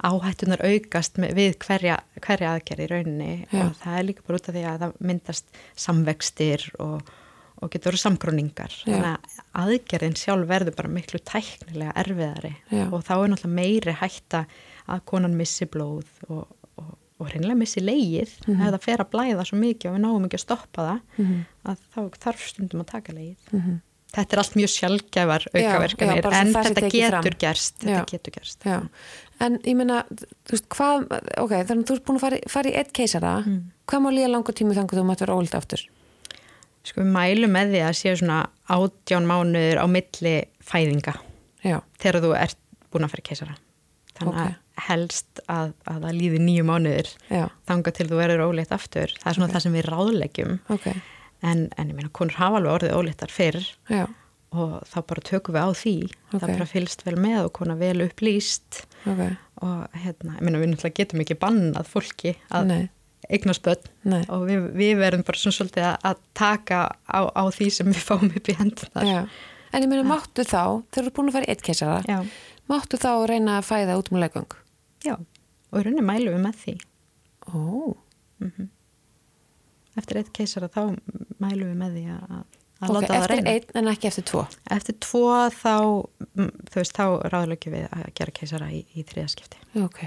Áhættunar 0.05 0.61
aukast 0.63 1.17
með, 1.19 1.33
við 1.35 1.57
hverja, 1.65 1.97
hverja 2.23 2.53
aðgerð 2.55 2.85
í 2.85 2.89
rauninni 2.93 3.31
Já. 3.51 3.65
og 3.67 3.73
það 3.81 3.97
er 3.99 4.05
líka 4.07 4.23
bara 4.29 4.39
út 4.39 4.49
af 4.49 4.55
því 4.55 4.63
að 4.71 4.83
það 4.85 4.93
myndast 5.11 5.59
samvextir 5.75 6.67
og, 6.85 7.11
og 7.59 7.73
getur. 7.73 7.97
Já. 8.87 8.93
Þannig 8.93 9.09
að 9.09 9.41
aðgerðin 9.65 10.15
sjálf 10.21 10.49
verður 10.53 10.77
bara 10.79 10.93
miklu 10.95 11.19
tæknilega 11.27 11.97
erfiðari 12.05 12.53
Já. 12.71 12.85
og 12.95 13.03
þá 13.09 13.13
er 13.17 13.33
náttúrulega 13.33 13.59
meiri 13.59 13.97
hætta 14.05 14.45
að 14.89 15.03
konan 15.11 15.35
missi 15.37 15.67
blóð 15.67 16.07
og, 16.29 16.47
og, 16.79 16.95
og 17.19 17.33
reynilega 17.33 17.59
missi 17.59 17.83
leið 17.83 18.37
Mhm. 18.47 18.63
ef 18.63 18.73
það 18.77 18.85
fer 18.87 19.03
að 19.03 19.11
blæða 19.17 19.45
svo 19.51 19.59
mikið 19.59 19.91
og 19.91 19.97
við 19.99 20.05
náum 20.07 20.25
ekki 20.29 20.39
að 20.39 20.47
stoppa 20.47 20.87
það 20.87 21.35
að 21.69 21.83
þá 21.95 22.01
þarf 22.23 22.47
stundum 22.55 22.81
að 22.87 22.91
taka 22.95 23.13
leið. 23.19 23.37
Mhm. 23.53 23.81
Þetta 24.09 24.35
er 24.35 24.41
allt 24.41 24.55
mjög 24.57 24.71
sjálfgæfar 24.73 25.45
Já, 25.53 25.61
já, 25.61 25.67
aukaverkanir 25.69 26.29
en 26.33 26.53
þetta 26.57 26.89
getur 26.93 27.35
gerst. 27.43 27.75
Þetta 27.83 28.05
getur 28.13 28.33
gerst. 28.39 28.63
já. 28.65 28.79
En 29.45 29.59
ég 29.69 29.77
meina, 29.79 30.01
þú 30.49 30.55
veist, 30.57 30.67
hvað, 30.75 31.05
ok, 31.45 31.53
þannig 31.69 31.83
að 31.85 31.91
þú 31.91 31.95
ert 31.99 32.05
búin 32.09 32.17
að 32.19 32.23
fara, 32.25 32.39
fara 32.51 32.71
í 32.73 32.77
eitt 32.81 32.89
keisara, 32.97 33.35
hvað 33.87 34.03
má 34.03 34.09
líða 34.11 34.31
langa 34.33 34.55
tími 34.57 34.75
þannig 34.75 34.95
að 34.97 34.99
þú 34.99 35.05
mátt 35.11 35.23
vera 35.23 35.37
ólitt 35.39 35.55
aftur? 35.59 35.85
Sko 36.89 37.03
við 37.05 37.13
mælum 37.15 37.53
með 37.55 37.75
því 37.75 37.83
að 37.85 37.95
séu 38.01 38.17
svona 38.19 38.39
átján 38.73 39.29
mánuður 39.29 39.83
á 39.83 39.87
milli 39.93 40.35
fæðinga 40.65 41.15
Já, 41.69 41.77
þegar 42.01 42.21
þú 42.25 42.33
ert 42.41 42.59
búin 42.91 43.05
að 43.07 43.13
fara 43.13 43.23
í 43.23 43.29
keisara. 43.29 43.55
Þannig 44.19 44.35
Ok. 44.35 44.41
að 44.49 44.83
helst 44.89 45.41
að, 45.51 45.73
að 45.91 46.03
það 46.07 46.17
líði 46.19 46.41
nýju 46.43 46.65
mánuður 46.67 47.09
já, 47.31 47.45
þanga 47.69 47.93
til 47.99 48.07
þú 48.09 48.19
verður 48.25 48.45
óleitt 48.49 48.73
aftur. 48.75 49.15
Það 49.21 49.31
er 49.31 49.37
svona 49.39 49.53
það 49.55 49.65
sem 49.67 49.77
við 49.79 49.89
ráðleggjum 49.93 50.53
ok, 50.75 50.87
en, 51.43 51.69
en 51.79 51.91
ég 51.91 51.97
meina 51.97 52.11
konur 52.15 52.39
hafa 52.39 52.59
alveg 52.61 52.75
orðið 52.77 52.97
óleittar 52.99 53.33
fyrr 53.33 53.61
já, 53.91 54.05
og 54.57 54.79
þá 54.89 54.99
bara 55.11 55.25
tökum 55.29 55.55
við 55.57 55.67
á 55.67 55.71
því. 55.77 55.95
Ok. 56.33 56.39
Það 56.39 56.53
bara 56.55 56.69
fylst 56.71 57.05
vel 57.07 57.17
með 57.21 57.41
og 57.45 57.51
konar 57.59 57.81
vel 57.81 57.99
upplýst 58.07 58.83
ok, 59.05 59.25
og 59.67 59.99
hérna, 60.05 60.39
ég 60.39 60.47
meina 60.47 60.63
við 60.63 60.73
náttúrulega 60.73 61.01
getum 61.03 61.25
ekki 61.25 61.37
bannað 61.43 61.91
fólki 61.93 62.33
að 62.55 62.71
Nei. 62.71 62.81
eignast 63.29 63.65
börn 63.67 64.17
og 64.25 64.47
við, 64.49 64.67
við 64.79 64.95
verðum 65.03 65.27
bara 65.29 65.43
svona 65.43 65.59
svolítið 65.59 65.89
að, 65.93 66.25
taka 66.39 66.81
á, 67.05 67.21
á 67.29 67.43
því 67.53 67.71
sem 67.77 67.91
við 67.93 68.05
fáum 68.09 68.31
upp 68.33 68.49
í 68.49 68.57
hendunar. 68.59 69.09
já. 69.09 69.21
En 69.69 69.85
ég 69.85 69.91
meina, 69.91 70.07
máttu 70.09 70.47
þá, 70.49 70.81
þegar 70.89 71.05
þú 71.05 71.09
ert 71.11 71.17
búin 71.19 71.29
að 71.29 71.35
fara 71.37 71.45
í 71.45 71.53
eitt 71.53 71.65
keisara, 71.67 72.21
máttu 72.73 72.97
þá 72.97 73.11
reyna 73.29 73.59
að 73.59 73.67
fæða 73.69 73.99
út 74.01 74.09
um 74.15 74.21
legung? 74.23 74.55
Já, 75.05 75.15
og 75.19 75.77
í 75.77 75.83
rauninni 75.85 76.05
mælum 76.09 76.39
við 76.39 76.45
með 76.47 76.63
því. 76.63 76.75
Ó, 77.53 77.61
Eftir 79.99 80.21
eitt 80.21 80.31
keisara 80.37 80.71
þá 80.71 80.83
mælum 81.43 81.73
við 81.73 81.77
með 81.81 81.99
því 81.99 82.05
að, 82.15 82.25
að 82.31 82.43
ok, 82.89 82.95
láta 82.95 83.11
það 83.11 83.25
eftir 83.25 83.51
einn 83.53 83.81
en 83.81 83.93
ekki 83.93 84.11
eftir 84.11 84.27
tvo. 84.31 84.45
Eftir 84.79 84.99
tvo 85.05 85.25
þá, 85.55 85.75
mm, 86.39 86.51
þú 86.71 86.81
veist, 86.81 86.99
þá 86.99 87.07
ráðlökjum 87.35 87.77
við 87.77 87.87
að 87.89 88.11
gera 88.21 88.37
keisara 88.41 88.71
í, 88.75 88.83
í 88.95 89.07
þriðaskipti. 89.09 89.63
Ok, 89.85 90.03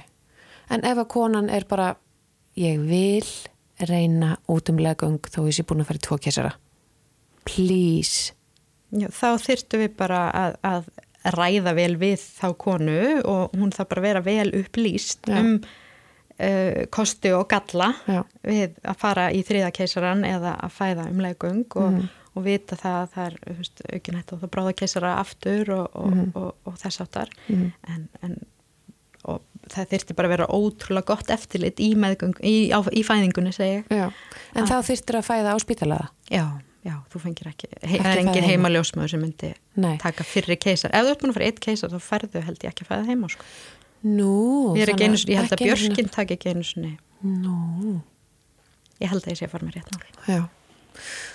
en 0.71 0.85
ef 0.87 1.03
að 1.03 1.09
konan 1.15 1.51
er 1.51 1.67
bara, 1.69 1.93
ég 2.59 2.81
vil 2.87 3.27
reyna 3.81 4.35
út 4.51 4.69
um 4.69 4.79
legung 4.81 5.19
þó 5.31 5.43
ég 5.47 5.55
sé 5.57 5.65
búin 5.67 5.83
að 5.83 5.91
fara 5.91 6.01
í 6.01 6.05
tvo 6.07 6.19
keisara. 6.21 6.51
Please. 7.47 8.35
Já, 8.91 9.07
þá 9.09 9.39
þyrftum 9.41 9.81
við 9.81 9.95
bara 9.97 10.25
að, 10.35 10.57
að 10.67 10.91
ræða 11.35 11.73
vel 11.77 11.93
við 12.01 12.21
þá 12.21 12.47
konu 12.59 12.99
og 13.29 13.55
hún 13.57 13.71
þarf 13.73 13.91
bara 13.91 14.01
að 14.01 14.07
vera 14.09 14.23
vel 14.25 14.49
upplýst 14.61 15.29
Já. 15.29 15.39
um 15.39 15.55
uh, 16.41 16.85
kosti 16.89 17.31
og 17.37 17.47
galla 17.51 17.91
Já. 18.07 18.23
við 18.43 18.75
að 18.83 18.97
fara 18.97 19.29
í 19.31 19.43
þriða 19.47 19.71
keisaran 19.77 20.23
eða 20.27 20.55
að 20.59 20.73
fæða 20.79 21.09
um 21.11 21.19
legung 21.23 21.65
og, 21.75 21.91
Mhm. 21.91 22.09
og 22.35 22.43
vita 22.45 22.75
það 22.79 22.97
að 23.03 23.09
það 23.15 23.25
er 23.27 23.57
veist, 23.57 23.81
aukin 23.93 24.15
hætt 24.21 24.33
og 24.33 24.39
það 24.41 24.49
bráða 24.55 24.73
keisara 24.79 25.15
aftur 25.19 25.69
og, 25.75 25.87
og, 25.95 26.11
Mhm. 26.15 26.31
og, 26.35 26.55
og 26.65 26.77
þess 26.79 27.01
áttar 27.05 27.29
en, 27.49 28.07
en 28.23 28.37
og 29.23 29.41
það 29.69 29.89
þyrfti 29.91 30.15
bara 30.17 30.27
að 30.27 30.31
vera 30.37 30.47
ótrúlega 30.49 31.05
gott 31.05 31.29
eftirlit 31.29 31.77
í, 31.79 31.91
meðgöng, 31.95 32.33
í, 32.41 32.71
á, 32.73 32.81
í 32.89 33.03
fæðingunni. 33.05 33.51
Já. 33.91 34.07
En 34.55 34.65
þá 34.65 34.81
þyrftir 34.81 35.19
að 35.19 35.27
fæða 35.27 35.53
á 35.53 35.57
spítalaða? 35.61 36.07
Já, 36.31 36.45
já, 36.83 36.95
þú 37.13 37.19
fengir 37.21 37.51
ekki, 37.51 37.67
Ekki 37.83 37.99
það 38.01 38.09
er 38.15 38.21
engin 38.23 38.47
heimaljósmaður 38.49 39.09
sem 39.13 39.21
myndi 39.21 39.53
Nei. 39.75 39.97
taka 40.01 40.23
fyrri 40.25 40.57
keisar. 40.57 40.89
Ef 40.91 41.05
þú 41.05 41.11
ert 41.13 41.21
búin 41.21 41.29
að 41.29 41.37
fara 41.37 41.45
eitt 41.51 41.59
keisar 41.61 41.89
þá 41.93 41.99
færðu 42.01 42.41
held 42.47 42.57
ég 42.65 42.71
ekki 42.73 42.87
að 42.87 42.89
fæða 42.89 43.05
heima 43.11 43.29
sko. 43.29 43.43
Nú. 44.03 44.73
Ég, 44.77 44.87
sinni- 44.89 45.35
ég 45.35 45.37
held 45.37 45.51
að 45.51 45.61
Björkin 45.65 46.09
taki 46.09 46.33
ekki 46.37 46.49
einu 46.53 46.63
sinni. 46.63 46.97
Nú, 47.23 48.01
Ég 49.01 49.09
held 49.09 49.23
að 49.25 49.31
ég 49.31 49.37
sé 49.37 49.45
að 49.47 49.49
fara 49.49 49.65
með 49.65 49.73
rétt 49.75 49.91
já. 50.27 50.49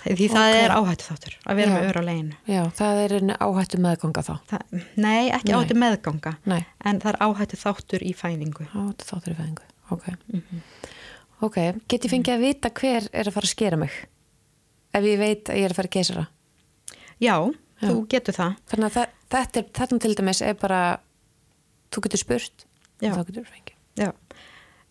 Því 0.07 0.27
það 0.31 0.49
Ok. 0.51 0.57
er 0.63 0.69
áhættu 0.71 1.03
þáttur 1.09 1.33
að 1.47 1.55
vera 1.55 1.67
Já. 1.71 1.75
með 1.75 1.87
ör 1.89 1.97
á 1.99 2.03
leginu. 2.07 2.35
Já, 2.47 2.63
það 2.77 2.99
er 3.03 3.11
áhættu 3.43 3.77
meðganga 3.83 4.21
þá. 4.23 4.33
Það, 4.47 4.83
nei, 4.95 5.29
ekki 5.31 5.51
Nei. 5.51 5.55
áhættu 5.57 5.75
meðganga. 5.75 6.37
Nei, 6.45 6.65
En 6.85 6.99
það 7.01 7.09
er 7.13 7.17
áhættu 7.25 7.57
þáttur 7.59 8.01
í 8.07 8.13
fæðingu. 8.15 8.67
áhættu 8.71 9.03
þáttur 9.09 9.33
í 9.33 9.35
fæðingu. 9.35 9.63
Ok. 9.91 10.05
Mhm. 10.31 10.61
Ok, 11.41 11.55
get 11.87 12.03
ég 12.05 12.11
fengið 12.11 12.35
að 12.37 12.39
vita 12.39 12.69
hver 12.69 13.09
er 13.13 13.23
að 13.25 13.33
fara 13.33 13.45
að 13.45 13.55
skera 13.55 13.77
mig? 13.77 13.91
Ef 14.93 15.03
ég 15.03 15.17
veit 15.19 15.43
að 15.45 15.55
ég 15.57 15.65
er 15.65 15.69
að 15.71 15.75
fara 15.75 15.87
í 15.87 15.95
keisara. 15.97 16.27
Já, 17.19 17.53
Já. 17.81 17.89
þú 17.89 18.07
getur 18.07 18.33
það. 18.33 18.55
Þannig 18.69 18.85
að 18.85 18.93
það, 18.93 19.07
þetta 19.29 19.57
er, 19.57 19.63
þetta 19.73 19.99
til 19.99 20.15
dæmis 20.15 20.41
er 20.41 20.53
bara, 20.53 20.99
þú 21.91 22.03
getur 22.07 22.19
spurt 22.23 22.65
Já. 23.01 23.11
og 23.11 23.17
þá 23.17 23.25
getur 23.29 23.43
þú 23.43 23.51
fengið. 23.53 24.13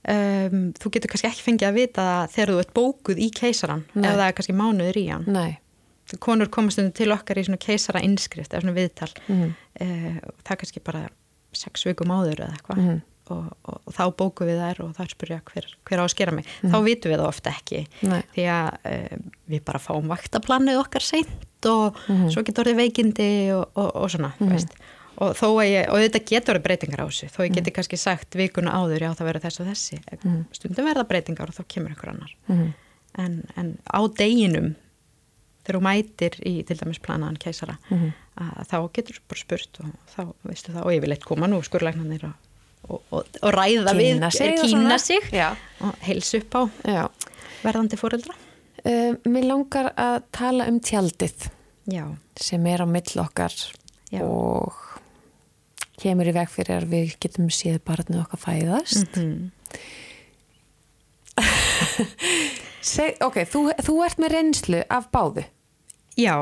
Um, 0.06 0.68
þú 0.78 0.90
getur 0.94 1.10
kannski 1.10 1.26
ekki 1.26 1.42
fengið 1.42 1.66
að 1.66 1.78
vita 1.80 2.02
það 2.06 2.28
þegar 2.36 2.50
þú 2.52 2.58
ert 2.62 2.74
bókuð 2.78 3.18
í 3.18 3.26
keisaran 3.34 3.80
Nei. 3.96 4.04
ef 4.06 4.12
það 4.20 4.26
er 4.28 4.34
kannski 4.38 4.54
mánuður 4.54 4.98
í 5.00 5.06
hann. 5.10 5.24
Nei. 5.34 5.56
Konur 6.22 6.46
komast 6.54 6.76
stundum 6.78 6.94
til 6.94 7.08
okkar 7.10 7.40
í 7.40 7.42
svona 7.48 7.58
keisara 7.58 8.02
innskrift 8.06 8.52
eða 8.54 8.62
svona 8.62 8.76
viðtal. 8.76 9.10
Mhm. 9.26 9.48
Eh, 9.82 10.20
og 10.22 10.36
það 10.46 10.52
er 10.54 10.60
kannski 10.62 10.82
bara 10.86 11.00
sex 11.58 11.82
vikum 11.88 12.12
áður 12.14 12.44
eða 12.44 12.54
eitthvað 12.54 12.78
Mhm. 12.84 13.00
og, 13.34 13.48
og, 13.66 13.80
og 13.86 13.92
þá 13.96 14.02
bókum 14.14 14.46
við 14.46 14.60
þær 14.62 14.80
og 14.84 14.94
þær 14.94 15.10
spyrja 15.10 15.40
hver, 15.50 15.66
hver 15.84 15.98
á 15.98 16.04
að 16.06 16.14
skera 16.14 16.30
mig. 16.38 16.46
Þá 16.62 16.78
vitum 16.86 17.10
við 17.10 17.18
það 17.18 17.26
ofta 17.32 17.50
ekki 17.50 17.80
Mhm. 18.02 18.08
Nei. 18.12 18.22
því 18.36 18.44
að 18.46 18.78
eh, 18.84 19.16
við 19.50 19.64
bara 19.64 19.78
fáum 19.82 20.06
vaktaplanið 20.06 20.78
okkar 20.84 21.02
seint 21.02 21.66
og 21.66 21.96
Mhm. 22.06 22.30
svo 22.30 22.44
getur 22.46 22.62
orðið 22.62 22.78
veikindi 22.78 23.50
og, 23.58 23.66
og, 23.74 23.90
og 23.96 24.08
svona, 24.10 24.32
þú 24.38 24.50
veist. 24.54 24.70
Og 25.18 25.34
þó 25.38 25.46
að 25.62 25.68
ég, 25.70 25.88
og 25.90 26.00
þetta 26.04 26.20
getur 26.28 26.58
breytingar 26.64 27.00
á 27.02 27.06
þessu, 27.08 27.28
þó 27.32 27.40
ég 27.46 27.54
geti 27.56 27.72
kannski 27.76 27.96
sagt 28.00 28.34
vikuna 28.36 28.72
áður, 28.76 29.00
já 29.06 29.10
það 29.16 29.28
verður 29.30 29.44
þess 29.46 29.60
og 29.62 29.66
þessi 29.70 30.00
stundum 30.52 30.84
verða 30.88 31.06
breytingar 31.08 31.48
og 31.52 31.56
þá 31.56 31.62
kemur 31.68 31.90
einhver 31.94 32.10
annar 32.14 32.34
Mhm. 32.48 32.72
en, 33.18 33.36
en 33.56 33.78
á 33.88 34.00
deginum 34.12 34.74
þegar 35.64 35.78
þú 35.80 35.82
mætir 35.82 36.34
í 36.46 36.64
til 36.66 36.76
dæmis 36.76 37.00
planaðan 37.02 37.38
keisara 37.42 37.78
Mhm. 37.90 38.12
að 38.38 38.66
þá 38.70 38.76
getur 38.92 39.20
bara 39.28 39.40
spurt 39.40 39.80
og 39.80 39.86
þá 40.16 40.34
veistu 40.44 40.72
það, 40.72 40.84
og 40.84 40.92
ég 40.92 41.00
vil 41.00 41.12
eitt 41.12 41.24
koma 41.24 41.46
nú 41.48 41.62
skurlæknarnir 41.64 42.24
og, 42.24 42.34
og, 42.88 43.02
og, 43.10 43.24
og 43.42 43.52
ræða 43.56 43.94
við 43.96 44.12
Kynna 44.20 44.30
sig 44.30 44.58
svona. 44.58 44.98
sig 44.98 45.20
Já. 45.32 45.56
og 45.80 45.94
heilsu 46.02 46.38
upp 46.44 46.54
á 46.54 46.62
Já. 46.84 47.08
verðandi 47.64 47.96
fóreldra 47.96 48.34
Uh, 48.86 49.16
mér 49.26 49.42
langar 49.48 49.88
að 49.98 50.22
tala 50.30 50.66
um 50.68 50.76
tjaldið 50.78 51.48
Já, 51.90 52.04
sem 52.36 52.64
er 52.70 52.78
á 52.78 52.86
mill 52.86 53.18
okkar 53.18 53.50
og 54.22 54.72
kemur 56.02 56.28
í 56.30 56.34
veg 56.36 56.50
fyrir 56.52 56.82
að 56.82 56.92
við 56.92 57.16
getum 57.22 57.48
séð 57.52 57.80
barnið 57.86 58.22
okkar 58.24 58.42
fæðast. 58.42 59.16
mm. 59.16 59.50
Seg, 62.86 63.16
ok, 63.24 63.42
þú, 63.50 63.66
þú 63.82 63.96
ert 64.06 64.20
með 64.22 64.34
reynslu 64.36 64.82
af 64.92 65.08
báðu. 65.14 65.42
já, 66.16 66.36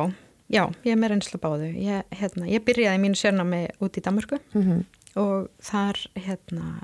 já, 0.53 0.65
ég 0.85 0.93
er 0.93 1.01
með 1.01 1.15
reynslu 1.15 1.41
báðu 1.43 1.71
ég, 1.81 2.05
hérna, 2.15 2.47
ég 2.51 2.63
byrjaði 2.67 3.01
mínu 3.03 3.19
sérnámi 3.19 3.63
út 3.83 3.97
í 3.99 4.05
Danmörku 4.05 4.39
Mm 4.55 4.85
og 5.15 5.49
þar 5.63 5.99
hérna, 6.19 6.83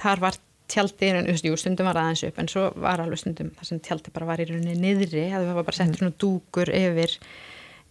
þar 0.00 0.22
var 0.22 0.38
tjaldi, 0.72 1.10
jú, 1.44 1.56
stundum 1.60 1.88
var 1.88 1.98
aðeins 2.00 2.24
upp 2.28 2.38
en 2.40 2.48
svo 2.48 2.62
var 2.80 3.02
alveg 3.02 3.20
stundum 3.20 3.50
þar 3.56 3.68
sem 3.70 3.80
tjaldi 3.84 4.12
bara 4.14 4.28
var 4.30 4.40
í 4.40 4.46
rauninni 4.48 4.76
niðri, 4.80 5.26
það 5.32 5.50
var 5.52 5.66
bara 5.66 5.76
settur 5.76 6.02
svona 6.02 6.16
dúkur 6.20 6.72
yfir 6.72 7.18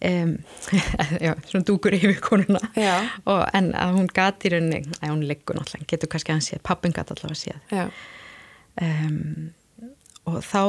um, 0.04 0.34
já, 1.26 1.32
svona 1.48 1.64
dúkur 1.66 1.94
yfir 1.96 2.20
konuna 2.20 2.60
og, 3.26 3.42
en 3.54 3.72
að 3.74 3.94
hún 3.98 4.06
gati 4.14 4.48
í 4.48 4.52
rauninni, 4.54 4.82
að 5.02 5.10
hún 5.14 5.24
liggur 5.26 5.56
náttúrulega 5.58 5.86
getur 5.94 6.08
kannski 6.12 6.30
að 6.32 6.38
hann 6.38 6.46
séð, 6.48 6.62
pappin 6.62 6.92
gati 6.96 7.14
allavega 7.16 7.40
séð 7.42 7.58
um, 8.82 9.48
og 10.28 10.42
þá 10.44 10.60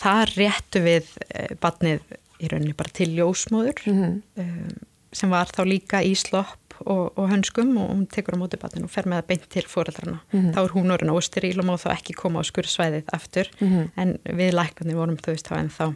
þar 0.00 0.32
réttu 0.38 0.82
við 0.84 1.12
uh, 1.30 1.54
badnið 1.62 2.02
í 2.42 2.50
rauninni 2.50 2.74
bara 2.76 2.90
til 2.96 3.12
ljósmóður 3.16 3.84
Mhm. 3.86 4.20
um, 4.42 4.76
sem 5.14 5.30
var 5.30 5.46
þá 5.46 5.62
líka 5.70 6.00
í 6.02 6.14
slopp 6.18 6.58
og, 6.90 7.12
og 7.14 7.28
hönskum 7.30 7.76
og 7.78 7.92
hún 7.92 8.06
tekur 8.10 8.34
á 8.34 8.38
móti 8.42 8.58
badnið 8.58 8.88
og 8.88 8.90
fer 8.90 9.06
með 9.06 9.20
það 9.20 9.28
beint 9.28 9.44
til 9.54 9.62
fóreldrarna 9.70 10.18
Mhm. 10.34 10.48
þá 10.56 10.58
er 10.64 10.72
hún 10.74 10.90
orðin 10.90 11.12
ósteríl 11.14 11.58
og 11.62 11.68
má 11.68 11.76
þá 11.78 11.92
ekki 11.94 12.16
koma 12.18 12.42
á 12.42 12.48
skurðsvæðið 12.50 13.12
aftur 13.14 13.46
Mhm. 13.60 13.90
en 13.96 14.18
við 14.26 14.50
læknarnir 14.58 14.98
vorum 14.98 15.16
þú 15.22 15.30
veist 15.36 15.46
þá 15.48 15.58
en 15.60 15.70
þá 15.70 15.94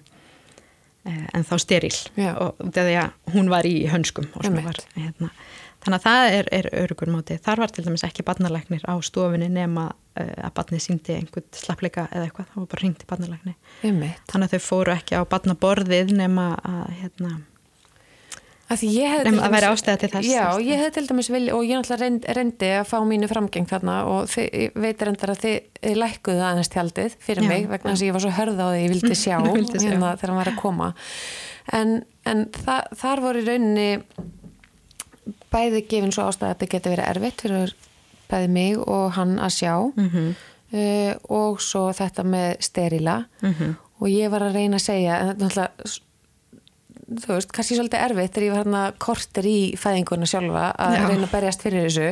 en 1.09 1.47
þá 1.47 1.55
steríl 1.62 1.94
Já. 2.18 2.33
og 2.37 2.59
því 2.75 2.99
að 3.01 3.33
hún 3.35 3.51
var 3.53 3.68
í 3.68 3.77
hönskum 3.90 4.29
var, 4.35 4.81
hérna. 4.97 5.31
þannig 5.85 5.99
að 5.99 6.05
það 6.07 6.37
er, 6.38 6.51
er 6.61 6.71
örugur 6.83 7.12
móti 7.12 7.38
þar 7.44 7.64
var 7.64 7.75
til 7.75 7.87
dæmis 7.87 8.05
ekki 8.07 8.27
barnalæknir 8.27 8.85
á 8.85 8.94
stofinni 9.05 9.51
nema 9.53 9.88
uh, 9.92 10.33
að 10.49 10.55
barnið 10.59 10.85
síndi 10.85 11.16
einhvern 11.16 11.49
slappleika 11.57 12.09
eða 12.12 12.29
eitthvað, 12.29 12.51
það 12.53 12.62
var 12.62 12.71
bara 12.75 12.85
ringt 12.85 13.05
í 13.05 13.11
barnalækni. 13.12 13.57
Þannig 14.31 14.49
að 14.49 14.57
þau 14.57 14.66
fóru 14.68 14.94
ekki 14.94 15.18
á 15.18 15.23
barnaborðið 15.33 16.14
nema 16.18 16.51
að 16.62 16.85
hérna, 17.03 17.35
Að 18.68 18.83
Nema 19.24 19.38
til 19.40 19.46
að 19.48 19.52
væri 19.54 19.68
ástæða 19.72 19.98
til 20.02 20.09
þess, 20.12 20.28
Já, 20.28 20.44
ég 20.61 20.76
hefði 20.83 20.92
til 20.98 21.07
dæmis 21.09 21.28
vilja 21.33 21.54
og 21.57 21.62
ég 21.64 21.78
náttúrulega 21.78 22.02
reynd, 22.02 22.24
reyndi 22.37 22.68
að 22.76 22.88
fá 22.90 22.98
mínu 23.09 23.28
framgeng 23.31 23.68
þarna 23.70 23.94
og 24.12 24.26
þið, 24.28 24.48
ég 24.61 24.74
veit 24.85 25.04
reyndar 25.09 25.33
að 25.33 25.40
þið, 25.44 25.94
lækkuðu 26.02 26.42
aðeins 26.44 26.68
tjaldið 26.74 27.16
fyrir 27.24 27.46
Já, 27.46 27.48
mig 27.48 27.68
vegna 27.70 27.94
þess 27.94 28.02
að 28.04 28.09
ég 28.11 28.16
var 28.18 28.24
svo 28.26 28.33
hörð 28.37 28.61
á 28.61 28.66
því 28.68 28.83
ég 28.83 28.92
vildi 28.92 29.14
sjá, 29.24 29.37
Vildi 29.46 29.78
sjá. 29.81 29.87
hérna 29.88 30.11
þegar 30.20 30.33
hann 30.35 30.40
var 30.42 30.50
að 30.52 30.59
koma. 30.61 30.90
En, 31.78 31.94
en 32.28 32.44
þa, 32.59 32.76
þar 33.00 33.24
voru 33.24 33.44
rauninni 33.48 33.88
bæði 35.52 35.83
gefin 35.88 36.12
svo 36.14 36.26
ástæða 36.28 36.50
að 36.50 36.54
þetta 36.59 36.70
geti 36.74 36.92
verið 36.92 37.09
erfitt 37.14 37.44
fyrir 37.44 37.72
bæði 38.28 38.50
mig 38.52 38.78
og 38.85 39.11
hann 39.16 39.38
að 39.40 39.54
sjá. 39.57 39.74
Mm 39.96 40.28
uh, 40.68 41.14
og 41.33 41.62
svo 41.64 41.87
þetta 41.96 42.24
með 42.28 42.59
sterila 42.61 43.22
Mhm. 43.40 43.70
og 44.00 44.09
ég 44.12 44.28
var 44.31 44.42
að 44.44 44.59
reyna 44.61 44.76
að 44.76 44.85
segja 44.85 45.14
en 45.22 45.31
þetta 45.33 45.46
náttúrulega 45.48 45.94
þú 47.09 47.35
veist, 47.35 47.53
kannski 47.57 47.79
svolítið 47.79 48.05
erfitt 48.05 48.35
þegar 48.35 48.47
ég 48.47 48.55
var 48.55 48.62
hérna 48.62 48.85
korter 49.01 49.49
í 49.49 49.59
fæðinguna 49.81 50.29
sjálfa 50.29 50.71
að 50.77 50.97
Já. 50.97 51.05
reyna 51.09 51.29
að 51.29 51.35
berjast 51.35 51.64
fyrir 51.64 51.87
þessu 51.88 52.09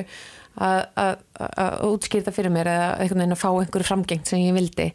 að, 0.56 1.18
útskýrta 1.84 2.32
fyrir 2.32 2.54
mér 2.54 2.70
eða 2.72 2.92
einhvern 3.00 3.22
veginn 3.22 3.36
að 3.36 3.42
fá 3.42 3.50
einhverju 3.50 3.88
framgengt 3.90 4.30
sem 4.30 4.40
ég 4.40 4.56
vildi 4.56 4.86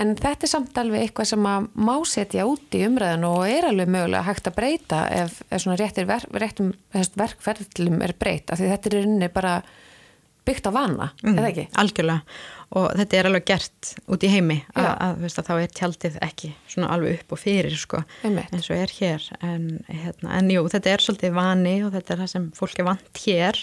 en 0.00 0.14
þetta 0.18 0.46
er 0.46 0.50
samt 0.52 0.80
alveg 0.82 1.04
eitthvað 1.04 1.30
sem 1.32 1.46
að 1.50 1.68
má 1.78 1.94
setja 2.06 2.46
út 2.46 2.78
í 2.78 2.82
umræðan 2.86 3.26
og 3.26 3.44
er 3.50 3.68
alveg 3.70 3.90
mögulega 3.90 4.26
hægt 4.26 4.50
að 4.50 4.56
breyta 4.58 5.04
ef, 5.14 5.40
ef 5.50 5.62
svona 5.62 5.78
réttir 5.80 6.08
ver, 6.10 6.26
réttum 6.42 6.72
verkferðlum 6.94 8.02
er 8.06 8.14
breytt 8.18 8.50
af 8.50 8.60
því 8.60 8.72
þetta 8.74 8.90
er 8.90 8.98
rauninni 8.98 9.30
bara 9.34 9.54
byggt 10.46 10.70
á 10.70 10.72
vana, 10.74 11.10
eða 11.22 11.50
ekki? 11.50 11.66
algjörlega 11.78 12.22
og 12.70 12.92
þetta 12.94 13.16
er 13.18 13.26
alveg 13.26 13.44
gert 13.50 13.88
út 14.06 14.22
í 14.22 14.28
heimi 14.30 14.60
að, 14.78 14.88
að, 15.02 15.16
veist, 15.24 15.38
að 15.42 15.48
þá 15.48 15.54
er 15.64 15.72
tjaldið 15.80 16.18
ekki 16.22 16.52
svona 16.70 16.92
alveg 16.94 17.16
upp 17.18 17.32
og 17.34 17.40
fyrir 17.42 17.74
sko, 17.76 18.04
Einmitt. 18.22 18.52
eins 18.54 18.70
og 18.70 18.76
er 18.78 18.92
hér. 19.00 19.26
En, 19.42 19.64
hérna, 19.88 20.36
en 20.38 20.50
jú, 20.54 20.62
þetta 20.70 20.92
er 20.94 21.02
svolítið 21.02 21.34
vani 21.34 21.76
og 21.86 21.90
þetta 21.96 22.14
er 22.14 22.22
það 22.24 22.30
sem 22.36 22.48
fólk 22.54 22.78
er 22.78 22.88
vant 22.92 23.22
hér. 23.26 23.58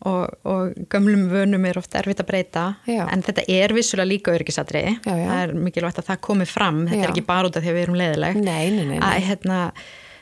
Og, 0.00 0.30
og 0.48 0.70
gömlum 0.88 1.26
vönum 1.28 1.66
er 1.68 1.76
oft 1.76 1.92
erfitt 1.94 2.22
að 2.22 2.28
breyta. 2.30 2.62
Já. 2.88 3.02
en 3.12 3.20
þetta 3.22 3.42
er 3.52 3.74
vissulega 3.76 4.08
líka 4.08 4.32
örgisadri 4.32 4.80
það 5.04 5.42
er 5.42 5.50
mikilvægt 5.60 5.98
að 6.00 6.06
það 6.08 6.20
komi 6.24 6.46
fram. 6.48 6.86
Þetta 6.88 7.02
Já. 7.02 7.04
er 7.04 7.12
ekki 7.12 7.26
bara 7.28 7.50
út 7.50 7.58
af 7.60 7.62
því 7.66 7.68
að 7.68 7.76
við 7.76 7.82
erum 7.84 7.98
leiðileg 8.00 8.38
Nei, 8.40 8.70
nei, 8.78 8.84
nei, 8.94 8.98
að 8.98 9.26
hérna 9.30 9.58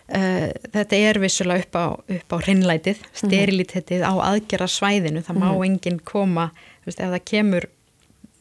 Uh, 0.08 0.48
þetta 0.72 0.96
er 1.04 1.18
vissulega 1.20 1.66
upp 1.66 1.76
á, 1.76 1.86
upp 2.16 2.30
á 2.32 2.36
hreinlætið, 2.40 2.96
Mhm. 2.96 3.18
sterilitetið 3.28 4.00
á 4.08 4.12
aðgerra 4.16 4.64
svæðinu, 4.72 5.20
það 5.20 5.36
má 5.42 5.50
enginn 5.66 5.98
koma, 6.00 6.46
þú 6.80 6.88
veist, 6.88 7.00
ef 7.04 7.10
það 7.12 7.24
kemur 7.28 7.66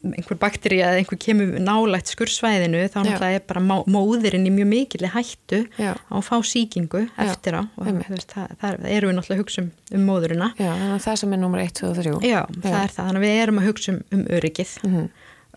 einhver 0.06 0.38
bakteri 0.38 0.78
eða 0.78 1.00
einhver 1.00 1.18
kemur 1.20 1.56
nálægt 1.58 2.12
skursvæðinu, 2.12 2.84
þá 2.86 2.98
Já. 2.98 3.04
náttúrulega 3.08 3.38
er 3.40 3.44
bara 3.50 3.62
móðirinn 3.90 4.46
í 4.46 4.52
mjög 4.54 4.68
mikilli 4.70 5.10
hættu 5.10 5.60
Já. 5.78 5.92
á 5.98 6.14
að 6.14 6.26
fá 6.28 6.36
sýkingu 6.46 7.02
eftir 7.18 7.58
á. 7.58 7.62
Og 7.74 7.88
veist, 8.06 8.30
það, 8.34 8.54
það, 8.62 8.86
erum 8.94 9.10
við 9.10 9.18
náttúrulega 9.18 9.38
að 9.38 9.42
hugsa 9.42 9.64
um, 9.64 9.70
um 9.98 10.06
móðurina. 10.06 10.50
Já, 10.58 10.70
að 10.70 11.00
það 11.08 11.20
sem 11.22 11.34
er 11.34 11.42
nummer 11.42 11.64
1, 11.64 11.74
2 11.80 11.90
og 11.90 11.98
3 11.98 12.14
Já, 12.28 12.40
það 12.62 12.78
er 12.82 12.94
það, 12.94 13.02
þannig 13.02 13.20
að 13.20 13.26
við 13.26 13.42
erum 13.42 13.60
að 13.62 13.68
hugsa 13.72 13.94
um, 13.94 14.00
um 14.14 14.24
öryggið. 14.38 14.74
Mhm. 14.86 15.08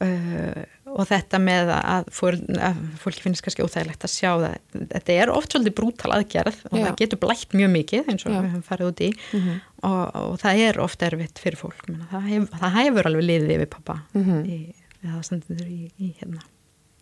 uh, 0.01 0.62
og 0.91 1.08
þetta 1.08 1.39
með 1.41 1.71
að, 1.77 2.10
fór, 2.12 2.38
að 2.60 2.80
fólki 3.01 3.23
finnst 3.25 3.43
kannski 3.45 3.63
óþægilegt 3.65 4.06
að 4.08 4.13
sjá 4.13 4.30
það 4.41 4.86
þetta 4.91 5.17
er 5.23 5.32
oft 5.34 5.54
svolítið 5.56 5.75
brútal 5.80 6.13
aðgerð 6.17 6.62
og 6.71 6.77
Já. 6.80 6.84
það 6.86 6.95
getur 7.04 7.21
blætt 7.25 7.56
mjög 7.58 7.71
mikið 7.77 8.10
eins 8.12 8.25
og 8.27 8.32
Já. 8.34 8.38
við 8.41 8.49
höfum 8.51 8.65
farið 8.69 8.89
út 8.91 9.04
í 9.08 9.12
Mhm. 9.32 9.60
og, 9.84 10.15
og 10.21 10.39
það 10.43 10.63
er 10.69 10.80
oft 10.84 11.01
erfitt 11.08 11.39
fyrir 11.43 11.58
fólk 11.62 11.84
Menna, 11.89 12.08
það, 12.12 12.25
hef, 12.32 12.49
það 12.62 12.75
hefur 12.82 13.12
alveg 13.12 13.27
liðið 13.30 13.54
yfir 13.58 13.69
pappa 13.77 13.99
Mhm. 14.13 14.41
í, 14.45 14.58
við 15.01 15.13
það 15.15 15.23
stendur 15.30 15.67
í, 15.67 15.91
í, 15.99 16.15
hérna, 16.19 16.41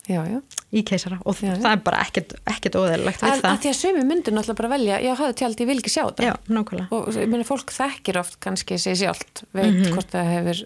Já, 0.10 0.23
já 0.25 0.39
í 0.73 0.82
keisara 0.84 1.19
og 1.25 1.36
Já, 1.38 1.54
það 1.62 1.71
er 1.75 1.82
bara 1.86 1.97
ekkert, 2.02 2.32
ekkert 2.49 2.75
óþægilegt 2.80 3.19
við 3.21 3.30
að, 3.30 3.36
að 3.36 3.41
það 3.45 3.60
því 3.62 3.69
að 3.69 3.78
sömu 3.80 4.06
myndir 4.10 4.34
náttúrulega 4.34 4.58
bara 4.62 4.69
velja 4.73 4.95
já, 5.06 5.12
hafðu 5.19 5.36
tjald, 5.38 5.60
ég 5.62 5.67
vil 5.69 5.78
ekki 5.78 5.91
sjá 5.93 6.04
þetta 6.10 6.88
og 6.89 7.10
ég 7.13 7.28
meina, 7.30 7.43
fólk 7.45 7.69
þekkir 7.75 8.17
oft 8.23 8.39
kannski 8.41 8.78
sig 8.82 8.95
sjálft, 8.97 9.43
veit 9.54 9.69
Mhm. 9.73 9.93
hvort 9.93 10.10
það 10.10 10.32
hefur 10.34 10.63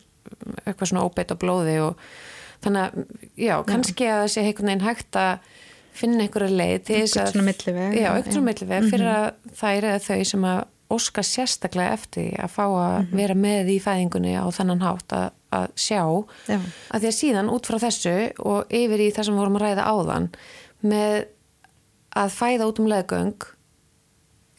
eitthvað 0.66 0.88
svona 0.94 1.04
óbeitt 1.04 1.34
á 1.34 1.36
blóði 1.36 1.76
og 1.84 1.98
þannig 2.64 2.84
að, 2.84 3.18
já, 3.40 3.56
kannski 3.68 4.10
að 4.10 4.22
það 4.24 4.32
sé 4.34 4.44
einhvern 4.44 4.72
veginn 4.72 4.88
hægt 4.88 5.20
að 5.20 5.50
finna 5.94 6.26
einhverja 6.26 6.58
leið 6.58 6.78
til 6.88 7.00
þess 7.04 7.20
að 7.22 7.32
svona 7.34 7.48
milliveg, 7.50 7.94
já, 7.94 8.02
já, 8.02 8.10
einhvern 8.12 8.38
svona 8.38 8.50
milliveg 8.50 8.88
fyrir 8.90 9.12
að 9.14 9.28
þær 9.60 9.90
eða 9.90 10.04
þau 10.08 10.30
sem 10.32 10.48
að 10.50 10.62
óska 10.94 11.24
sérstaklega 11.26 11.96
eftir 11.98 12.34
að 12.42 12.52
fá 12.54 12.64
að 12.68 13.14
vera 13.16 13.36
með 13.38 13.72
í 13.74 13.78
fæðingunni 13.82 14.34
á 14.38 14.46
þannan 14.54 14.84
hátt 14.84 15.16
að, 15.16 15.28
að 15.56 15.66
sjá. 15.80 16.02
Já. 16.50 16.60
að 16.60 17.06
því 17.06 17.10
að 17.10 17.18
síðan 17.18 17.52
út 17.54 17.70
frá 17.70 17.80
þessu 17.82 18.16
og 18.44 18.74
yfir 18.74 19.06
í 19.06 19.10
það 19.16 19.30
sem 19.30 19.40
vorum 19.40 19.58
að 19.60 19.66
ræða 19.66 19.88
áðan 19.90 20.30
með 20.84 21.18
að 22.24 22.34
fæða 22.36 22.70
út 22.70 22.82
um 22.82 22.90
leðgöng 22.92 23.48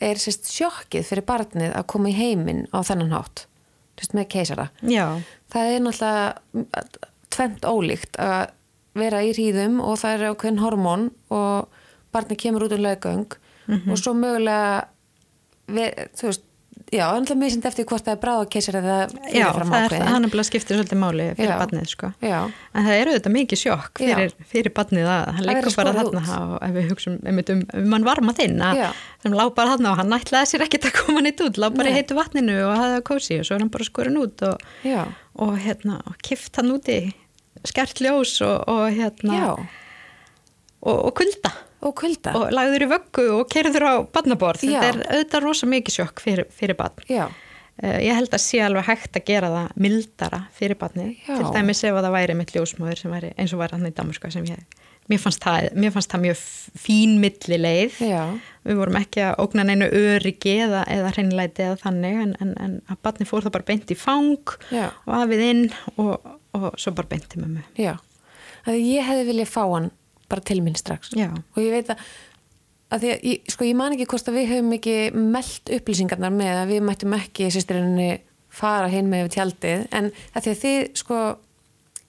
er 0.04 0.20
sérst 0.20 0.50
sjokkið 0.50 1.06
fyrir 1.06 1.26
barnið 1.28 1.74
að 1.74 1.88
koma 1.92 2.10
í 2.10 2.16
heiminn 2.16 2.64
á 2.74 2.82
þennan 2.86 3.14
hátt. 3.14 3.46
Sérst, 3.94 4.16
með 4.16 4.30
keisara. 4.34 4.68
Já, 4.82 5.20
það 5.54 5.70
er 5.70 5.84
náttúrulega 5.84 7.12
tvent 7.34 7.66
ólíkt 7.68 8.18
að 8.22 8.54
vera 8.94 9.22
í 9.26 9.32
hríðum 9.34 9.80
og 9.82 9.98
það 10.00 10.16
er 10.16 10.32
ákveðin 10.32 10.62
hormón 10.62 11.06
og 11.34 11.80
barnið 12.14 12.42
kemur 12.44 12.66
út 12.68 12.74
um 12.76 12.84
leðgöng 12.84 13.38
og 13.90 13.96
svo 13.98 14.12
mögulega 14.14 14.84
við, 15.66 16.04
þú 16.14 16.30
veist 16.30 16.50
Já, 16.92 17.06
náttúrulega 17.10 17.40
misint 17.40 17.64
eftir 17.66 17.86
hvort 17.88 18.04
það 18.04 18.24
er 18.68 18.76
eða 18.78 18.96
já 19.32 19.46
fyrirfram 19.48 19.70
það 19.70 19.78
er 19.78 19.86
ákveðin. 19.86 20.02
það, 20.04 20.10
hann 20.12 20.26
er 20.26 20.32
bara 20.34 20.44
skiptir 20.46 20.76
svolítið 20.78 20.98
máli 21.00 21.26
fyrir 21.38 21.50
Já. 21.50 21.56
barnið 21.62 21.88
sko. 21.90 22.10
Já, 22.20 22.38
En 22.74 22.86
það 22.86 22.98
eru 23.00 23.14
þetta 23.14 23.32
mikið 23.34 23.60
sjokk 23.62 24.02
fyrir, 24.02 24.34
fyrir 24.52 24.74
barnið 24.76 25.08
að 25.08 25.24
hann 25.30 25.40
Að 25.40 25.48
leggur 25.48 25.76
bara 25.80 25.94
þarna 25.96 26.36
og 26.44 26.54
ef 26.68 26.76
við 26.76 26.88
hugsaum 26.92 27.16
einmitt 27.24 27.52
um, 27.54 27.64
um 27.80 27.88
mann 27.94 28.06
varma 28.06 28.36
þinn 28.36 28.62
að, 28.68 28.82
Já. 28.82 28.88
sem 29.24 29.36
lá 29.38 29.44
bara 29.56 29.74
þarna 29.74 29.94
og 29.94 30.00
hann 30.02 30.16
ætlaði 30.18 30.50
sér 30.52 30.66
ekkert 30.68 30.88
að 30.90 30.96
koma 31.00 31.24
neitt 31.24 31.44
út, 31.46 31.58
lá 31.58 31.68
bara 31.74 31.90
í 31.90 31.96
heitu 31.96 32.18
vatninu 32.18 32.58
og 32.68 32.76
hafði 32.78 32.98
það 32.98 33.06
kósi 33.10 33.40
og 33.40 33.48
svo 33.48 33.56
er 33.58 33.64
hann 33.64 33.74
bara 33.74 33.88
skorin 33.90 34.20
út 34.20 34.46
og, 34.50 34.64
já, 34.84 35.02
og 35.40 35.58
hérna, 35.64 36.00
kift 36.22 36.60
hann 36.60 36.74
úti 36.76 37.00
skert 37.68 38.00
ljós 38.04 38.36
og, 38.44 38.64
og 38.68 38.84
hérna 38.94 39.38
og, 40.84 40.98
og 41.08 41.14
kulda 41.16 41.52
og 41.84 41.94
kulda. 42.00 42.32
og 42.38 42.52
lagður 42.56 42.86
í 42.86 42.90
vöggu 42.94 43.24
og 43.38 43.48
kerður 43.52 43.84
á 43.84 43.94
badnaborð. 44.14 44.62
Þetta 44.64 44.86
er 44.92 45.00
auðvitað 45.04 45.44
rosa 45.44 45.66
mikið 45.68 45.98
sjokk 45.98 46.22
fyrir, 46.24 46.46
fyrir 46.52 46.78
badn. 46.80 47.04
Já, 47.12 47.26
Uh, 47.74 47.96
ég 47.98 48.14
held 48.14 48.30
að 48.30 48.38
sé 48.38 48.60
alveg 48.62 48.84
hægt 48.86 49.16
að 49.18 49.24
gera 49.26 49.48
það 49.50 49.70
mildara 49.82 50.38
fyrir 50.54 50.76
badni. 50.78 51.08
Já. 51.26 51.32
Til 51.40 51.48
dæmis 51.56 51.80
ef 51.82 51.96
að 51.98 52.04
það 52.06 52.12
væri 52.14 52.36
mitt 52.38 52.52
ljósmóður 52.54 53.00
sem 53.00 53.10
væri 53.10 53.30
eins 53.34 53.50
og 53.50 53.58
var 53.58 53.72
hann 53.74 53.88
í 53.88 53.90
Damerska 53.90 54.28
sem 54.30 54.44
ég, 54.46 54.60
mér 55.10 55.18
fannst 55.18 55.42
það, 55.42 55.66
mér 55.82 55.90
fannst 55.96 56.12
það 56.14 56.22
mjög 56.22 56.44
fín 56.84 57.16
milli 57.18 57.58
leið. 57.58 57.96
já, 58.06 58.20
Við 58.62 58.78
vorum 58.78 59.00
ekki 59.00 59.24
að 59.26 59.42
ógna 59.42 59.64
neinu 59.66 59.88
öryggi 59.90 60.54
eða, 60.68 60.84
eða 60.86 61.10
hreinleiti 61.16 61.66
eða 61.66 61.80
þannig 61.82 62.22
en, 62.28 62.36
en, 62.46 62.54
en 62.62 62.76
að 62.94 63.02
badni 63.08 63.26
fór 63.26 63.42
það 63.48 63.56
bara 63.58 63.68
beint 63.72 63.90
í 63.90 63.98
fang 63.98 64.54
já, 64.70 64.86
og 65.08 65.12
afið 65.18 65.42
inn 65.48 65.64
og, 65.96 66.14
og 66.54 66.68
svo 66.80 66.94
bara 66.96 67.10
beint 67.10 67.34
í 67.34 67.42
mömmu. 67.42 67.64
já. 67.78 67.96
Það 68.64 68.78
ég 68.80 69.08
hefði 69.08 69.24
viljað 69.28 69.50
fá 69.52 69.62
hann 69.64 69.90
bara 70.30 70.44
til 70.48 70.60
minn 70.64 70.78
strax. 70.78 71.12
Já. 71.18 71.28
Og 71.30 71.60
ég 71.60 71.74
veit 71.74 71.90
að, 71.92 72.04
að 72.94 73.08
að, 73.10 73.24
ég, 73.28 73.50
sko, 73.52 73.66
ég 73.68 73.76
man 73.78 73.96
ekki 73.96 74.08
hvort 74.12 74.30
að 74.30 74.38
við 74.38 74.52
höfum 74.54 74.76
ekki 74.78 74.96
meld 75.14 75.74
upplýsingarnar 75.78 76.32
með 76.34 76.60
að 76.62 76.72
við 76.72 76.86
mættum 76.88 77.18
ekki 77.18 77.50
sýstirinni 77.52 78.08
fara 78.54 78.88
hinn 78.88 79.10
með 79.10 79.24
yfir 79.24 79.34
tjaldið, 79.34 79.84
en 79.98 80.10
að 80.32 80.44
því 80.44 80.52
að 80.52 80.60
þið, 80.62 80.78
sko, 81.00 81.20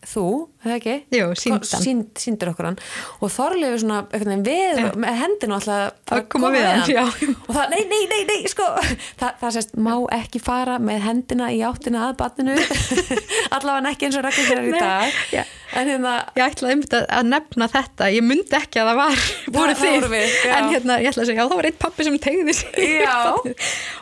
þú, 0.10 0.26
það 0.66 0.74
ekki? 0.76 0.94
Jú, 1.16 1.26
sýndi 1.40 1.70
hann. 1.72 1.84
Sýnd, 1.86 2.08
sýndir 2.22 2.52
okkur 2.52 2.68
hann 2.70 2.78
og 3.26 3.32
Þorleifur 3.34 3.82
svona 3.84 4.00
veginn 4.12 4.46
við 4.46 4.80
Já. 4.82 4.88
með 5.02 5.20
hendinu 5.22 5.58
alltaf 5.58 6.14
Að 6.16 6.24
koma 6.34 6.52
við 6.54 6.66
hann, 6.68 6.84
já. 6.90 7.04
og 7.06 7.52
það, 7.56 7.74
nei, 7.76 7.82
nei, 7.92 8.02
nei, 8.12 8.22
nei, 8.30 8.40
sko 8.52 8.68
það, 9.22 9.36
það 9.44 9.56
sést, 9.58 9.76
má 9.88 9.94
ekki 10.18 10.42
fara 10.44 10.78
með 10.82 11.04
hendina 11.08 11.52
í 11.54 11.62
áttina 11.66 12.08
að 12.10 12.18
batninu 12.22 12.56
allavega 13.56 13.92
ekki 13.94 14.10
eins 14.10 14.20
og 14.20 14.26
rækir 14.28 14.50
þér 14.50 14.64
í 14.70 14.74
dag 14.76 15.20
já. 15.34 15.44
en 15.76 15.92
hérna 15.94 16.16
Ég 16.38 16.46
ætlaði 16.46 16.76
einmitt 16.76 16.96
að, 16.98 17.06
að 17.20 17.30
nefna 17.34 17.70
þetta, 17.76 18.10
ég 18.16 18.26
myndi 18.26 18.58
ekki 18.60 18.82
að 18.82 18.90
það 18.92 19.00
var, 19.02 19.26
voru 19.58 19.76
þið, 19.82 20.08
við, 20.14 20.38
en 20.56 20.70
hérna 20.74 21.00
ég 21.04 21.12
ætla 21.12 21.26
að 21.26 21.30
segja, 21.32 21.42
já 21.42 21.50
það 21.50 21.60
var 21.62 21.70
einn 21.72 21.80
pappi 21.86 22.08
sem 22.08 22.18
tegði 22.26 22.56
í 22.86 22.90
Já. 23.06 23.18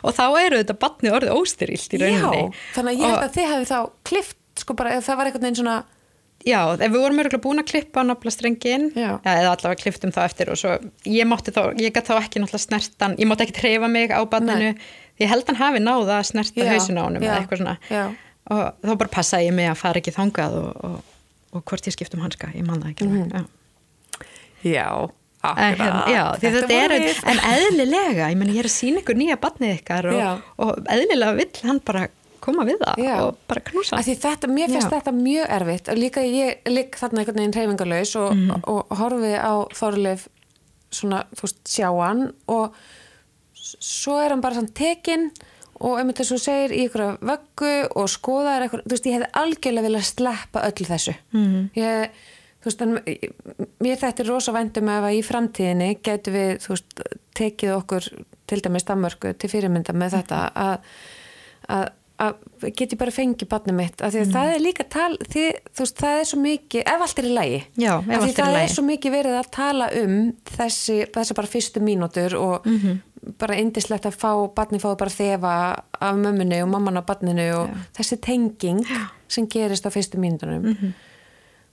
og 0.04 0.14
þá 0.16 0.24
eru 0.44 0.60
þetta 0.62 0.76
batnið 0.84 1.16
orðið 1.18 1.34
óstyrilt 1.38 1.94
í 1.96 2.00
rauninni. 2.02 2.42
já, 2.44 2.62
þannig 2.76 2.94
að 2.94 3.00
ég 3.04 3.12
held 3.14 3.24
að 3.24 3.34
þið 3.38 3.48
hefði 3.52 3.68
þá 3.70 3.78
klift, 4.10 4.38
sko 4.60 4.76
bara, 4.78 4.96
það 5.04 5.18
var 5.20 5.30
einhvern 5.30 5.46
veginn 5.48 5.60
svona 5.60 5.76
Já, 6.44 6.58
við 6.76 6.92
vorum 6.92 7.20
örgulega 7.22 7.40
búin 7.40 7.62
að 7.62 7.70
klippa 7.70 8.02
nafla 8.04 8.32
strengin, 8.34 8.90
Já. 8.92 9.14
eða 9.24 9.54
allavega 9.54 9.80
klipptum 9.80 10.12
það 10.12 10.26
eftir 10.28 10.50
og 10.52 10.58
svo, 10.60 10.74
ég 11.08 11.24
mátti 11.30 11.54
þá, 11.56 11.62
ég 11.80 11.94
gæti 11.94 12.10
þá 12.10 12.18
ekki 12.18 12.42
náttúrulega 12.42 12.64
snertan, 12.66 13.16
ég 13.16 13.30
mátti 13.30 13.46
ekki 13.46 13.56
treyfa 13.56 13.88
mig 13.88 14.12
á 14.12 14.20
barninu, 14.28 14.74
því 15.16 15.24
ég 15.24 15.32
held 15.32 15.48
hann 15.48 15.60
hafi 15.62 15.80
náða 15.80 16.18
að 16.18 16.28
snerta 16.34 16.60
Já, 16.60 16.68
hausin 16.74 17.00
á 17.00 17.04
já, 17.08 17.16
eða 17.22 17.38
eitthvað 17.40 17.62
svona. 17.62 17.76
já. 17.88 18.04
Og 18.52 18.62
þá 18.84 18.92
bara 19.00 19.14
passaði 19.16 19.48
ég 19.48 19.56
mig 19.56 19.70
að 19.72 19.80
fara 19.80 20.02
ekki 20.02 20.12
þangað 20.12 20.56
og, 20.60 20.84
og, 20.84 21.12
og 21.56 21.64
hvort 21.64 21.88
ég 21.88 21.96
skipt 21.96 22.16
um 22.18 22.24
hanska, 22.26 22.52
ég 22.52 22.66
man 22.68 22.82
það 22.84 22.92
ekki. 22.92 23.08
Mm. 23.08 23.46
já, 24.68 24.88
En, 25.44 25.74
hérna, 25.76 26.04
já, 26.08 26.22
þetta, 26.40 26.68
er, 26.72 26.92
en 27.28 27.40
eðlilega, 27.50 28.30
ég 28.32 28.38
meni 28.40 28.54
ég 28.56 28.62
er 28.62 28.68
að 28.70 28.72
sína 28.72 29.02
ykkur 29.02 29.18
nýja 29.18 29.36
barnið 29.42 29.74
ykkar 29.76 30.06
og, 30.08 30.16
Já. 30.16 30.30
og 30.64 30.86
eðlilega 30.88 31.34
vill 31.36 31.66
hann 31.68 31.80
bara 31.84 32.06
koma 32.44 32.64
við 32.68 32.78
það 32.84 33.00
Já. 33.04 33.14
og 33.24 33.38
bara 33.48 33.60
knúsa. 33.70 33.98
Þetta, 34.04 34.50
mér 34.52 34.68
finnst 34.72 34.90
Já. 34.90 34.98
þetta 34.98 35.14
mjög 35.16 35.50
erfitt 35.58 35.88
og 35.92 35.98
líka 36.00 36.24
ég 36.28 36.68
ligg 36.70 36.98
þarna 37.00 37.22
einhvern 37.24 37.40
veginn 37.40 37.56
reyfingalauðs 37.58 38.14
og, 38.20 38.34
Mhm. 38.36 38.62
og, 38.68 38.94
horfi 39.00 39.32
á 39.40 39.52
Þorleif 39.74 40.28
svona, 40.94 41.24
þú 41.34 41.42
veist, 41.48 41.58
sjá 41.66 41.88
hann 42.06 42.32
og 42.48 42.74
svo 43.54 44.18
er 44.22 44.30
hann 44.34 44.40
bara 44.44 44.54
svona 44.54 44.72
tekinn 44.76 45.30
og 45.80 45.98
einmitt 45.98 46.20
þess 46.20 46.30
að 46.30 46.36
þú 46.38 46.44
segir 46.44 46.74
í 46.76 46.84
ykkur 46.86 47.18
vöggu 47.18 47.72
og 47.98 48.06
skoðar 48.12 48.62
eitthvað, 48.62 48.84
þú 48.86 48.94
veist, 48.94 49.08
ég 49.10 49.16
hefði 49.18 49.30
algjörlega 49.40 49.86
viljað 49.88 50.06
sleppa 50.12 50.62
öllu 50.68 50.86
þessu 50.86 51.14
Mhm. 51.32 51.70
ég, 51.74 52.10
þú 52.62 52.70
veist, 52.70 52.82
en 52.82 52.94
mér 53.82 53.98
þetta 53.98 54.20
er 54.24 54.28
rosa 54.30 54.52
væntum 54.52 54.88
ef 54.88 55.04
að 55.04 55.18
í 55.18 55.24
framtíðinni 55.26 55.90
getur 56.02 56.32
við, 56.32 56.52
þú 56.62 56.68
veist, 56.68 57.04
tekið 57.34 57.74
okkur 57.82 58.08
til 58.46 58.60
dæmis 58.60 58.84
Danmörku 58.84 59.34
til 59.38 59.50
fyrirmynda 59.50 59.92
með 59.92 60.10
þetta 60.20 60.52
að, 60.54 60.78
að 61.68 61.88
að 62.22 62.34
geti 62.78 62.96
bara 62.96 63.10
fengið 63.10 63.48
barnið 63.50 63.74
mitt 63.74 64.02
af 64.06 64.12
því 64.14 64.20
að 64.22 64.34
það 64.36 64.50
er 64.54 64.60
líka 64.62 64.84
tal 64.88 65.16
því, 65.18 65.44
veist, 65.80 65.96
það 65.98 66.18
er 66.20 66.28
svo 66.30 66.38
mikið, 66.44 66.82
ef 66.86 67.00
allt 67.06 67.18
er 67.18 67.24
í 67.26 67.32
lagi 67.34 67.58
Já, 67.82 67.92
ef 67.98 68.04
Af 68.04 68.06
því 68.06 68.14
allt 68.14 68.28
er 68.28 68.30
í 68.30 68.36
það 68.44 68.58
er 68.62 68.74
svo 68.74 68.84
mikið 68.86 69.14
verið 69.16 69.38
að 69.40 69.48
tala 69.56 69.88
um 70.02 70.14
þessi, 70.54 70.98
þessi 71.16 71.34
bara 71.40 71.50
fyrstu 71.56 71.82
mínútur 71.82 72.36
og 72.38 72.66
Mhm. 72.70 73.00
bara 73.40 73.54
indislegt 73.56 74.04
að 74.06 74.16
fá 74.20 74.30
barnið 74.54 74.82
fáið 74.84 74.98
bara 75.00 75.10
þefa 75.10 75.52
af 76.00 76.14
mömmunni 76.16 76.62
og 76.62 76.68
mamman 76.68 76.96
af 77.00 77.06
barninu 77.06 77.46
og 77.56 77.70
þessi 77.96 78.20
tenging 78.20 78.84
sem 79.28 79.46
gerist 79.48 79.86
á 79.86 79.90
fyrstu 79.90 80.18
mínútunum 80.20 80.92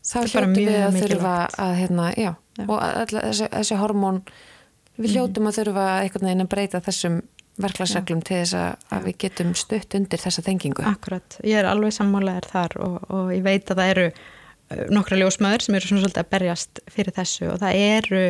þá 0.01 0.17
Þetta 0.17 0.25
er 0.25 0.33
bara 0.33 0.47
hljóttum 0.47 0.65
við 0.65 0.79
að 0.87 0.95
þurfa 1.01 1.33
að 1.61 1.75
hérna, 1.77 2.05
já, 2.17 2.31
og 2.67 2.77
all, 2.81 3.05
þessi, 3.05 3.49
þessi 3.53 3.77
hormón 3.77 4.21
Mhm. 4.23 5.03
við 5.05 5.13
hljótum 5.15 5.47
að 5.47 5.57
þurfa 5.59 5.85
einhvern 6.01 6.25
veginn 6.25 6.41
að 6.41 6.49
breyta 6.49 6.81
þessum 6.81 7.21
verklagsreglum 7.59 8.21
til 8.25 8.39
þess 8.41 8.55
að, 8.57 8.85
að 8.95 9.07
við 9.09 9.17
getum 9.25 9.53
stutt 9.59 9.95
undir 9.97 10.21
þessa 10.21 10.43
tengingu 10.45 10.85
Akkurat, 10.87 11.37
ég 11.47 11.59
er 11.59 11.67
alveg 11.69 11.93
sammálaðir 11.95 12.47
þar 12.51 12.77
og, 12.85 12.97
og 13.11 13.31
ég 13.35 13.43
veit 13.45 13.71
að 13.71 13.81
það 13.81 13.93
eru 13.93 14.05
uh, 14.11 14.83
nokkra 14.95 15.19
ljósmaður 15.19 15.65
sem 15.65 15.77
eru 15.77 15.89
svona 15.89 16.03
svolítið 16.05 16.23
að 16.23 16.31
berjast 16.35 16.83
fyrir 16.91 17.17
þessu 17.17 17.49
og 17.51 17.59
það 17.63 17.81
eru 17.81 18.23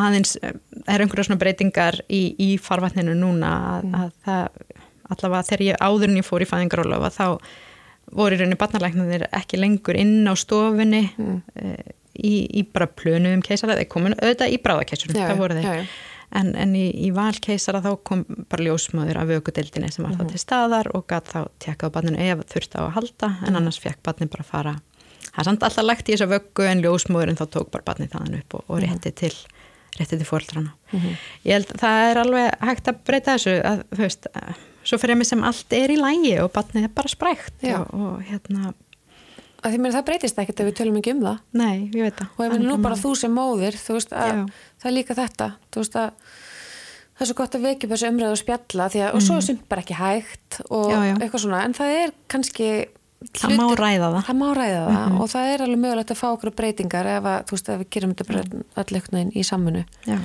aðeins, 0.00 0.34
uh, 0.40 0.56
það 0.82 0.94
eru 0.96 1.06
einhverja 1.06 1.28
svona 1.28 1.42
breytingar 1.44 2.00
í, 2.08 2.22
í 2.42 2.50
farvatninu 2.62 3.14
núna 3.18 3.52
að, 3.76 3.86
að 4.00 4.10
það, 4.26 4.82
allavega 5.14 5.48
þegar 5.50 5.66
ég 5.68 5.86
áður 5.86 6.10
en 6.10 6.20
ég 6.20 6.26
fór 6.26 6.44
í 6.44 6.50
fæðingarólofa 6.50 7.12
þá 7.14 7.26
voru 8.16 8.36
í 8.36 8.40
rauninni 8.40 8.58
barnalæknarnir 8.58 9.28
ekki 9.34 9.58
lengur 9.58 9.98
inn 9.98 10.26
á 10.30 10.34
stofunni 10.38 11.06
mm. 11.10 11.38
í, 12.22 12.34
í 12.54 12.62
bara 12.70 12.86
plönuðum 12.86 13.42
keisara, 13.46 13.78
þeir 13.78 13.88
komin 13.90 14.14
auðvitað 14.20 14.54
í 14.54 14.60
bráðakeisurum, 14.62 15.18
Já, 15.18 15.26
það 15.26 15.40
voru 15.42 15.56
þeir. 15.58 15.88
En, 16.32 16.54
en 16.56 16.74
í, 16.74 16.90
í 17.06 17.12
valkeisara 17.14 17.80
þá 17.82 17.96
kom 18.04 18.24
bara 18.50 18.64
ljósmaður 18.64 19.16
af 19.22 19.28
vökudeldinni 19.28 19.92
sem 19.92 20.04
var 20.04 20.12
Mhm. 20.12 20.20
það 20.20 20.30
til 20.30 20.38
staðar 20.38 20.90
og 20.94 21.06
gætt 21.06 21.32
þá 21.32 21.48
tjekkað 21.60 21.92
barninu 21.92 22.18
ef 22.18 22.38
þurfti 22.46 22.76
á 22.78 22.82
að 22.88 22.92
halda 22.98 23.26
en 23.26 23.52
Mhm. 23.52 23.56
annars 23.56 23.78
fekk 23.80 24.02
barni 24.02 24.26
bara 24.28 24.42
að 24.42 24.46
fara 24.50 24.74
það 25.32 25.38
er 25.38 25.44
samt 25.44 25.62
alltaf 25.62 25.84
lagt 25.84 26.08
í 26.08 26.12
þessa 26.16 26.28
vöggu 26.28 26.66
en 26.70 26.82
ljósmaðurinn 26.82 27.36
þá 27.38 27.46
tók 27.50 27.70
bara 27.70 27.82
barni 27.84 28.08
þaðan 28.08 28.38
upp 28.38 28.54
og, 28.54 28.64
og 28.68 28.80
Mhm. 28.80 28.86
rétti 28.92 29.14
til 29.14 29.32
rétti 29.98 30.18
til 30.18 30.26
fóreldrana 30.26 30.72
ég 31.44 31.52
held 31.52 31.66
að 31.72 31.80
það 31.80 32.10
er 32.10 32.16
alveg 32.24 32.58
hægt 32.60 32.88
að 32.88 32.98
breyta 33.04 33.34
þessu 33.36 33.62
að 33.64 33.84
þú 33.92 33.98
veist, 34.04 34.26
eh, 34.34 34.54
svo 34.84 34.98
fyrir 34.98 35.16
mig 35.16 35.26
sem 35.26 35.42
allt 35.42 35.72
er 35.72 35.88
í 35.88 35.96
lægi 35.96 36.38
og 36.42 36.52
barnið 36.52 36.84
er 36.84 36.88
bara 36.94 37.08
sprækt 37.08 37.64
og, 37.74 37.94
og 37.94 38.22
hérna, 38.22 38.74
að 39.66 39.76
mér 39.84 39.94
það 39.96 40.04
breytist 40.08 40.38
ekkert 40.42 40.60
ef 40.64 40.66
við 40.70 40.76
tölum 40.80 40.98
ekki 41.00 41.12
um 41.16 41.22
það 41.26 41.38
nei, 41.60 41.76
ég 41.94 42.02
veit 42.06 42.18
það 42.20 42.28
og 42.36 42.42
ég 42.46 42.52
meni 42.56 42.66
nú 42.70 42.76
bara 42.82 42.98
þú 43.00 43.14
sem 43.20 43.32
móðir 43.36 43.78
þú 43.80 43.96
veist 43.98 44.12
að 44.16 44.34
það 44.80 44.90
er 44.90 44.96
líka 44.96 45.16
þetta 45.18 45.48
þú 45.72 45.82
veist 45.84 45.96
að 46.02 46.10
það 47.16 47.24
er 47.24 47.30
svo 47.30 47.36
gott 47.38 47.54
að 47.56 47.64
vekja 47.66 47.86
upp 47.88 47.94
þessu 47.96 48.10
umræðu 48.12 48.34
og 48.36 48.40
spjalla 48.42 48.88
því 48.92 49.00
að, 49.06 49.14
og 49.16 49.22
svo 49.24 49.36
er 49.40 49.44
sumt 49.46 49.62
bara 49.70 49.82
ekki 49.86 49.94
hægt 50.00 50.60
og 50.70 50.86
Mhm. 50.86 50.92
Já, 50.92 51.00
já. 51.10 51.14
eitthvað 51.22 51.42
svona, 51.46 51.64
en 51.64 51.72
það 51.74 51.94
er 52.04 52.12
kannski 52.28 52.68
Það 53.32 53.54
má 53.56 53.64
ræða 53.74 54.08
það. 54.12 54.16
Mhm. 54.16 54.24
það 54.26 54.36
má 54.36 54.48
ræða 54.54 54.80
það 54.92 55.20
og 55.20 55.30
það 55.32 55.46
er 55.54 55.62
alveg 55.64 55.78
mögulegt 55.80 56.10
að 56.12 56.18
fá 56.20 56.26
okkur 56.36 56.50
breytingar 56.58 57.06
ef 57.16 57.24
að, 57.24 57.38
þú 57.48 57.54
veist, 57.56 57.68
ef 57.72 57.78
við 57.80 57.88
gerum 57.96 58.12
þetta 58.14 59.08
veginn 59.16 59.32
í 59.32 59.42
samfunnu 59.48 59.84
já, 60.06 60.18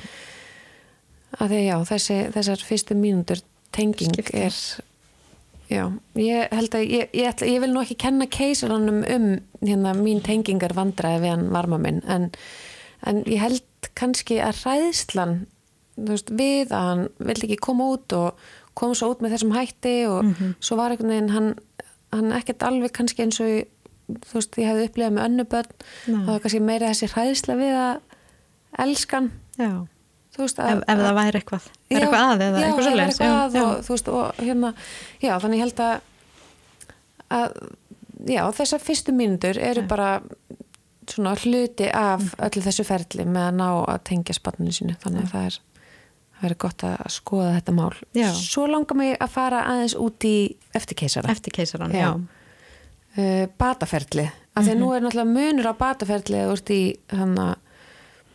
að 1.40 1.48
því 1.54 1.60
já, 1.64 1.76
þessi, 1.88 2.16
þessar 2.36 2.64
fyrstu 2.68 2.94
mínútur 2.98 3.40
tenging 3.72 4.12
Skiptir. 4.12 4.44
er 4.44 4.52
já, 5.72 5.84
ég 6.20 6.52
held 6.52 6.74
að 6.76 6.84
ég, 6.92 7.08
ég, 7.16 7.26
ætla, 7.32 7.48
ég 7.48 7.62
vil 7.64 7.72
nú 7.72 7.80
ekki 7.82 7.96
kenna 8.04 8.26
keisaranum 8.28 9.00
um 9.16 9.26
hérna 9.64 9.94
mín 9.96 10.20
tengingar 10.26 10.74
vandræði 10.76 11.22
við 11.24 11.32
hann 11.36 11.48
varma 11.54 11.78
minn 11.80 12.02
en, 12.12 12.28
en 13.08 13.22
ég 13.24 13.40
held 13.42 13.90
kannski 13.98 14.38
að 14.44 14.60
ræðslan 14.66 15.36
veist, 15.96 16.30
við 16.32 16.72
að 16.72 16.88
hann 16.90 17.04
vill 17.18 17.38
ekki 17.46 17.58
koma 17.64 17.90
út 17.96 18.12
og 18.18 18.42
koma 18.78 18.96
svo 18.96 19.10
út 19.12 19.20
með 19.24 19.34
þessum 19.36 19.54
hætti 19.56 19.96
og 20.08 20.24
Mhm. 20.24 20.54
svo 20.60 20.76
var 20.80 20.90
einhvern 20.94 21.12
veginn 21.12 21.32
hann, 21.34 21.50
hann 22.12 22.32
ekkert 22.32 22.62
alveg 22.68 22.92
kannski 22.96 23.22
eins 23.26 23.40
og 23.40 23.64
þú 24.12 24.34
veist, 24.38 24.56
ég 24.58 24.68
hefði 24.68 24.86
upplifað 24.88 25.12
með 25.16 25.26
önnu 25.28 25.44
börn 25.48 25.72
Nei. 26.06 26.20
það 26.24 26.30
var 26.32 26.40
kannski 26.46 26.60
meira 26.60 26.88
þessi 26.92 27.10
hræðsla 27.12 27.56
við 27.60 27.74
að 27.82 28.00
elskan 28.86 29.30
já. 29.58 29.70
Veist, 30.40 30.58
Ef, 30.58 30.78
ef 30.88 30.98
það 30.98 31.14
væri 31.14 31.38
eitthvað, 31.40 31.62
er 31.90 31.96
Já, 31.96 31.98
eitthvað 32.00 32.22
að 32.32 32.40
eða 32.46 32.60
já, 32.60 32.66
eitthvað 32.66 32.86
er 32.86 32.90
svoleiðis, 32.90 33.20
eitthvað 33.20 33.40
að 33.42 33.54
já, 33.54 33.62
og, 33.64 33.82
þú 33.84 33.92
veist, 33.92 34.08
og 34.08 34.34
hérna 34.38 34.74
já, 35.22 35.38
þannig 35.42 35.58
ég 35.58 35.64
held 35.66 35.80
að, 35.80 36.00
að 37.32 37.56
já, 38.32 38.42
þessar 38.60 38.82
fyrstu 38.86 39.12
mínútur 39.16 39.58
eru 39.58 39.82
bara 39.90 40.08
svona 41.10 41.34
hluti 41.36 41.88
af 41.92 42.20
Mhm. 42.22 42.40
öllu 42.46 42.62
þessu 42.62 42.84
ferli 42.86 43.24
með 43.26 43.48
að 43.50 43.54
ná 43.58 43.68
að 43.88 44.02
tengja 44.04 44.34
spanninu 44.34 44.72
sínu, 44.72 44.96
þannig 45.02 45.22
að 45.24 45.32
það 45.32 45.46
er 45.46 45.58
það 46.42 46.50
er 46.50 46.54
gott 46.58 46.82
að 46.82 47.02
skoða 47.08 47.54
þetta 47.60 47.72
mál 47.72 47.92
Já. 48.14 48.32
svo 48.34 48.66
langar 48.66 48.96
mig 48.96 49.16
að 49.20 49.28
fara 49.30 49.60
aðeins 49.64 49.94
út 49.94 50.24
í 50.24 50.56
eftirkeisara 50.74 51.30
eftir 51.30 51.52
keisaran, 51.52 51.92
Já. 51.92 51.98
já. 52.02 52.14
uh, 53.18 53.46
bataferli 53.58 54.24
af 54.56 54.64
því 54.64 54.70
að 54.70 54.74
Mhm. 54.76 54.80
nú 54.82 54.94
er 54.96 55.00
náttúrulega 55.00 55.34
munur 55.34 55.66
á 55.70 55.74
bataferli 55.78 56.36
eða 56.40 56.52
úr 56.52 56.62
í 56.70 56.96
hann 57.10 57.34
að 57.36 57.54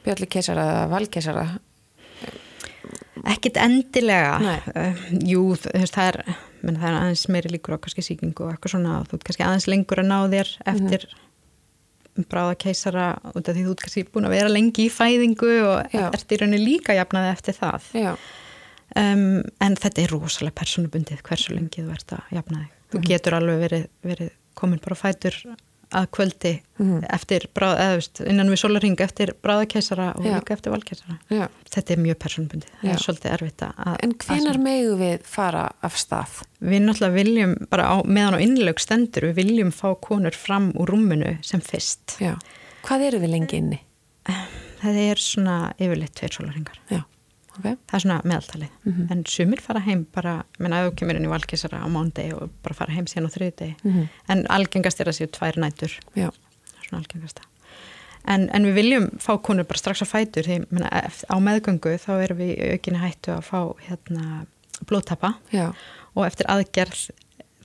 björli 0.05 0.27
keisara 0.29 0.61
eða 0.63 0.89
valkeisara 0.89 1.59
Ekkit 3.33 3.57
endilega, 3.61 4.57
uh, 4.73 5.05
jú, 5.25 5.43
það 5.57 6.01
er, 6.03 6.19
menn, 6.61 6.79
það 6.79 6.89
er 6.89 6.97
aðeins 6.99 7.27
meiri 7.33 7.51
líkur 7.53 7.77
á 7.77 7.83
kannski 7.83 8.05
sýkingu 8.05 8.45
og 8.45 8.53
eitthvað 8.53 8.75
svona, 8.75 8.99
þú 9.07 9.17
ert 9.17 9.27
kannski 9.29 9.45
aðeins 9.47 9.69
lengur 9.71 10.03
að 10.03 10.09
ná 10.11 10.17
þér 10.33 10.51
eftir 10.73 11.07
bráðakeisara 12.31 13.07
út 13.35 13.45
af 13.45 13.53
því 13.53 13.63
þú 13.67 13.75
ert 13.75 13.83
kannski 13.85 14.05
búin 14.09 14.27
að 14.29 14.35
vera 14.37 14.49
lengi 14.49 14.87
í 14.87 14.93
fæðingu 14.93 15.53
og 15.67 15.93
Já. 15.93 16.07
ert 16.09 16.33
í 16.33 16.39
rauninni 16.41 16.61
líka 16.63 16.95
jafnaði 16.97 17.29
eftir 17.35 17.57
það. 17.59 17.91
Um, 18.97 19.43
en 19.61 19.75
þetta 19.77 20.01
er 20.01 20.13
rosalega 20.15 20.57
personubundið 20.57 21.21
hversu 21.27 21.53
lengi 21.53 21.83
þú 21.83 21.93
ert 21.93 22.13
að 22.17 22.35
jafna 22.39 22.63
þig. 22.63 22.73
Þú 22.87 23.01
getur 23.03 23.35
alveg 23.37 23.63
verið, 23.65 23.87
verið 24.07 24.29
komin 24.57 24.81
bara 24.81 24.97
fætur 24.97 25.35
að 25.95 26.07
kvöldi 26.17 26.53
eftir 27.09 27.47
bráð, 27.55 27.79
eða, 27.81 27.93
veist, 27.97 28.19
innan 28.27 28.51
við 28.51 28.59
sólaring 28.61 28.99
eftir 29.01 29.31
bráðakeisara 29.43 30.09
og 30.17 30.25
Já. 30.27 30.33
líka 30.35 30.53
eftir 30.57 30.73
valkeisara 30.73 31.15
já. 31.31 31.47
þetta 31.73 31.93
er 31.95 32.01
mjög 32.03 32.17
personubundið, 32.23 32.73
það 32.81 32.91
er 32.91 33.03
svolítið 33.05 33.33
erfitt 33.37 33.65
að 33.67 33.95
En 34.03 34.13
hvenar 34.25 34.59
megu 34.61 34.93
við 34.99 35.25
fara 35.25 35.63
af 35.81 35.97
stað? 35.97 36.41
Við 36.59 36.83
náttúrulega 36.85 37.17
viljum, 37.17 37.55
bara 37.71 37.89
á, 37.89 37.95
meðan 38.05 38.37
á 38.37 38.43
innlög 38.43 38.83
stendur, 38.83 39.29
við 39.31 39.39
viljum 39.41 39.71
fá 39.71 39.89
konur 40.03 40.35
fram 40.37 40.69
úr 40.75 40.91
rúminu 40.93 41.37
sem 41.45 41.63
fyrst. 41.63 42.17
Já. 42.21 42.35
Hvað 42.85 43.07
eru 43.09 43.23
við 43.23 43.33
lengi 43.33 43.61
inni? 43.63 43.79
Það 44.77 44.99
er 45.07 45.21
svona 45.21 45.57
yfirleitt 45.81 46.13
tveir 46.19 46.35
sólaringar. 46.35 46.77
Já, 46.91 47.01
ok. 47.57 47.63
Það 47.87 47.93
er 47.97 48.03
svona 48.05 48.21
meðaltalið. 48.23 48.69
Mhm. 48.85 49.11
En 49.11 49.23
sumir 49.25 49.61
fara 49.61 49.79
heim 49.79 50.05
bara, 50.15 50.43
menn 50.59 50.71
að 50.73 50.89
þú 50.89 50.95
kemur 51.01 51.15
inn 51.19 51.25
í 51.25 51.31
valkisara 51.33 51.81
á 51.83 51.87
mándegi 51.89 52.33
og 52.37 52.49
bara 52.63 52.73
fara 52.75 52.93
heim 52.93 53.05
síðan 53.05 53.27
á 53.29 53.35
þriðdegi. 53.35 53.75
Mhm. 53.83 54.07
En 54.29 54.45
algengast 54.49 54.99
er 55.01 55.05
að 55.11 55.17
séu 55.21 55.27
tvær 55.31 55.57
nætur. 55.57 55.91
Já, 56.15 56.29
Það 56.31 56.81
er 56.83 56.89
svona 56.89 57.03
algengasta. 57.03 57.41
En, 58.27 58.49
en 58.51 58.63
við 58.65 58.73
viljum 58.75 59.05
fá 59.19 59.37
konur 59.41 59.63
bara 59.63 59.79
strax 59.79 60.01
á 60.03 60.07
fætur 60.07 60.43
því 60.43 60.65
menna, 60.71 60.89
ef- 61.05 61.23
á 61.31 61.35
meðgöngu 61.39 61.93
þá 61.97 62.09
erum 62.23 62.37
við 62.37 62.73
aukinni 62.73 62.99
hættu 62.99 63.31
að 63.37 63.43
fá 63.47 63.75
hérna, 63.87 64.45
blóðtappa 64.85 65.35
já, 65.53 65.73
og 66.15 66.25
eftir 66.25 66.45
aðgerð 66.51 67.09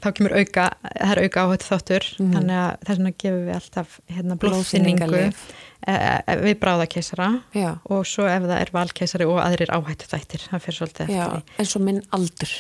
þá 0.03 0.09
kemur 0.17 0.35
auka, 0.37 0.67
það 0.91 1.13
er 1.13 1.21
auka 1.27 1.45
áhættu 1.47 1.69
þáttur 1.69 2.09
þannig 2.19 2.57
að 2.59 2.73
þess 2.87 2.97
vegna 2.97 3.13
gefum 3.23 3.45
við 3.47 3.59
alltaf 3.59 3.95
hérna, 4.11 4.39
Blóðþynningalyf. 4.43 5.47
e, 5.87 5.95
e, 5.95 6.37
við 6.43 6.59
bráðakeisara 6.63 7.31
já. 7.55 7.71
og 7.85 8.05
svo 8.09 8.27
ef 8.31 8.49
það 8.49 8.59
er 8.59 8.75
valkeisari 8.75 9.29
og 9.31 9.41
aðrir 9.45 9.75
áhættu 9.75 10.11
þættir 10.11 10.47
það 10.51 10.67
fyrir 10.67 10.81
svolítið 10.81 11.15
Já, 11.15 11.25
eftir 11.27 11.65
en 11.65 11.73
svo 11.73 11.85
minn 11.87 12.03
aldur. 12.13 12.55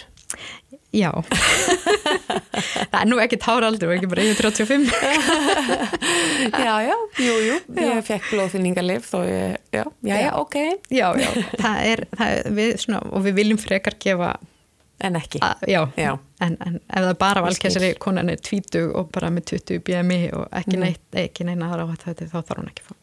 Já 0.92 1.08
Það 2.92 2.98
er 2.98 3.08
nú 3.08 3.18
ekki 3.22 3.38
táraldur 3.40 3.90
og 3.90 3.96
ekki 3.96 4.08
bara 4.12 4.24
yfir 4.26 4.50
35 4.52 4.90
já, 6.66 6.74
já, 6.84 6.96
jú, 7.24 7.36
jú. 7.46 7.56
Ég 7.80 8.02
fekk 8.06 8.28
blóðfinningalif 8.28 9.08
og 9.16 9.24
ég, 9.28 9.56
já, 9.72 9.84
já, 10.04 10.16
já, 10.20 10.30
ok. 10.36 10.56
Já, 10.92 11.06
já, 11.16 11.30
það 11.56 11.86
er, 11.88 12.04
það 12.12 12.34
er 12.36 12.56
við 12.58 12.72
svona, 12.84 13.00
og 13.08 13.24
við 13.24 13.38
viljum 13.40 13.60
frekar 13.60 13.96
gefa 14.04 14.34
En 15.02 15.16
ekki. 15.18 15.38
að, 15.42 15.64
já, 15.68 15.82
Já. 15.98 16.18
En, 16.40 16.56
en 16.66 16.76
ef 16.76 17.02
það 17.02 17.08
er 17.10 17.14
bara 17.18 17.50
skil. 17.54 17.94
konan 17.98 18.30
er 18.30 18.36
tvítug 18.36 18.94
og 18.96 19.10
bara 19.12 19.28
með 19.30 19.44
20 19.52 19.78
BMI 19.82 20.32
og 20.32 20.48
ekki, 20.50 20.76
Mhm. 20.76 20.80
neitt, 20.80 21.00
ekki 21.12 21.44
neina 21.44 21.68
aðra 21.70 21.86
áhættu 21.88 22.14
þetta 22.14 22.30
þá 22.30 22.42
þarf 22.46 22.58
hún 22.62 22.70
ekki 22.70 22.82
fá 22.86 22.94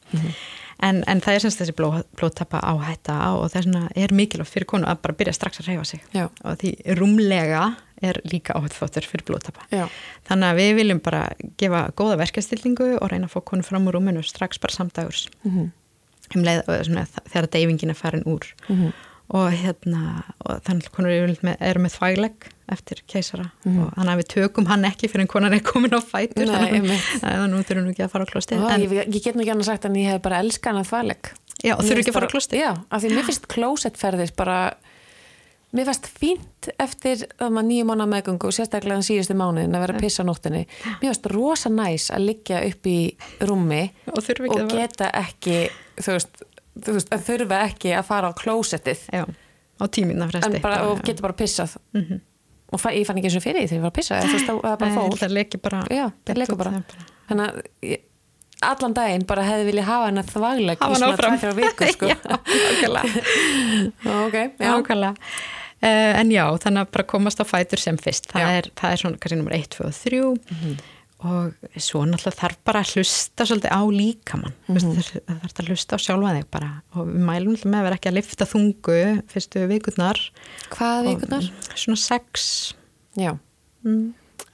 en, 0.81 1.03
en 1.07 1.19
það 1.21 1.35
er 1.35 1.39
semst 1.43 1.59
þessi 1.59 1.73
blóð, 1.75 2.03
blóðtappa 2.15 2.61
áhætta 2.63 3.15
og 3.35 3.49
þess 3.51 3.65
vegna 3.67 3.89
er 3.95 4.13
mikilvægt 4.15 4.53
fyrir 4.53 4.65
konu 4.65 4.87
að 4.87 5.01
bara 5.03 5.13
byrja 5.19 5.33
strax 5.35 5.59
að 5.59 5.67
reyfa 5.73 5.85
sig 5.85 6.01
Já. 6.15 6.29
og 6.43 6.57
því 6.61 6.71
rúmlega 6.99 7.75
er 8.01 8.21
líka 8.31 8.53
áhættu 8.55 8.79
þáttur 8.79 9.07
fyrir 9.11 9.25
blóðtappa 9.27 9.67
Já, 9.75 9.89
þannig 10.29 10.53
að 10.53 10.59
við 10.61 10.71
viljum 10.79 11.01
bara 11.03 11.25
gefa 11.59 11.91
góða 11.99 12.17
verkastillingu 12.23 12.97
og 13.01 13.11
reyna 13.11 13.27
að 13.27 13.35
fá 13.35 13.43
konu 13.43 13.63
fram 13.67 13.87
úr 13.87 13.97
rúminu 13.99 14.23
strax 14.23 14.57
bara 14.59 14.71
samdagurs 14.73 15.27
Mhm. 15.43 15.71
um 16.35 16.43
leið, 16.43 16.63
svona, 16.85 17.07
þegar 17.27 17.47
deyfingin 17.49 17.89
er 17.89 17.95
farin 17.95 18.23
úr 18.23 18.43
Mhm. 18.69 18.93
Og 19.29 19.51
hérna 19.53 20.23
og 20.45 20.63
þannig 20.65 20.87
að 20.89 20.95
konur 20.95 21.13
eru 21.13 21.35
með, 21.45 21.91
þvæglegg 21.93 22.47
eftir 22.69 23.01
keisara. 23.09 23.47
Og 23.65 23.91
þannig 23.95 24.11
að 24.13 24.19
við 24.21 24.27
tökum 24.33 24.69
hann 24.69 24.87
ekki 24.89 25.09
fyrir 25.09 25.25
en 25.25 25.31
konan 25.31 25.55
er 25.57 25.63
komin 25.65 25.93
á 25.93 26.01
fætur. 26.01 26.49
Nei, 26.49 26.81
þannig 26.81 27.29
að 27.29 27.47
nú 27.49 27.61
þurfum 27.65 27.87
við 27.89 27.93
ekki 27.95 28.05
að 28.05 28.11
fara 28.13 28.25
á 28.25 28.31
klostið 28.33 28.65
Ó, 28.65 28.67
en, 28.73 28.85
ég, 28.85 28.97
ég 29.09 29.23
get 29.25 29.37
nú 29.37 29.45
ekki 29.45 29.53
annað 29.55 29.69
sagt 29.71 29.87
en 29.89 29.97
ég 29.97 30.11
hef 30.13 30.21
bara 30.25 30.41
elskan 30.43 30.81
að 30.81 30.91
þvaleg. 30.91 31.31
já, 31.61 31.73
og 31.75 31.81
þurfum 31.85 31.89
finnst 31.89 32.03
ekki 32.03 32.13
að 32.13 32.19
fara 32.19 32.29
á 32.29 32.33
klostið 32.33 32.61
Já, 32.63 32.69
af 32.77 33.03
því 33.03 33.11
mér 33.15 33.27
finnst 33.29 33.49
klósettferðis 33.53 34.35
bara 34.37 34.59
mér 35.75 35.85
fannst 35.89 36.07
fínt 36.09 36.69
eftir 36.81 37.25
þannig 37.45 37.61
nýju 37.69 37.85
mánu 37.85 38.05
meðgöngu 38.09 38.49
og 38.49 38.55
sérstaklega 38.55 38.97
þann 38.97 39.05
síðustu 39.05 39.35
mánuðin 39.37 39.75
að 39.77 39.83
vera 39.83 39.97
að 39.97 40.05
pissa 40.05 40.25
nóttinni 40.25 40.63
mér 40.87 41.11
fannst 41.11 41.29
rosa 41.29 41.69
næs 41.73 42.07
að 42.15 42.25
liggja 42.31 42.61
upp 42.71 42.89
í 42.89 42.97
rúmi 43.45 43.83
og 44.09 44.23
og 44.49 44.63
að 44.63 44.73
geta 44.73 45.11
ekki 45.21 45.59
þú 45.99 46.15
veist, 46.15 46.41
þú 46.85 46.95
veist, 46.97 47.09
að 47.15 47.23
þurfa 47.29 47.59
ekki 47.69 47.93
að 47.99 48.07
fara 48.09 48.29
á 48.29 48.33
klósettið. 48.39 49.05
Já, 49.13 49.23
á 49.79 49.83
tíminna 49.87 50.27
fresti. 50.31 50.61
Bara, 50.63 50.81
og 50.89 51.01
geta 51.07 51.21
bara 51.25 51.37
pissað. 51.39 51.77
Og 52.69 52.77
fa- 52.81 52.91
ég 52.93 53.07
fann 53.07 53.17
ekki 53.17 53.31
eins 53.31 53.37
og 53.39 53.45
fyrir 53.45 53.63
því 53.63 53.69
þegar 53.71 53.79
ég 53.79 53.85
var 53.87 53.89
að 53.93 53.97
pissa 53.97 54.19
þú 54.21 54.33
veist, 54.35 54.45
það 54.49 54.59
það 54.61 54.77
bara 54.83 54.91
fór. 54.93 55.15
það 55.23 55.31
leki 55.39 55.57
bara 55.63 55.79
Já, 55.89 56.03
það 56.27 56.41
er 56.43 56.55
bara 56.59 56.81
þannig 57.29 57.45
að 57.47 57.61
ég, 57.89 58.03
allan 58.69 58.93
daginn 58.93 59.25
bara 59.25 59.45
hefði 59.47 59.65
viljað 59.71 59.87
hafa 59.89 60.05
hennar 60.11 60.27
þvagleg 60.29 60.77
Hafa 60.83 60.91
í 60.91 60.99
hana 60.99 61.09
svona 61.15 61.31
áfram. 61.39 61.55
vikur 61.57 61.87
sko. 61.95 62.05
já, 62.13 62.17
ok, 64.27 64.37
já, 64.59 64.69
Nákvæmlega. 64.69 65.15
Uh, 65.79 66.19
en 66.19 66.31
já, 66.35 66.43
þannig 66.59 66.83
að 66.83 66.89
bara 66.97 67.05
komast 67.07 67.39
á 67.39 67.45
fætur 67.47 67.79
sem 67.79 67.97
fyrst. 67.97 68.27
Það, 68.33 68.49
er, 68.59 68.65
það 68.75 68.91
er 68.95 69.01
svona 69.01 69.19
kannski 69.23 69.37
nummer 69.39 69.55
1, 69.55 69.69
2 69.77 69.85
og 69.87 69.93
3 69.95 70.19
og 71.19 71.55
svo 71.75 72.05
náttúrulega 72.07 72.39
þarf 72.39 72.59
bara 72.63 72.81
að 72.83 72.93
hlusta 72.95 73.45
svolítið 73.47 73.73
á 73.75 73.81
líkamann. 73.91 74.53
Mm. 74.67 74.77
-hmm. 74.77 75.09
Það 75.27 75.41
þarf 75.41 75.59
að 75.59 75.71
hlusta 75.73 75.95
á 75.95 75.99
sjálfa 75.99 76.35
þig 76.37 76.47
bara 76.51 76.69
og 76.95 77.09
við 77.09 77.25
mælum 77.27 77.57
með 77.65 77.79
að 77.79 77.85
vera 77.87 77.97
ekki 77.99 78.09
að 78.09 78.17
lifta 78.19 78.45
þungu 78.47 78.99
fyrstu 79.27 79.67
vikurnar. 79.67 80.19
hvað 80.71 81.09
vikurnar? 81.09 81.51
Svona 81.75 81.99
6, 81.99 82.73
já, 83.19 83.37
mm, 83.83 84.13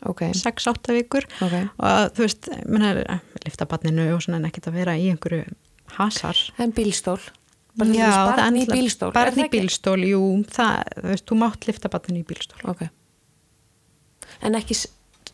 ok, 0.10 0.22
6-8 0.34 0.98
vikur 0.98 1.26
ok 1.42 1.56
og 1.78 2.12
þú 2.18 2.26
veist, 2.26 2.50
menna, 2.66 3.22
lifta 3.46 3.66
barninu 3.70 4.10
og 4.16 4.22
svona 4.26 4.42
en 4.42 4.50
ekkert 4.50 4.70
að 4.72 4.80
vera 4.82 4.98
í 4.98 5.10
einhverju 5.14 5.46
hasar. 5.98 6.38
en 6.58 6.74
bílstól 6.74 7.20
barn 7.78 8.56
í 8.56 8.66
bílstól 8.66 9.12
Barn 9.14 9.40
í 9.40 9.50
bílstól, 9.52 10.00
jú, 10.08 10.22
það, 10.50 10.84
þú 10.98 11.10
veist, 11.12 11.26
þú 11.30 11.40
mátt 11.42 11.68
lifta 11.68 11.90
barninu 11.90 12.24
í 12.24 12.28
bílstól. 12.28 12.62
ok 12.66 12.88
en 14.42 14.56
ekki 14.56 14.78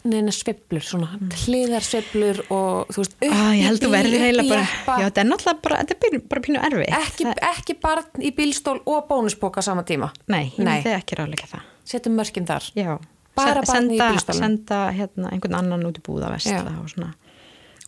neina 0.03 0.31
sveiflur 0.33 0.81
svona 0.85 1.09
hliðar 1.45 1.83
sveiflur 1.85 2.39
og 2.49 2.89
þú 2.93 3.03
veist 3.03 3.15
upp 3.17 3.35
held 3.61 3.85
í 3.85 3.91
bíl, 3.91 4.49
bara, 4.49 4.65
já 5.01 5.05
þetta 5.09 5.21
er 5.23 5.27
náttúrulega 5.29 5.61
bara, 5.67 5.79
þetta 5.83 5.95
er 5.95 5.99
pínu- 6.05 6.23
bara 6.31 6.41
pínu 6.47 6.61
erfi. 6.67 6.87
ekki, 7.01 7.27
ekki 7.51 7.75
barn 7.81 8.21
í 8.25 8.31
bílstól 8.35 8.79
og 8.85 9.07
bónusbóka 9.09 9.61
sama 9.61 9.83
tíma 9.83 10.11
Nei, 10.27 10.51
Nei. 10.57 10.81
myndi 10.81 10.93
ekki 10.97 11.15
ráðleika 11.19 11.47
það. 11.51 11.65
setjum 11.85 12.15
mörkin 12.17 12.45
þar 12.49 12.71
Já. 12.75 12.97
Bara 13.35 13.61
barn 13.61 13.87
í 13.89 13.95
senda, 13.97 14.09
bílstólnum. 14.11 14.41
Senda 14.43 14.79
hérna, 14.91 15.29
einhvern 15.31 15.55
annan 15.55 15.85
út 15.87 15.97
í 15.97 16.01
búða 16.03 16.31
vestla 16.33 16.51
Já. 16.51 16.63
og. 16.67 17.13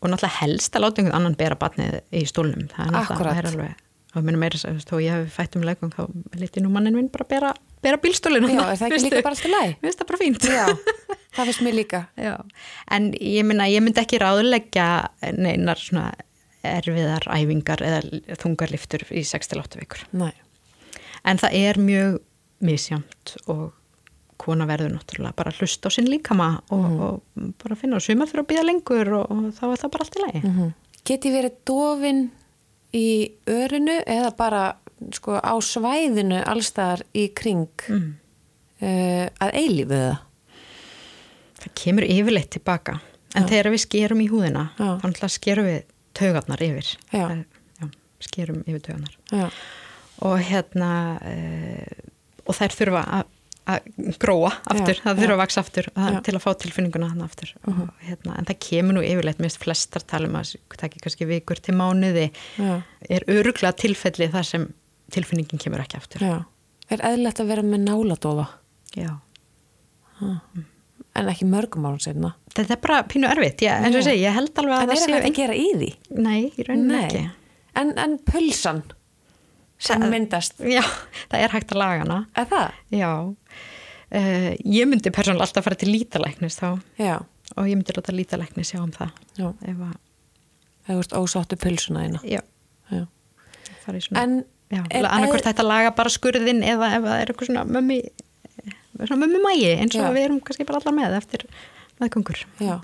Og 0.03 0.09
náttúrulega 0.09 0.37
helst 0.39 0.75
að 0.75 0.81
láta 0.85 1.01
einhvern 1.01 1.15
annan 1.19 1.35
bera 1.35 1.55
barnið 1.59 1.97
í 2.11 2.23
stólnum. 2.27 2.67
Það 2.71 2.85
er 2.87 2.91
náttúrulega, 2.95 3.33
það 3.33 3.41
er 3.43 3.49
alveg, 3.51 3.75
og 4.15 4.23
minna 4.23 4.37
meira 4.41 4.57
þess 4.59 4.85
að 4.91 5.01
ég 5.03 5.11
hef 5.17 5.33
fætt 5.37 5.55
um 5.57 5.63
leikum, 5.65 5.89
þá 5.93 6.05
liti 6.39 6.61
nú 6.61 6.69
mannin 6.73 6.93
minn 6.97 7.09
bara 7.13 7.25
bera, 7.29 7.53
bera 7.81 7.97
bílstólinu. 7.97 8.47
já, 8.51 8.61
er 8.71 8.77
það 8.77 8.91
ekki 8.91 9.03
líka 9.09 9.21
bara 9.25 9.35
alltaf 9.35 9.51
læg? 9.51 9.73
Mér 9.81 9.89
finnst 9.89 9.99
það 10.03 10.09
bara 10.11 10.21
fínt. 10.21 10.47
já, 10.49 10.65
það 11.35 11.45
finnst 11.49 11.63
mér 11.65 11.77
líka 11.79 12.01
Já, 12.17 12.35
en 12.91 13.11
ég 13.17 13.45
myndi 13.49 13.99
ekki 14.03 14.19
ráðleggja 14.21 14.87
neinar 15.37 15.81
svona 15.81 16.11
erfiðar 16.63 17.25
æfingar 17.27 17.81
eða 17.83 18.01
þungarliftur 18.39 19.01
í 19.11 19.23
6-8 19.27 19.79
vikur. 19.81 20.05
Nei. 20.15 20.31
En 21.27 21.39
það 21.41 21.57
er 21.59 21.79
mjög 21.79 22.19
misjamt 22.63 23.33
og 23.51 23.71
kona 24.43 24.65
verður 24.67 24.93
náttúrulega 24.95 25.35
bara 25.35 25.51
hlusta 25.55 25.87
á 25.87 25.91
sinn 25.95 26.07
líkama 26.09 26.61
og, 26.71 26.85
Mhm. 26.85 27.01
og 27.01 27.53
bara 27.63 27.75
finna 27.75 27.95
og 27.97 28.01
sumar 28.01 28.27
fyrir 28.27 28.43
að 28.43 28.49
býða 28.51 28.63
lengur 28.67 29.11
og, 29.19 29.31
og 29.31 29.51
þá 29.55 29.63
er 29.71 29.77
það 29.83 29.91
bara 29.91 30.03
allt 30.07 30.15
í 30.19 30.23
lagi. 30.25 30.41
Mm 30.47 30.73
Get 31.03 31.25
ég 31.27 31.33
verið 31.35 31.55
dofin 31.67 32.31
í 32.93 33.05
örinu 33.49 33.99
eða 34.07 34.31
bara 34.37 34.63
sko, 35.13 35.39
á 35.41 35.53
svæðinu 35.59 36.43
allstaðar 36.47 37.01
í 37.13 37.27
kring 37.35 37.67
Mm. 37.89 38.13
uh, 38.81 39.25
að 39.43 39.53
eilífu 39.59 39.97
það? 39.97 40.17
Það 41.63 41.73
kemur 41.79 42.03
yfirleitt 42.07 42.49
tilbaka. 42.57 42.99
En 43.35 43.43
Já. 43.45 43.49
þegar 43.49 43.71
við 43.73 43.81
skerum 43.87 44.21
í 44.21 44.29
húðina, 44.29 44.63
Já. 44.77 44.89
þá 44.99 45.05
náttúrulega 45.07 45.33
skerum 45.37 45.65
við 45.69 45.79
taugarnar 46.13 46.61
yfir. 46.67 46.89
Já. 47.13 47.23
Já, 47.81 47.87
skerum 48.27 48.59
yfir 48.67 48.83
taugarnar. 48.85 49.53
Og 50.23 50.35
hérna 50.45 50.89
e, 51.25 51.37
og 52.45 52.53
þær 52.59 52.75
þurfa 52.77 53.03
að 53.17 53.31
að 53.69 53.85
gróa 54.19 54.49
aftur, 54.71 54.97
Já, 54.97 55.03
það 55.05 55.19
þurfa 55.21 55.35
að 55.35 55.41
vaksa 55.41 55.61
aftur 55.63 55.89
það, 55.95 56.17
til 56.27 56.33
að 56.35 56.43
fá 56.43 56.49
tilfinninguna 56.63 57.09
hann 57.13 57.25
aftur. 57.25 57.53
Og, 57.69 57.81
hérna, 58.03 58.37
en 58.39 58.47
það 58.49 58.59
kemur 58.67 58.97
nú 58.97 59.03
yfirleitt 59.07 59.43
mest 59.43 59.59
flestar 59.61 60.05
talum 60.07 60.35
að 60.39 60.55
það 60.73 60.87
ekki 60.89 61.03
kannski 61.05 61.27
vikur 61.29 61.61
til 61.63 61.75
mánuði. 61.79 62.29
Já. 62.59 62.73
er 63.07 63.27
öruglega 63.31 63.75
tilfelli 63.79 64.27
þar 64.33 64.49
sem 64.49 64.67
tilfinningin 65.15 65.61
kemur 65.61 65.83
ekki 65.83 66.01
aftur? 66.01 66.25
Já. 66.25 66.41
Er 66.91 67.05
eðlilegt 67.07 67.39
að 67.39 67.53
vera 67.53 67.63
með 67.67 67.85
náladofa? 67.87 68.49
Já. 68.99 69.13
en 70.23 71.29
ekki 71.29 71.47
mörgum 71.49 71.87
árum 71.87 72.01
setna? 72.01 72.33
þetta 72.53 72.75
er 72.75 72.81
bara 72.83 72.99
pínu 73.09 73.29
erfitt, 73.29 73.63
ég, 73.65 73.85
eins 73.85 73.97
og 73.97 74.05
segi 74.05 74.21
ég 74.23 74.35
held 74.35 74.59
alveg 74.61 74.75
að 74.75 74.83
En 74.83 74.83
er 74.83 74.91
það 74.93 75.01
það 75.01 75.09
séu 75.09 75.29
að 75.29 75.37
gera 75.39 75.55
í 75.57 75.69
því? 75.79 75.89
nei, 76.21 76.41
í 76.53 76.65
rauninni 76.67 76.99
ekki. 76.99 77.23
En, 77.81 77.93
en 77.97 78.19
pulsan 78.27 78.83
sem 79.83 79.99
Það- 80.01 80.13
myndast, 80.13 80.59
Já, 80.63 80.81
það 81.31 81.43
er 81.43 81.53
hægt 81.57 81.73
að 81.75 81.81
laga 81.81 82.03
hana 82.05 82.19
er 82.39 82.45
það? 82.51 82.77
Já, 82.95 83.09
uh, 83.27 84.49
ég 84.63 84.87
myndi 84.89 85.11
persónulega 85.13 85.47
alltaf 85.49 85.65
fara 85.67 85.79
til 85.81 85.91
lítalæknis 85.91 86.57
þá 86.61 86.69
Já. 87.01 87.15
og 87.57 87.67
ég 87.67 87.75
myndi 87.79 87.95
láta 87.97 88.15
lítalæknis 88.15 88.71
sjá 88.73 88.79
um 88.83 88.91
það 88.95 89.11
Já. 89.37 89.49
ef 89.67 89.77
að 89.89 89.95
þú 90.87 90.97
veist, 90.99 91.13
ósáttu 91.19 91.59
pulsuna 91.59 92.05
þína 92.07 92.23
já, 92.27 92.41
Já. 92.91 93.05
fara 93.85 93.97
í 93.99 94.03
svona 94.07 94.23
En 94.23 94.37
já, 94.71 94.81
er- 94.91 95.05
annarkvort 95.07 95.45
þetta 95.47 95.63
laga 95.67 95.91
bara 95.95 96.09
skurðin 96.11 96.63
eða 96.63 96.89
ef 96.97 97.03
það 97.07 97.17
er 97.21 97.31
eitthvað 97.33 97.49
svona 97.51 97.65
mömmi 97.67 98.01
svona 99.03 99.19
mömmi 99.25 99.39
mægi 99.43 99.71
eins 99.81 99.95
og 99.99 100.13
við 100.15 100.25
erum 100.27 100.39
kannski 100.43 100.65
bara 100.67 100.79
allar 100.79 100.95
með 100.99 101.17
eftir 101.17 101.45
meðgöngur 101.99 102.43
Já. 102.61 102.79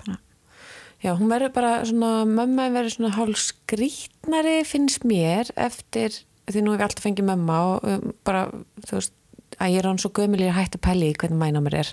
Já, 1.00 1.14
hún 1.16 1.30
verður 1.32 1.52
bara 1.54 1.68
svona, 1.88 2.26
mömma 2.28 2.66
verður 2.74 2.92
svona 2.92 3.14
hálf 3.16 3.38
skrítnari 3.40 4.58
finnst 4.68 5.00
mér 5.08 5.48
eftir, 5.56 6.12
því 6.48 6.62
nú 6.64 6.72
hef 6.74 6.80
ég 6.80 6.86
alltaf 6.88 7.04
fengið 7.04 7.26
mömma 7.30 7.58
og 7.70 7.84
um, 7.90 8.12
bara, 8.24 8.44
þú 8.86 8.96
veist, 8.98 9.12
að 9.60 9.72
ég 9.74 9.78
er 9.82 9.88
hann 9.90 9.98
svo 10.00 10.10
gömul 10.16 10.40
ég 10.40 10.48
er 10.52 10.56
hægt 10.56 10.76
að 10.78 10.84
pæli 10.86 11.10
í 11.12 11.16
hvernig 11.20 11.38
mæna 11.42 11.60
mér 11.64 11.76
er. 11.82 11.90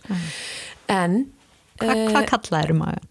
En, 0.94 1.18
Hva, 1.82 1.90
eh, 1.94 2.08
hvað 2.14 2.28
kallaður 2.32 2.74
magan? 2.80 3.08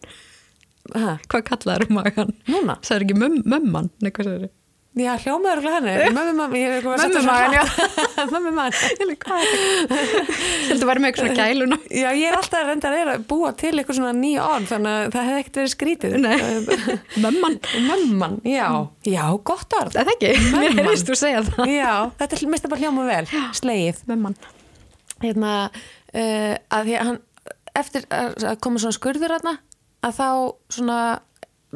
ha, 0.95 1.16
Hvað 1.28 1.43
kallaður 1.51 1.91
magan? 1.91 2.32
núna? 2.49 2.78
Er 2.91 3.05
ekki 3.05 3.16
möm, 3.18 3.41
mömman 3.45 3.91
Nei, 4.01 4.11
hvað 4.11 4.28
sagðirðu? 4.30 4.51
Já, 4.97 5.11
hljómaður 5.20 5.66
og 5.68 5.74
henni, 5.74 5.94
mömmu 6.16 6.32
mamma, 6.38 6.57
ég 6.57 6.70
hef 6.72 6.76
eitthvað 6.78 7.03
Mömmu 7.03 7.20
magann, 7.26 7.55
já. 7.59 8.22
mömmu 8.30 8.53
magan. 8.57 9.11
Hvað 9.20 9.42
er 9.42 9.51
þetta? 9.53 10.36
Þetta 10.70 10.88
var 10.88 11.01
með 11.03 11.11
eitthvað 11.11 11.26
svona 11.26 11.44
gæluna 11.51 11.78
Já, 11.90 12.07
ég 12.16 12.24
er 12.30 12.36
alltaf 12.38 12.57
að 12.62 12.70
reynda 12.70 12.92
að, 12.94 13.11
að 13.12 13.26
búa 13.28 13.51
til 13.61 13.72
eitthvað 13.74 13.99
svona 13.99 14.14
nýja 14.16 14.47
orð, 14.47 14.70
þannig 14.70 14.94
að 14.94 15.12
það 15.12 15.28
hefði 15.28 15.42
ekkert 15.42 15.61
verið 15.61 15.74
skrítið. 15.74 16.16
Nei. 16.24 16.38
Mömman 17.26 17.59
Mömman, 17.90 18.38
já, 18.49 18.66
já, 19.05 19.22
gott 19.53 19.76
orð. 19.82 19.99
Það 19.99 20.14
ekki, 20.14 20.32
mér 20.57 20.80
heyrðist 20.80 21.12
þú 21.12 21.18
segja 21.20 21.44
það 21.51 21.74
Já, 21.74 21.92
þetta 22.22 22.40
mista 22.55 22.72
bara 22.72 22.86
hljóma 22.86 23.07
vel, 23.11 23.22
slegið. 23.61 24.01
Mömman 24.09 24.40
Hérna, 25.20 25.53
uh, 26.16 26.53
að 26.72 26.88
því 26.88 26.97
að 26.97 27.09
hann, 27.11 27.22
eftir 27.76 28.09
að 28.09 28.49
að 28.49 28.61
koma 28.64 28.80
svona 28.80 28.97
skurður 28.97 29.36
að 29.36 30.16
þá 30.16 30.28
svona 30.72 31.01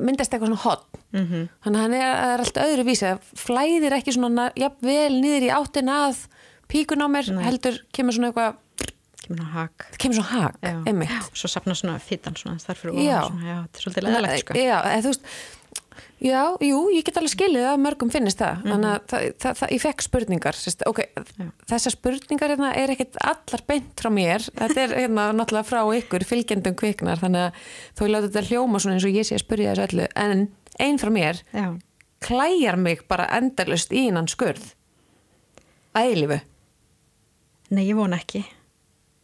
myndast 0.01 0.33
eitthvað 0.33 0.53
svona 0.53 0.65
hotn. 0.65 0.99
Mhm. 1.11 1.27
-hmm. 1.27 1.49
Þannig 1.65 1.79
að 1.79 1.85
hann 1.85 1.95
er, 1.95 2.17
er 2.33 2.45
allt 2.45 2.61
öðru 2.65 2.87
vísi, 2.89 3.13
flæðir 3.37 3.97
ekki 3.99 4.17
svona 4.17 4.51
jafnvel 4.57 5.21
niður 5.21 5.47
í 5.47 5.55
áttin 5.55 5.93
að 5.93 6.27
píkun 6.71 7.05
á 7.05 7.09
mér, 7.11 7.33
Nei. 7.35 7.45
heldur 7.45 7.81
kemur 7.93 8.15
svona 8.15 8.31
eitthvað, 8.31 8.59
Kemur 9.21 9.47
hag 9.53 9.71
það 9.79 9.99
kemur 10.03 10.17
svona 10.17 10.43
hak, 10.43 10.57
Já. 10.65 10.83
einmitt. 10.89 11.27
Svo 11.39 11.49
sapna 11.49 11.75
svona 11.75 11.99
fittan 12.03 12.35
svona 12.35 12.59
þar 12.59 12.79
fyrir 12.81 12.95
Já. 13.05 13.19
ofan 13.21 13.37
svona, 13.37 13.47
Já, 13.47 13.57
þetta 13.63 13.77
er 13.77 13.85
svolítið 13.85 14.07
leðalegt 14.07 14.41
sko 14.41 14.55
Já, 14.55 14.79
þú 15.05 15.11
veist, 15.13 15.27
já, 16.21 16.41
jú, 16.61 16.79
ég 16.93 17.05
get 17.07 17.17
alveg 17.17 17.33
skilið 17.33 17.67
að 17.71 17.79
mörgum 17.81 18.11
finnist 18.13 18.41
það, 18.41 18.63
þannig 18.67 18.89
að 18.91 19.05
það, 19.11 19.27
það, 19.43 19.59
það, 19.61 19.71
ég 19.75 19.83
fekk 19.85 20.05
spurningar, 20.05 20.59
sérst, 20.59 20.83
ok, 20.89 21.01
Já. 21.41 21.47
þessar 21.73 21.95
spurningar 21.97 22.53
hérna 22.55 22.73
er 22.77 22.93
ekkit 22.95 23.17
allar 23.25 23.65
beint 23.71 24.03
frá 24.03 24.11
mér, 24.13 24.45
þetta 24.59 24.83
er 24.85 24.95
hérna 24.99 25.29
náttúrulega 25.39 25.69
frá 25.71 25.81
ykkur 26.01 26.27
fylgjendum 26.29 26.77
kviknar, 26.81 27.23
þannig 27.23 27.47
að 27.47 27.71
þó 27.97 28.03
ég 28.05 28.13
láta 28.13 28.29
þetta 28.29 28.45
hljóma 28.51 28.83
svona 28.83 28.99
eins 28.99 29.09
og 29.09 29.17
ég 29.17 29.29
sé 29.29 29.39
að 29.39 29.45
spurja 29.45 29.73
þessu 29.73 29.87
öllu, 29.89 30.09
en 30.27 30.45
ein 30.81 31.01
frá 31.01 31.13
mér 31.17 31.41
Já, 31.57 31.67
klæjar 32.29 32.81
mig 32.81 33.07
bara 33.09 33.31
endalust 33.41 33.95
í 33.97 34.05
innan 34.11 34.29
skurð, 34.31 34.75
ælifu, 35.97 36.43
nei, 37.73 37.85
ég 37.89 37.97
von 37.97 38.15
ekki. 38.17 38.45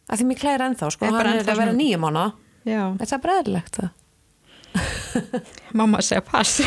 Að 0.07 0.21
því 0.21 0.29
mér 0.31 0.41
klæjar 0.41 0.65
ennþá, 0.71 0.91
sko, 0.95 1.07
bara 1.11 1.29
hann 1.33 1.41
er 1.43 1.49
að 1.51 1.61
vera 1.61 1.77
nýjum 1.77 2.09
ána, 2.09 2.27
Já, 2.67 2.81
er 2.97 3.07
það 3.07 3.23
breðilegt 3.23 3.79
það? 3.79 3.95
Mamma 5.77 6.01
segja 6.05 6.21
pass. 6.25 6.59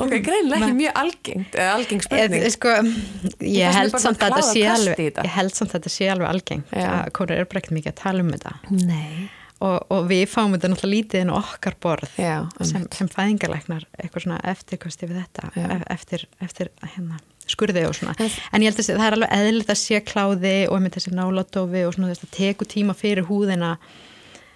Ok, 0.00 0.12
greinilega 0.24 0.64
ekki 0.64 0.74
mjög 0.78 0.98
algengt, 0.98 1.54
eða 1.58 1.72
algeng 1.78 2.02
spurning. 2.04 2.42
Ég, 2.44 2.52
sko, 2.54 2.72
Ég 3.44 3.76
held 3.76 3.94
alveg 3.94 5.00
ég 5.04 5.32
held 5.34 5.54
samt 5.54 5.70
að 5.74 5.78
þetta 5.78 5.92
sé 5.92 6.08
alveg 6.12 6.30
algengt 6.30 6.74
að 6.74 7.10
konur 7.16 7.36
eru 7.36 7.48
bara 7.50 7.62
ekkert 7.62 7.76
mikið 7.78 7.92
að 7.92 7.98
tala 8.00 8.24
um 8.24 8.30
þetta. 8.34 8.54
Nei. 8.84 9.26
og, 9.64 9.76
og 9.94 10.08
við 10.10 10.24
fáum 10.28 10.54
þetta 10.56 10.70
náttúrulega 10.72 10.94
lítið 10.94 11.30
á 11.30 11.34
okkar 11.38 11.76
borð 11.80 12.16
Já, 12.20 12.34
sem, 12.66 12.82
sem 12.92 13.08
fæðingarleiknar 13.12 13.86
eitthvað 13.96 14.24
svona 14.26 14.40
eftirkosti 14.50 15.08
við 15.08 15.20
þetta 15.22 15.52
e- 15.56 15.78
eftir, 15.94 16.26
eftir 16.44 16.72
hérna, 16.94 17.20
skurði 17.48 17.84
og 17.88 17.94
svona. 17.96 18.16
En- 18.20 18.34
en 18.58 18.64
ég 18.66 18.72
held 18.72 18.82
að 18.82 18.90
það 18.98 19.06
er 19.06 19.16
alveg 19.18 19.36
eðlilegt 19.38 19.72
að 19.76 19.80
sé 19.80 20.00
kláði 20.04 20.56
og 20.68 20.82
með 20.84 20.98
þessi 20.98 21.14
náladofi 21.16 21.84
og 21.88 21.94
svona 21.96 22.10
þess 22.12 22.26
að 22.26 22.34
teku 22.40 22.68
tíma 22.74 22.96
fyrir 22.98 23.28
húðina 23.30 23.76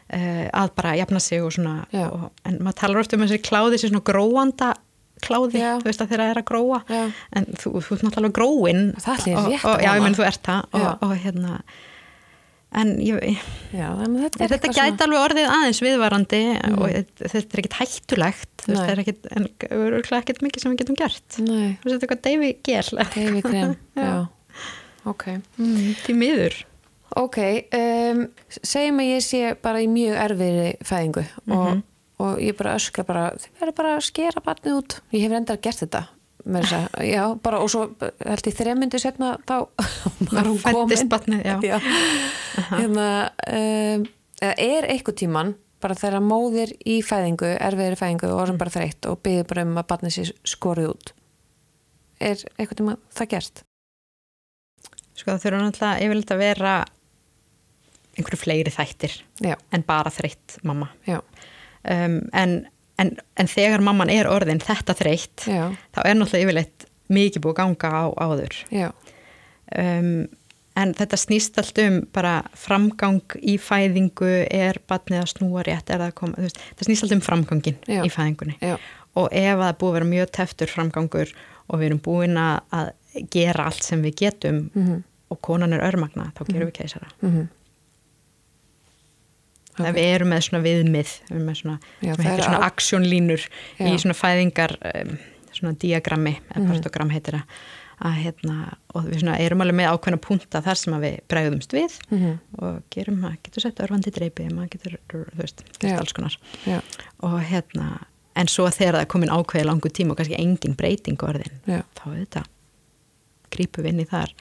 að 0.08 0.70
bara 0.78 0.94
jafna 0.96 1.20
sig 1.20 1.42
og 1.44 1.52
svona 1.52 1.74
og, 2.08 2.28
en 2.48 2.60
maður 2.64 2.78
talar 2.80 3.02
ofta 3.02 3.16
um 3.18 3.24
þessi 3.26 3.42
kláði 3.44 3.78
sem 3.82 3.90
svona 3.92 4.04
gróanda 4.08 4.70
kláði, 5.18 5.58
Já. 5.58 5.72
þú 5.82 5.88
veist 5.90 6.00
að 6.04 6.12
þeirra 6.12 6.30
er 6.30 6.38
að 6.40 6.46
gróa 6.48 6.78
Já. 6.88 7.02
en 7.36 7.46
þú, 7.58 7.72
þú 7.82 7.96
ert 7.96 8.02
náttúrulega 8.06 8.36
gróin 8.38 8.82
og, 8.94 9.28
og, 9.34 9.68
að 9.74 9.82
já, 9.82 9.90
ég 9.98 10.02
menn 10.06 10.14
þú 10.16 10.26
ert 10.28 10.42
það 10.46 10.78
og, 10.78 10.90
og 11.08 11.14
hérna 11.24 11.58
en 12.78 12.90
ég, 13.00 13.38
Já, 13.72 13.86
að 13.96 14.16
þetta 14.22 14.44
er 14.44 14.52
þetta 14.52 14.72
gæti 14.76 15.04
alveg 15.06 15.22
orðið 15.24 15.46
aðeins 15.56 15.82
viðvarandi 15.84 16.40
Mm. 16.68 16.74
og 16.84 16.90
þetta 17.18 17.38
er 17.40 17.60
ekkit 17.62 17.76
hættulegt 17.80 18.64
veist, 18.68 18.80
það 18.82 18.90
er 18.92 19.00
ekkit, 19.02 19.28
en 19.32 19.46
örgulega 19.72 20.18
ekkit 20.20 20.42
mikið 20.44 20.62
sem 20.64 20.72
við 20.74 20.80
getum 20.82 20.98
gert. 21.00 21.38
Nei, 21.40 21.78
þú 21.80 21.88
veist, 21.88 21.94
þetta 21.94 21.96
er 21.96 22.02
eitthvað 22.04 22.24
deyfi 22.26 22.50
gel 22.68 22.90
Davy 23.14 23.42
Krem, 23.46 23.72
já. 24.04 24.16
Ok. 25.08 25.24
mm, 25.56 25.86
til 26.04 26.16
miður 26.20 26.58
Ok, 27.18 27.38
um, 27.74 28.20
segjum 28.62 29.00
að 29.02 29.08
ég 29.10 29.24
sé 29.26 29.40
bara 29.64 29.80
í 29.82 29.88
mjög 29.90 30.18
erfiðri 30.22 30.68
fæðingu 30.86 31.24
og, 31.56 31.80
og 32.22 32.36
ég 32.42 32.54
bara 32.58 32.76
öskra 32.78 33.04
bara, 33.08 33.24
þið 33.40 33.62
verður 33.62 33.76
bara 33.80 33.94
að 33.96 34.04
skera 34.06 34.42
barnið 34.44 34.76
út. 34.78 34.96
Ég 35.16 35.24
hef 35.26 35.32
reyndar 35.34 35.58
gert 35.64 35.82
þetta. 35.82 36.04
með 36.48 36.62
þess 36.64 36.76
að, 36.78 37.06
já, 37.08 37.22
bara 37.44 37.58
og 37.60 37.70
svo 37.72 37.80
held 38.24 38.46
ég 38.48 38.54
þremyndu 38.56 39.00
setna 39.02 39.32
þá 39.48 39.56
var 40.32 40.46
hún 40.48 40.60
komin. 40.62 41.08
barnið, 41.10 41.42
já. 41.66 41.80
Hérna, 42.70 43.08
um, 43.50 44.06
er 44.54 44.86
eitthvað 44.88 45.18
tíman 45.24 45.54
bara 45.82 45.94
þegar 45.98 46.22
móðir 46.24 46.72
í 46.86 47.00
fæðingu, 47.06 47.50
erfiðri 47.62 47.98
fæðingu 48.00 48.30
og 48.32 48.40
orðin 48.44 48.58
bara 48.62 48.72
þreytt 48.74 49.06
og 49.10 49.20
byggði 49.26 49.44
bara 49.50 49.64
um 49.66 49.76
að 49.78 49.88
barnið 49.92 50.14
sér 50.16 50.30
skorið 50.54 50.88
út. 50.94 51.12
Er 52.18 52.40
eitthvað 52.58 52.78
tíma 52.80 52.94
það 53.14 53.28
gert? 53.34 53.60
Sko 55.18 55.34
það 55.34 55.44
þurfa 55.44 55.60
náttúrulega 55.66 56.06
yfirleitt 56.06 56.32
að 56.34 56.42
vera 56.42 56.72
einhverju 58.18 58.40
fleiri 58.42 58.72
þættir 58.74 59.14
Já, 59.44 59.54
en 59.72 59.84
bara 59.86 60.10
þreytt 60.12 60.58
mamma. 60.66 60.90
Um, 61.08 62.18
en, 62.36 62.56
en, 62.98 63.14
en 63.38 63.50
þegar 63.50 63.84
mamman 63.84 64.10
er 64.12 64.28
orðin 64.30 64.60
þetta 64.62 64.96
þreytt, 64.98 65.46
já, 65.46 65.68
þá 65.94 66.00
er 66.04 66.18
náttúrulega 66.18 66.48
yfirleitt 66.48 66.88
mikið 67.08 67.44
búið 67.46 67.58
ganga 67.62 67.92
á 67.94 68.04
áður. 68.20 68.58
Um, 69.78 70.26
en 70.78 70.94
þetta 70.94 71.18
snýst 71.18 71.58
allt 71.60 71.80
um 71.82 71.98
bara 72.14 72.38
framgang 72.58 73.22
í 73.40 73.56
fæðingu, 73.60 74.30
er 74.54 74.78
barnið 74.88 75.22
að 75.22 75.30
snúa 75.32 75.64
rétt, 75.66 75.90
að 75.94 76.12
koma, 76.18 76.38
veist, 76.38 76.60
það 76.78 76.88
snýst 76.90 77.06
allt 77.06 77.16
um 77.16 77.24
framgangin 77.24 77.78
Já. 77.88 78.02
í 78.04 78.12
fæðingunni. 78.12 78.58
já, 78.62 78.76
Og 79.18 79.32
ef 79.34 79.58
það 79.58 79.78
búið 79.80 79.90
að 79.90 79.96
vera 79.96 80.10
mjög 80.12 80.32
teftur 80.36 80.70
framgangur 80.70 81.32
og 81.68 81.80
við 81.80 81.88
erum 81.88 82.02
búin 82.04 82.38
að 82.38 82.92
gera 83.32 83.66
allt 83.66 83.82
sem 83.82 84.02
við 84.04 84.14
getum 84.22 84.60
mhm, 84.74 85.00
og 85.32 85.40
konan 85.44 85.74
er 85.76 85.82
örmagna, 85.88 86.30
þá 86.36 86.44
gerum 86.46 86.70
við 86.70 86.76
keisara. 86.82 87.10
mhm. 87.24 87.48
Okay. 89.78 89.92
Við 89.92 90.14
erum 90.14 90.28
með 90.34 90.44
svona 90.48 90.62
viðmið, 90.64 91.10
við 91.28 91.34
erum 91.36 91.48
með 91.48 91.58
svona, 91.62 91.78
Já, 92.02 92.14
sem 92.14 92.24
heitir 92.24 92.38
er 92.38 92.46
svona 92.48 92.70
aksjónlínur 92.70 93.44
í 93.78 93.92
svona 94.02 94.16
fæðingar, 94.18 94.76
svona 95.54 95.74
diagrammi, 95.78 96.32
eða 96.50 96.62
Mhm. 96.64 96.70
partogram 96.72 97.10
heitir 97.10 97.38
það, 97.38 97.44
að 97.98 98.14
hérna, 98.22 98.56
og 98.94 99.04
við 99.08 99.20
svona 99.22 99.38
erum 99.42 99.60
alveg 99.64 99.74
með 99.74 99.88
ákveðna 99.92 100.20
punta 100.22 100.60
þar 100.62 100.76
sem 100.76 100.94
við 101.02 101.16
bregðumst 101.28 101.72
við 101.74 101.96
Mhm. 102.10 102.38
og 102.62 102.82
gerum, 102.90 103.20
maður 103.20 103.38
getur 103.42 103.60
sett 103.62 103.76
örfandi 103.82 104.10
dreipi, 104.14 104.48
maður 104.50 104.70
getur, 104.70 104.98
þú 105.08 105.24
veist, 105.36 105.62
gert 105.80 105.98
alls 106.00 106.12
konar. 106.12 106.36
já, 106.66 106.80
Og 107.22 107.40
hérna, 107.42 108.04
en 108.36 108.46
svo 108.46 108.68
þegar 108.70 108.94
það 108.94 109.00
er 109.00 109.06
komin 109.06 109.28
ákveði 109.30 109.64
langu 109.64 109.90
tíma 109.90 110.10
og 110.12 110.16
kannski 110.18 110.38
engin 110.38 110.76
breyting 110.76 111.16
orðin, 111.18 111.58
já, 111.66 111.82
þá 111.96 112.02
auðvitað 112.06 112.44
grípum 113.50 113.84
við 113.84 113.88
inn 113.88 114.00
í 114.00 114.08
þar. 114.08 114.32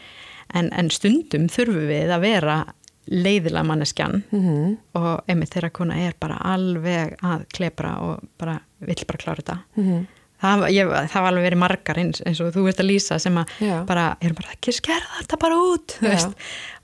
En, 0.54 0.70
en 0.74 0.90
stundum 0.90 1.48
þurfum 1.48 1.88
við 1.90 2.10
að 2.14 2.22
vera 2.22 2.66
leiðilega 3.12 3.64
manneskjan. 3.66 4.24
Mhm, 4.32 4.78
og 4.96 5.24
einmitt 5.30 5.54
þeirra 5.56 5.72
kona 5.74 5.96
er 6.08 6.14
bara 6.20 6.38
alveg 6.44 7.18
að 7.24 7.48
klepra 7.54 7.98
og 8.02 8.24
bara 8.38 8.60
vill 8.82 9.04
bara 9.08 9.18
klára 9.18 9.42
þetta. 9.42 9.60
Mhm, 9.78 10.08
það, 10.42 10.60
var- 10.62 10.70
ég, 10.70 10.88
það 11.10 11.22
var 11.24 11.32
alveg 11.32 11.46
verið 11.48 11.58
margar 11.64 11.96
eins, 11.98 12.22
eins 12.22 12.40
og 12.42 12.54
þú 12.54 12.64
veist 12.68 12.80
að 12.84 12.90
lýsa 12.92 13.20
sem 13.20 13.36
að 13.36 13.48
Já. 13.60 13.86
bara, 13.86 14.18
erum 14.22 14.36
bara 14.36 14.54
ekki 14.54 14.74
skerða 14.76 15.22
þetta 15.22 15.40
bara 15.40 15.56
út 15.56 15.96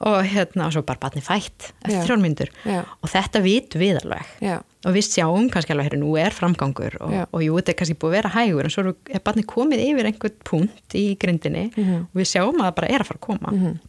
og 0.04 0.24
hérna 0.26 0.66
og 0.68 0.74
svo 0.74 0.82
bara 0.86 1.00
batni 1.00 1.22
fætt 1.22 1.72
eftir 1.86 2.02
þrjálmyndur 2.08 2.50
Já. 2.66 2.84
og 3.04 3.10
þetta 3.10 3.42
vitum 3.46 3.80
við 3.84 4.00
alveg. 4.02 4.64
Og 4.84 4.92
við 4.98 5.06
sjáum 5.08 5.46
kannski 5.50 5.72
alveg, 5.72 5.92
hérna, 5.94 6.02
nú 6.04 6.18
er 6.20 6.32
framgangur. 6.36 6.98
Og, 7.00 7.12
Já. 7.14 7.26
og 7.32 7.40
jú, 7.46 7.54
þetta 7.56 7.70
er 7.72 7.78
kannski 7.80 7.96
búið 7.96 8.10
að 8.10 8.18
vera 8.18 8.34
hægur 8.36 8.64
en 8.68 8.70
svo 8.74 8.96
er- 9.14 9.20
batni 9.24 9.44
komið 9.48 9.80
yfir 9.86 10.10
einhvern 10.10 10.36
punkt 10.44 10.90
í 11.00 11.18
grindinni 11.18 11.70
Mhm. 11.78 12.02
og 12.10 12.16
við 12.20 12.28
sjáum 12.34 12.58
að 12.60 12.68
það 12.68 12.76
bara 12.76 12.90
er 12.92 13.00
að 13.00 13.06
fara 13.08 13.20
að 13.20 13.28
koma. 13.28 13.50
Mhm, 13.54 13.80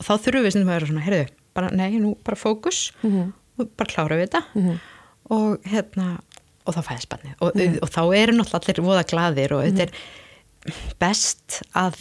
og 0.00 0.06
þá 0.08 0.12
þurfum 0.24 0.46
við 0.48 0.54
sem 0.56 0.64
að 0.64 0.72
vera 0.74 0.88
svona, 0.90 1.04
heyrðu, 1.04 1.26
bara, 1.54 1.70
nei, 1.76 1.90
nú 2.00 2.14
bara 2.24 2.38
fókus. 2.40 2.80
Mhm, 3.04 3.32
og 3.60 3.70
bara 3.76 3.90
klára 3.92 4.16
við 4.16 4.28
þetta. 4.30 4.42
Mhm, 4.56 4.78
og 5.36 5.68
hérna 5.68 6.08
og 6.66 6.74
þá 6.76 6.80
fæðist 6.86 7.08
barnið. 7.12 7.34
Og, 7.44 7.60
og 7.84 7.90
þá 7.92 8.00
eru 8.16 8.32
náttúrulega 8.36 8.60
allir 8.60 8.84
voða 8.86 9.04
gladir 9.10 9.52
og 9.56 9.62
þetta 9.66 9.86
er 9.86 9.92
best 11.00 11.60
að 11.78 11.96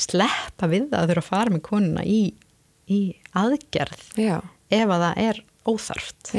sleppa 0.00 0.68
við 0.70 0.88
það 0.90 0.98
að 1.02 1.10
þurfa 1.12 1.22
að 1.24 1.28
fara 1.30 1.54
með 1.54 1.62
konuna 1.66 2.02
í, 2.08 2.20
í 2.90 2.98
aðgerð 3.38 4.02
já, 4.20 4.38
ef 4.72 4.88
að 4.96 5.04
það 5.04 5.20
er 5.26 5.40
óþarft. 5.70 6.32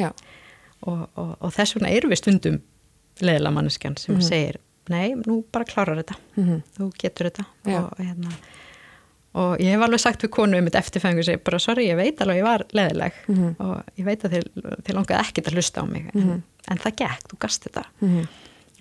Og, 0.81 1.01
og, 1.15 1.31
og 1.45 1.51
þess 1.53 1.75
vegna 1.77 1.91
erum 1.93 2.11
við 2.13 2.21
stundum 2.23 2.59
leðilega 3.21 3.53
manneskjan 3.53 3.97
sem 4.01 4.15
Mhm. 4.17 4.25
segir 4.25 4.57
nei, 4.89 5.13
nú 5.15 5.43
bara 5.53 5.65
klárar 5.65 5.99
þetta. 6.01 6.15
Mhm. 6.35 6.61
þú 6.77 6.87
getur 6.99 7.29
þetta. 7.29 7.45
Og, 7.69 7.91
hérna, 8.01 8.31
og 9.33 9.57
ég 9.63 9.71
hef 9.71 9.81
alveg 9.85 9.99
sagt 10.03 10.23
við 10.25 10.29
konu 10.35 10.57
um 10.59 10.65
þetta 10.67 10.79
eftirfengu 10.83 11.23
segi 11.23 11.39
bara 11.43 11.59
sorry, 11.59 11.85
ég 11.87 11.95
veit 11.95 12.19
alveg 12.21 12.37
ég 12.41 12.43
var 12.43 12.63
leðileg 12.73 13.13
Mhm. 13.27 13.55
og 13.59 13.83
ég 13.97 14.05
veit 14.05 14.23
að 14.23 14.33
þið, 14.37 14.93
langaði 14.93 15.19
ekkert 15.23 15.47
að 15.47 15.53
hlusta 15.59 15.81
á 15.81 15.85
mig 15.87 16.09
en, 16.15 16.43
en 16.67 16.77
það 16.77 16.95
gekk, 17.03 17.27
þú 17.31 17.39
gast 17.39 17.63
þetta 17.69 17.85
Mhm. 18.01 18.27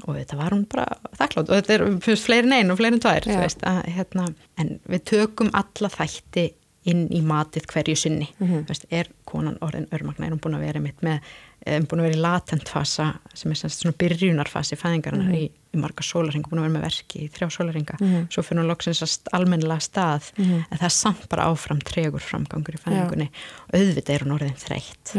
og 0.09 0.17
þetta 0.17 0.37
var 0.37 0.51
hún 0.51 0.65
bara 0.69 0.87
þakklátt 1.19 1.51
og 1.51 1.57
þetta 1.63 1.75
er 1.75 2.17
fleiri 2.17 2.47
en 2.47 2.53
einn 2.53 2.71
og 2.71 2.79
fleiri 2.79 2.99
tvær 2.99 3.21
þú 3.27 3.35
Já. 3.37 3.41
veist, 3.45 3.61
að, 3.63 3.85
hérna, 3.95 4.35
en 4.59 4.81
við 4.89 5.05
tökum 5.05 5.51
alla 5.53 5.89
þætti 5.89 6.53
inn 6.89 7.09
í 7.13 7.21
matið 7.23 7.67
hverju 7.69 7.97
sinni. 7.97 8.29
Mhm. 8.41 8.65
þú 8.65 8.69
veist, 8.73 8.85
er 8.91 9.09
konan 9.27 9.59
orðin 9.61 9.89
örmagna? 9.93 10.27
Er 10.27 10.33
hún 10.33 10.41
búin 10.41 10.55
að 10.57 10.61
vera 10.65 10.81
mitt 10.81 11.01
með 11.03 11.21
hún 11.67 11.87
búin 11.87 12.01
að 12.01 12.07
vera 12.09 12.17
í 12.17 12.21
latent 12.25 12.69
fasa 12.69 13.19
sem 13.35 13.51
er 13.53 13.55
svona 13.69 13.93
byrjunarfasi 14.01 14.77
fæðingarnar 14.81 15.29
Mhm. 15.29 15.35
í, 15.37 15.51
í 15.75 15.79
marga 15.79 16.01
sólaringa, 16.03 16.49
búin 16.49 16.61
að 16.63 16.67
vera 16.71 16.79
með 16.79 16.87
verki 16.89 17.21
í 17.21 17.31
þrjá 17.31 17.49
sólaringa, 17.53 18.01
Mhm. 18.01 18.29
svo 18.33 18.43
fyrir 18.43 18.63
hún 18.65 18.71
loksins 18.73 19.03
að 19.03 19.19
almennilega 19.35 19.81
stað, 19.85 20.33
Mhm. 20.39 20.65
en 20.71 20.79
það 20.79 20.85
er 20.85 20.97
samt 20.97 21.29
bara 21.29 21.45
áfram 21.53 21.83
tregur 21.83 22.21
framgangur 22.21 22.75
í 22.75 22.81
fæðingunni. 22.81 23.29
Og 23.69 23.75
auðvitað 23.75 24.15
er 24.15 24.19
hún 24.25 24.39
orðin 24.39 24.57
þreytt. 24.57 25.15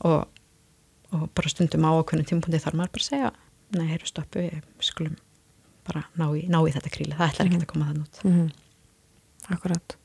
Og, 0.00 0.26
og 1.12 1.34
bara 1.34 1.48
stundum 1.48 1.82
á 1.84 1.90
okkunum 2.02 2.24
tímpundi 2.24 2.58
þarf 2.62 2.74
maður 2.74 2.92
bara 2.92 3.04
segja 3.04 3.32
nei, 3.74 3.86
heyrðu 3.88 4.06
stoppu, 4.06 4.40
við 4.50 4.62
skulum 4.80 5.16
bara 5.84 6.06
ná 6.16 6.24
í, 6.32 6.48
ná 6.48 6.56
í 6.66 6.72
þetta 6.72 6.90
kríli, 6.90 7.12
það 7.14 7.28
ætlar 7.34 7.46
ekki 7.46 7.60
að 7.60 7.66
koma 7.66 7.84
þann 7.92 8.04
út 8.06 8.52
Mhm. 9.48 9.56
Akkurat. 9.56 9.96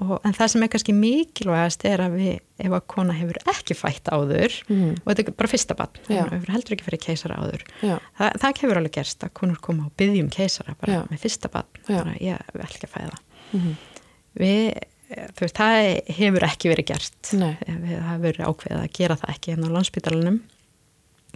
og, 0.00 0.20
en 0.24 0.32
það 0.32 0.48
sem 0.48 0.62
er 0.62 0.68
kannski 0.72 0.92
mikilvægast 0.96 1.84
er 1.84 1.98
að 2.00 2.14
við, 2.16 2.38
ef 2.58 2.72
að 2.72 2.86
kona 2.88 3.12
hefur 3.12 3.36
ekki 3.52 3.74
fætt 3.76 4.08
áður 4.10 4.54
Mhm. 4.68 4.96
og 5.04 5.10
þetta 5.14 5.28
er 5.28 5.36
bara 5.36 5.48
fyrsta 5.52 5.76
bann, 5.76 5.88
hún 6.08 6.30
hefur 6.32 6.52
heldur 6.54 6.74
ekki 6.76 6.84
fyrir 6.88 7.02
keisara 7.04 7.36
áður. 7.36 7.62
Þa, 7.82 8.30
það 8.40 8.56
hefur 8.62 8.76
alveg 8.80 8.92
gerst 8.96 9.20
að 9.26 9.32
konur 9.34 9.60
koma 9.60 9.84
og 9.86 9.92
byggja 9.96 10.22
um 10.24 10.30
keisara 10.30 10.74
bara 10.80 10.92
Já. 10.92 11.02
með 11.10 11.18
fyrsta 11.20 11.50
bann, 11.52 11.66
bara 11.88 12.14
ég 12.18 12.40
vil 12.54 12.62
ekki 12.62 12.86
að 12.86 12.94
fæða 12.96 13.18
Mhm. 13.52 13.76
við, 14.38 14.78
þú 15.36 15.40
veist, 15.44 15.54
það 15.54 16.02
hefur 16.16 16.40
ekki 16.48 16.72
verið 16.72 16.86
gert 16.86 17.22
við 17.22 17.98
það 18.00 18.08
hefur 18.08 18.26
verið 18.26 18.46
ákveðið 18.48 18.82
að 18.82 18.92
gera 18.92 19.16
það 19.16 19.34
ekki 19.34 19.52
hérna 19.54 19.68
á 19.68 19.74
landsbytalanum 19.76 20.40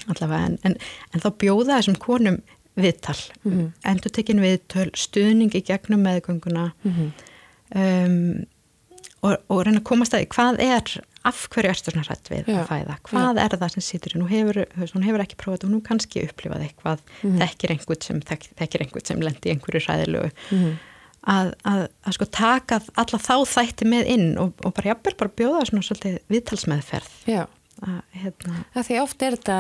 allavega, 0.09 0.45
en, 0.47 0.59
en, 0.65 0.77
en 1.15 1.21
þá 1.21 1.31
bjóða 1.41 1.79
þessum 1.81 1.99
konum 1.99 2.41
viðtal, 2.77 3.17
Mhm. 3.45 3.73
endur 3.85 4.11
tekin 4.13 4.41
viðtöl 4.41 4.91
stuðning 4.95 5.53
í 5.55 5.63
gegnum 5.65 6.03
meðgönguna 6.05 6.73
Mhm. 6.85 7.13
Um, 7.75 8.47
og, 9.23 9.37
og 9.51 9.63
reyna 9.67 9.81
að 9.81 9.87
komast 9.89 10.15
að 10.15 10.27
hvað 10.35 10.61
er, 10.63 10.91
af 11.27 11.39
hverju 11.51 11.71
ertu 11.73 11.91
svona 11.91 12.05
hrætt 12.07 12.29
við 12.31 12.47
Já. 12.53 12.61
að 12.63 12.69
fæða, 12.71 12.97
hvað 13.09 13.41
er 13.43 13.57
það 13.59 13.73
sem 13.75 13.83
situr 13.83 14.15
í 14.15 14.21
nú 14.21 14.29
hefur, 14.31 14.61
hún 14.95 15.03
hefur 15.07 15.25
ekki 15.25 15.39
prófað 15.41 15.65
og 15.67 15.73
nú 15.73 15.81
kannski 15.83 16.23
upplifað 16.29 16.67
eitthvað, 16.69 17.01
Mhm. 17.25 17.41
þekkir 17.43 17.73
einhvern 17.75 18.03
sem 18.07 18.21
þek, 18.21 18.47
þekkir 18.61 18.85
einhvern 18.85 19.07
sem 19.07 19.21
lendi 19.25 19.51
einhverju 19.51 19.83
hræðilegu 19.87 20.31
Mhm. 20.53 20.77
að, 21.27 21.53
að, 21.67 21.89
að 22.07 22.13
sko 22.15 22.25
taka 22.31 22.81
alla 22.95 23.19
þá 23.19 23.35
þætti 23.57 23.89
með 23.91 24.07
inn 24.15 24.39
og, 24.39 24.53
og 24.65 24.75
bara 24.75 24.93
jafnvel 24.95 25.17
bara 25.19 25.31
bjóða 25.41 25.65
svona 25.67 25.83
svolítið 25.83 26.19
viðtalsmeðferð 26.31 27.11
Já. 27.27 27.47
að 27.83 28.01
hérna 28.23 28.65
því 28.87 29.01
oft 29.03 29.23
er 29.27 29.35
þetta 29.37 29.59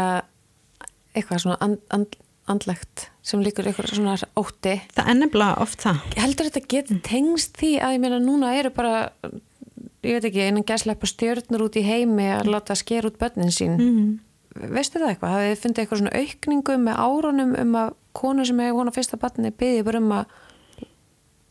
eitthvað 1.17 1.43
svona 1.43 1.57
and, 1.61 1.79
and, 1.91 2.17
andlegt 2.51 3.09
sem 3.27 3.41
líkur 3.43 3.67
eitthvað 3.67 3.91
svona 3.97 4.15
ótti. 4.39 4.77
það 4.95 5.11
nefnilega 5.21 5.61
oft 5.65 5.83
það 5.83 6.03
Heldur 6.23 6.49
þetta 6.51 6.63
geti 6.75 6.99
tengst 7.07 7.57
því 7.59 7.73
að 7.83 7.97
ég 7.97 8.03
meina 8.05 8.21
núna 8.23 8.53
eru 8.59 8.71
bara, 8.77 9.11
ég 10.07 10.17
veit 10.21 10.29
ekki, 10.31 10.45
einan 10.47 10.67
gæslepa 10.69 11.09
stjörnur 11.11 11.67
út 11.67 11.77
í 11.81 11.83
heimi 11.87 12.29
að 12.37 12.53
láta 12.55 12.77
sker 12.79 13.09
út 13.11 13.19
börnin 13.19 13.51
sín. 13.55 13.77
mm. 13.81 14.15
Veistu 14.73 14.97
það 15.03 15.11
eitthvað? 15.13 15.33
Hafið 15.35 15.51
þið 15.51 15.63
fundið 15.67 15.83
eitthvað 15.83 15.99
svona 16.01 16.21
aukningu 16.23 16.77
með 16.81 17.01
árunum 17.05 17.51
um 17.61 17.75
að 17.77 17.91
konu 18.17 18.47
sem 18.49 18.61
hefur 18.65 18.89
á 18.89 18.97
fyrsta 18.97 19.19
barni 19.21 19.51
byggði 19.53 19.83
bara 19.85 20.01
um 20.01 20.15
að 20.17 20.31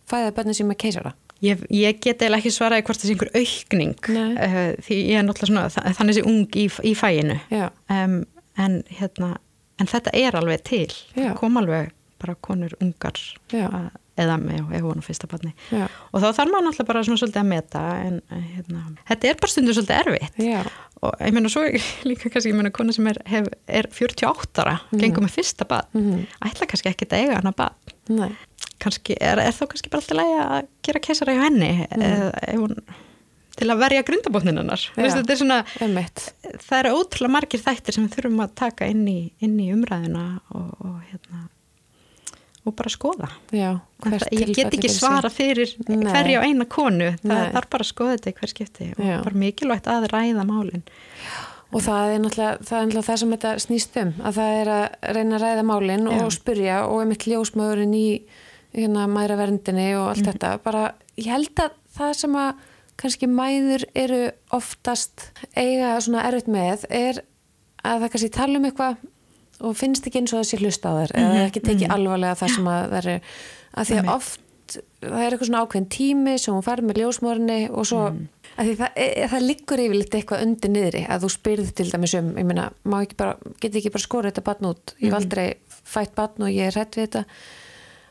fæða 0.10 0.32
börnin 0.38 0.58
sín 0.58 0.70
með 0.72 0.80
keisara? 0.86 1.12
ég, 1.44 1.60
ég 1.70 2.00
get 2.02 2.22
eiginlega 2.24 2.40
ekki 2.40 2.54
svaraði 2.56 2.86
hvort 2.88 3.02
það 3.02 3.10
sé 3.10 3.14
einhver 3.14 3.32
aukning 3.36 4.08
uh, 4.10 4.56
því 4.88 4.98
ég 5.12 5.20
er 5.20 5.26
náttúrulega 5.28 5.50
svona 5.52 5.66
þa- 5.76 5.94
þannig 6.00 6.16
sé 6.18 6.24
ung 6.32 6.58
í, 6.58 6.66
í 6.90 6.94
fæinu 6.98 7.36
um, 7.92 8.16
en 8.66 8.78
hérna 8.98 9.30
en 9.80 9.88
þetta 9.92 10.14
er 10.16 10.36
alveg 10.40 10.64
til, 10.68 10.90
það 11.16 11.36
kom 11.40 11.58
alveg 11.62 11.92
bara 12.22 12.36
konur 12.42 12.72
ungar 12.82 13.18
að, 13.52 13.90
eða 14.18 14.38
með 14.40 14.70
hún 14.86 15.02
á 15.04 15.06
fyrsta 15.06 15.28
barni. 15.28 15.52
Og 16.16 16.22
þá 16.24 16.30
þarf 16.38 16.52
maður 16.54 16.64
náttúrulega 16.70 16.88
bara 16.88 17.02
svona 17.04 17.20
svolítið 17.20 17.42
að 17.42 17.50
meta 17.50 17.82
en 18.06 18.22
eh, 18.32 18.46
hérna, 18.56 18.84
þetta 19.10 19.28
er 19.34 19.40
bara 19.42 19.52
stundur 19.52 19.76
svolítið 19.76 20.00
erfitt. 20.00 20.40
Já. 20.40 20.62
og 21.04 21.20
ég 21.22 21.36
meina 21.36 21.52
svo 21.52 21.66
líka 22.10 22.32
kannski, 22.32 22.54
ég 22.54 22.58
meina 22.58 22.72
kona 22.74 22.96
sem 22.96 23.08
er, 23.12 23.20
hef, 23.30 23.50
er 23.68 23.90
48 23.92 24.64
ára, 24.64 24.78
gengur 24.96 25.26
með 25.28 25.36
fyrsta 25.36 25.68
bad 25.70 25.92
Mhm. 25.94 26.24
ætla 26.48 26.70
kannski 26.72 26.90
ekki 26.94 27.10
að 27.12 27.18
eiga 27.20 27.36
hana 27.42 27.52
bad 27.52 27.94
Nei. 28.10 28.32
kannski, 28.80 29.18
er, 29.20 29.40
er 29.44 29.52
þá 29.52 29.66
kannski 29.74 29.92
bara 29.92 30.02
alltaf 30.02 30.18
lægi 30.22 30.40
að 30.46 30.70
gera 30.88 31.04
keisara 31.04 31.36
hjá 31.36 31.44
henni 31.50 31.74
eða 31.92 32.32
ef 32.48 32.64
hún 32.64 32.80
til 33.56 33.72
að 33.72 33.82
verja 33.82 34.06
grundabotnin 34.08 34.62
hennar. 34.62 34.86
Er 35.00 35.12
það 36.62 36.80
eru 36.80 36.94
ótrúlega 37.00 37.34
margir 37.38 37.64
þættir 37.64 37.98
sem 37.98 38.08
við 38.08 38.18
þurfum 38.18 38.46
að 38.46 38.56
taka 38.60 38.88
inn 38.92 39.06
í, 39.08 39.20
inn 39.44 39.60
í 39.64 39.72
umræðina 39.76 40.26
og, 40.52 40.72
og 40.84 40.98
hérna 41.10 41.46
og 42.66 42.74
bara 42.74 42.90
skoða. 42.90 43.28
Já. 43.54 43.76
Það, 44.02 44.24
ég 44.34 44.54
get 44.58 44.74
ekki 44.74 44.90
svara 44.90 45.30
fyrir 45.34 45.76
hverja 45.86 46.42
á 46.42 46.46
eina 46.46 46.66
konu. 46.70 47.12
Það 47.22 47.34
Nei. 47.38 47.52
þarf 47.54 47.70
bara 47.76 47.86
að 47.86 47.92
skoða 47.92 48.16
þetta 48.16 48.32
í 48.32 48.38
hver 48.40 48.52
skipti 48.52 48.88
og 48.96 49.04
Já. 49.06 49.18
bara 49.28 49.42
mikilvægt 49.44 49.90
að 49.92 50.08
ræða 50.14 50.46
málin. 50.50 50.86
Og 51.76 51.84
það 51.84 52.14
er 52.14 52.24
náttúrulega 52.24 52.66
það, 52.66 53.14
er 53.14 53.22
sem 53.22 53.34
þetta 53.36 53.54
snýst 53.62 53.98
um 54.02 54.12
að 54.22 54.38
það 54.40 54.60
er 54.60 54.72
að 54.76 55.16
reyna 55.18 55.38
að 55.38 55.46
ræða 55.46 55.66
málinn 55.70 56.10
og 56.16 56.30
spyrja 56.34 56.78
og 56.88 57.04
einmitt 57.04 57.26
ljósmaðurinn 57.30 57.96
í 57.98 58.06
hérna 58.76 59.06
mæra 59.12 59.38
verndinni 59.40 59.90
og 60.00 60.14
allt 60.14 60.30
þetta. 60.30 60.56
Bara, 60.66 60.88
ég 61.20 61.30
held 61.32 61.62
að 61.62 61.76
það 61.98 62.16
sem 62.22 62.40
að 62.40 62.66
kannski 63.02 63.28
mæður 63.28 63.84
eru 63.96 64.22
oftast 64.56 65.28
eiga 65.56 65.96
svona 66.02 66.24
erfitt 66.30 66.48
með 66.52 66.86
er 66.90 67.22
að 67.86 68.06
það 68.06 68.10
kannski 68.16 68.32
tala 68.38 68.58
um 68.62 68.66
eitthvað 68.70 68.98
og 69.66 69.76
finnst 69.80 70.08
ekki 70.08 70.20
eins 70.22 70.34
og 70.36 70.42
það 70.42 70.50
sé 70.50 70.58
hlusta 70.64 70.92
á 70.92 70.94
þær 71.00 71.12
eða 71.16 71.34
Mhm, 71.36 71.46
ekki 71.50 71.62
tekið 71.64 71.94
alvarlega 71.96 72.40
það 72.42 72.56
sem 72.56 72.66
að 72.72 72.90
það 72.92 72.98
er 73.06 73.22
að 73.76 73.90
því 73.90 74.00
að 74.02 74.10
oft 74.16 74.42
það 75.06 75.22
er 75.22 75.32
eitthvað 75.36 75.48
svona 75.50 75.62
ákveðin 75.66 75.90
tími 75.94 76.34
sem 76.42 76.54
hún 76.56 76.64
fær 76.66 76.82
með 76.82 76.98
ljósmórinni 77.04 77.60
og 77.70 77.86
svo 77.86 78.00
Mhm. 78.10 78.24
að 78.58 78.66
því 78.66 78.74
það, 78.80 78.92
e, 78.96 79.28
það 79.32 79.46
liggur 79.46 79.84
yfirleitt 79.86 80.16
eitthvað 80.18 80.42
undir 80.48 80.72
niðri 80.74 81.04
að 81.08 81.22
þú 81.22 81.30
spyrð 81.36 81.74
til 81.76 81.86
dæmis 81.92 82.14
um 82.20 82.32
ég 82.36 82.46
meina, 82.46 82.72
ekki 82.86 83.16
bara, 83.18 83.36
geti 83.62 83.78
ekki 83.80 83.92
bara 83.94 84.08
skorið 84.08 84.32
þetta 84.32 84.44
batn 84.50 84.66
út? 84.72 84.94
Ég 85.00 85.12
hef 85.12 85.20
aldrei 85.20 85.48
fætt 85.86 86.16
batn 86.16 86.42
og 86.44 86.50
ég 86.50 86.68
er 86.68 86.72
hrætt 86.80 86.96
við 86.98 87.08
þetta. 87.08 87.26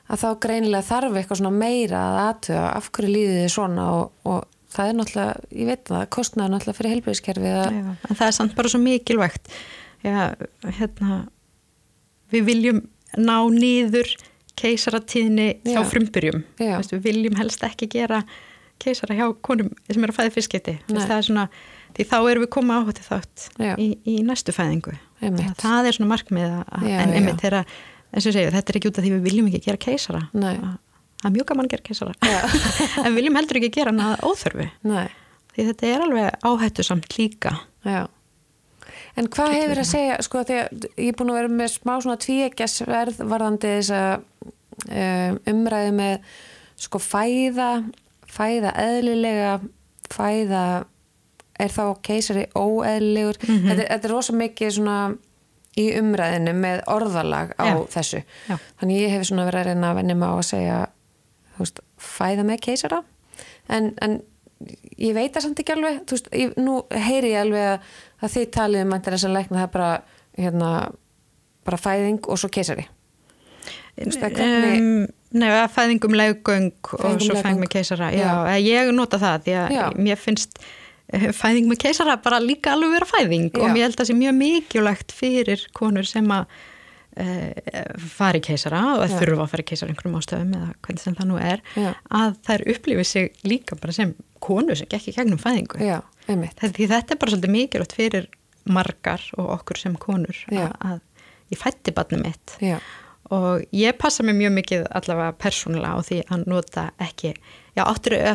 Að 0.05 0.21
þá 0.21 0.29
greinilega 0.41 0.85
þarf 0.85 1.17
eitthvað 1.17 1.41
svona 1.41 1.59
meira 1.59 2.01
að 2.05 2.19
aðtöða 2.29 2.77
af 2.77 2.91
hverju 2.93 3.11
líðið 3.15 3.39
þið 3.45 3.51
svona 3.57 3.85
og, 3.91 4.11
og 4.25 4.45
það 4.75 4.91
er 4.91 4.99
náttúrulega, 4.99 5.35
ég 5.55 5.71
veit 5.71 5.85
það 5.91 6.05
kostnaður 6.17 6.55
náttúrulega 6.55 6.79
fyrir 6.81 6.95
helbriðiskerfið 6.95 7.59
að 7.61 7.79
en 7.79 8.19
það 8.19 8.27
er 8.29 8.37
samt 8.39 8.57
bara 8.59 8.73
svo 8.73 8.81
mikilvægt 8.83 9.53
Já, 10.05 10.35
hérna 10.79 11.21
við 12.35 12.49
viljum 12.51 12.81
ná 13.17 13.37
nýður 13.55 14.11
keisaratíðni 14.59 15.47
hjá 15.65 15.79
Já. 15.81 15.87
frumbyrjum 15.91 16.43
við 16.59 17.01
viljum 17.07 17.39
helst 17.39 17.65
ekki 17.67 17.89
gera 17.95 18.23
keisara 18.83 19.17
hjá 19.17 19.27
konum 19.45 19.71
sem 19.89 20.03
eru 20.03 20.13
að 20.13 20.19
fæða 20.19 20.35
fyrstskipti 20.35 20.77
Nei. 20.91 21.01
það 21.01 21.17
er 21.17 21.27
svona, 21.29 21.47
því 21.97 22.07
þá 22.11 22.17
erum 22.21 22.45
við 22.45 22.53
koma 22.57 22.79
áhætti 22.83 23.07
þátt 23.07 23.49
í, 23.79 23.89
í 24.11 24.17
næstu 24.27 24.55
fæðingu 24.55 24.95
Einmitt. 25.25 25.57
það 25.63 25.89
er 25.89 25.97
svona 25.99 26.11
markmið 26.11 26.49
að, 26.51 26.89
Já, 26.91 26.97
en 27.05 27.15
einmitt 27.17 27.43
þeirra 27.43 27.63
eins 27.65 28.27
og 28.27 28.31
ég 28.31 28.37
segja, 28.37 28.55
þetta 28.55 28.73
er 28.73 28.79
ekki 28.81 28.91
út 28.91 28.99
af 29.01 29.07
því 29.07 29.13
við 29.15 29.25
viljum 29.29 29.51
ekki 29.51 29.63
gera 29.69 29.81
keisara 29.87 30.25
Nei. 30.35 30.55
Það 31.25 31.31
er 31.31 31.35
mjög 31.39 31.47
gaman 31.51 31.67
að 31.69 31.73
gera 31.75 31.87
keisara 31.89 32.15
en 33.09 33.17
viljum 33.17 33.39
heldur 33.41 33.59
ekki 33.63 33.71
gera 33.79 33.95
hana 33.95 34.11
að 34.15 34.27
óþörfi 34.29 34.67
Nei, 34.93 35.07
því 35.55 35.67
þetta 35.71 35.89
er 35.95 36.05
alveg 36.05 36.45
áhættu 36.53 36.85
samt 36.87 37.17
líka 37.19 37.57
já 37.89 38.05
En 39.17 39.29
hvað 39.31 39.53
hefur 39.55 39.79
að 39.79 39.87
segja, 39.87 40.15
sko, 40.27 40.41
því 40.45 40.55
að 40.59 40.85
ég 40.99 41.13
er 41.13 41.17
búin 41.19 41.29
að 41.31 41.37
vera 41.39 41.51
með 41.55 41.69
smá 41.71 41.93
svona 42.03 42.17
tvíekjasverð 42.19 43.21
varðandi 43.31 43.69
þessa 43.77 44.01
um, 44.19 45.37
umræði 45.53 45.93
með 45.95 46.33
sko 46.83 46.99
fæða, 46.99 47.69
fæða 48.35 48.73
eðlilega, 48.83 49.53
fæða 50.11 50.65
er 51.63 51.71
þá 51.71 51.85
keisari 52.05 52.49
óeðlilegur. 52.59 53.39
þetta, 53.47 53.77
er- 53.79 53.91
þetta 53.95 54.09
er 54.11 54.15
rosa 54.17 54.35
mikið 54.35 54.75
svona 54.81 54.99
í 55.79 55.87
umræðinu 56.01 56.57
með 56.59 56.83
orðalag 56.91 57.55
á 57.55 57.65
Já. 57.71 57.75
þessu. 57.95 58.21
Já. 58.51 58.57
Þannig 58.83 59.01
ég 59.05 59.15
hef 59.15 59.29
svona 59.31 59.47
verið 59.47 59.63
að 59.63 59.71
reyna 59.71 59.93
að 59.95 60.01
venni 60.03 60.19
mig 60.19 60.29
á 60.29 60.35
að 60.35 60.47
segja, 60.51 60.81
veist, 61.59 61.81
fæða 62.01 62.47
með 62.47 62.63
keisara. 62.69 63.03
En, 63.73 63.93
en 64.05 64.19
ég 64.99 65.15
veit 65.17 65.35
það 65.35 65.47
samt 65.47 65.63
ekki 65.63 65.77
alveg, 65.77 66.03
veist, 66.11 66.29
ég, 66.35 66.55
nú 66.61 66.81
heyri 66.91 67.35
ég 67.35 67.45
alveg 67.45 67.71
að, 67.75 67.95
að 68.21 68.37
þið 68.37 68.51
talið 68.59 68.85
um 68.85 68.97
að 68.97 69.09
það 69.15 69.63
er 69.63 69.73
bara, 69.75 69.91
hérna, 70.39 70.71
bara 71.65 71.81
fæðing 71.81 72.23
og 72.29 72.41
svo 72.41 72.53
keisari. 72.53 72.87
Um, 73.95 75.05
Nei, 75.35 75.51
að 75.51 75.69
fæðingum 75.75 76.15
leggöng 76.19 76.73
og 76.99 77.05
um 77.13 77.21
svo 77.23 77.37
fæðing 77.39 77.61
með 77.63 77.71
keisara 77.77 78.09
já, 78.15 78.23
Já. 78.23 78.33
já. 78.51 78.57
ég 78.63 78.91
nota 78.95 79.21
það 79.23 79.45
því 79.45 79.55
að 79.61 79.75
Já. 79.75 79.83
mér 80.07 80.19
finnst 80.19 80.59
eh, 81.15 81.29
fæðing 81.35 81.69
með 81.71 81.81
keisara 81.85 82.17
bara 82.23 82.41
líka 82.43 82.73
alveg 82.75 82.95
vera 82.97 83.09
fæðing 83.09 83.49
Já. 83.53 83.61
og 83.61 83.71
mér 83.71 83.87
held 83.87 83.95
að 83.95 84.01
það 84.03 84.11
sé 84.11 84.17
mjög 84.19 84.37
mikilvægt 84.41 85.15
fyrir 85.15 85.65
konur 85.79 86.11
sem 86.11 86.31
að 86.35 86.59
fari 88.15 88.41
keisara 88.43 88.81
og 88.97 89.05
Já. 89.07 89.15
þurfa 89.21 89.45
að 89.45 89.53
fara 89.53 89.67
keisara 89.69 89.93
einhverjum 89.93 90.17
ástöðum 90.19 90.55
eða 90.59 90.71
hvernig 90.83 91.03
sem 91.05 91.15
það 91.19 91.29
nú 91.31 91.37
er 91.39 91.63
Já. 91.79 91.91
að 92.21 92.39
þær 92.49 92.65
upplifið 92.75 93.07
sig 93.11 93.45
líka 93.47 93.79
bara 93.81 93.95
sem 93.95 94.15
konu 94.45 94.77
sem 94.77 94.91
gekk 94.91 95.13
í 95.13 95.15
gegnum 95.17 95.41
fæðingu. 95.41 95.81
Já, 95.85 96.01
því 96.27 96.89
þetta 96.91 97.15
er 97.15 97.21
bara 97.21 97.35
svolítið 97.35 97.55
mikilvægt 97.55 97.97
fyrir 97.97 98.29
margar 98.65 99.25
og 99.39 99.51
okkur 99.59 99.81
sem 99.81 99.97
konur 100.01 100.37
að, 100.51 100.71
að 100.81 101.01
ég 101.53 101.61
fætti 101.61 101.95
barnið 101.97 102.25
mitt. 102.25 102.57
Já, 102.65 102.79
og 103.33 103.65
ég 103.73 103.97
passa 104.01 104.25
mig 104.27 104.37
mjög 104.37 104.57
mikið 104.59 104.87
allavega 104.91 105.37
persónulega 105.41 105.97
á 105.97 106.01
því 106.05 106.21
að 106.29 106.47
nota 106.51 106.89
ekki, 107.01 107.35
já, 107.75 107.83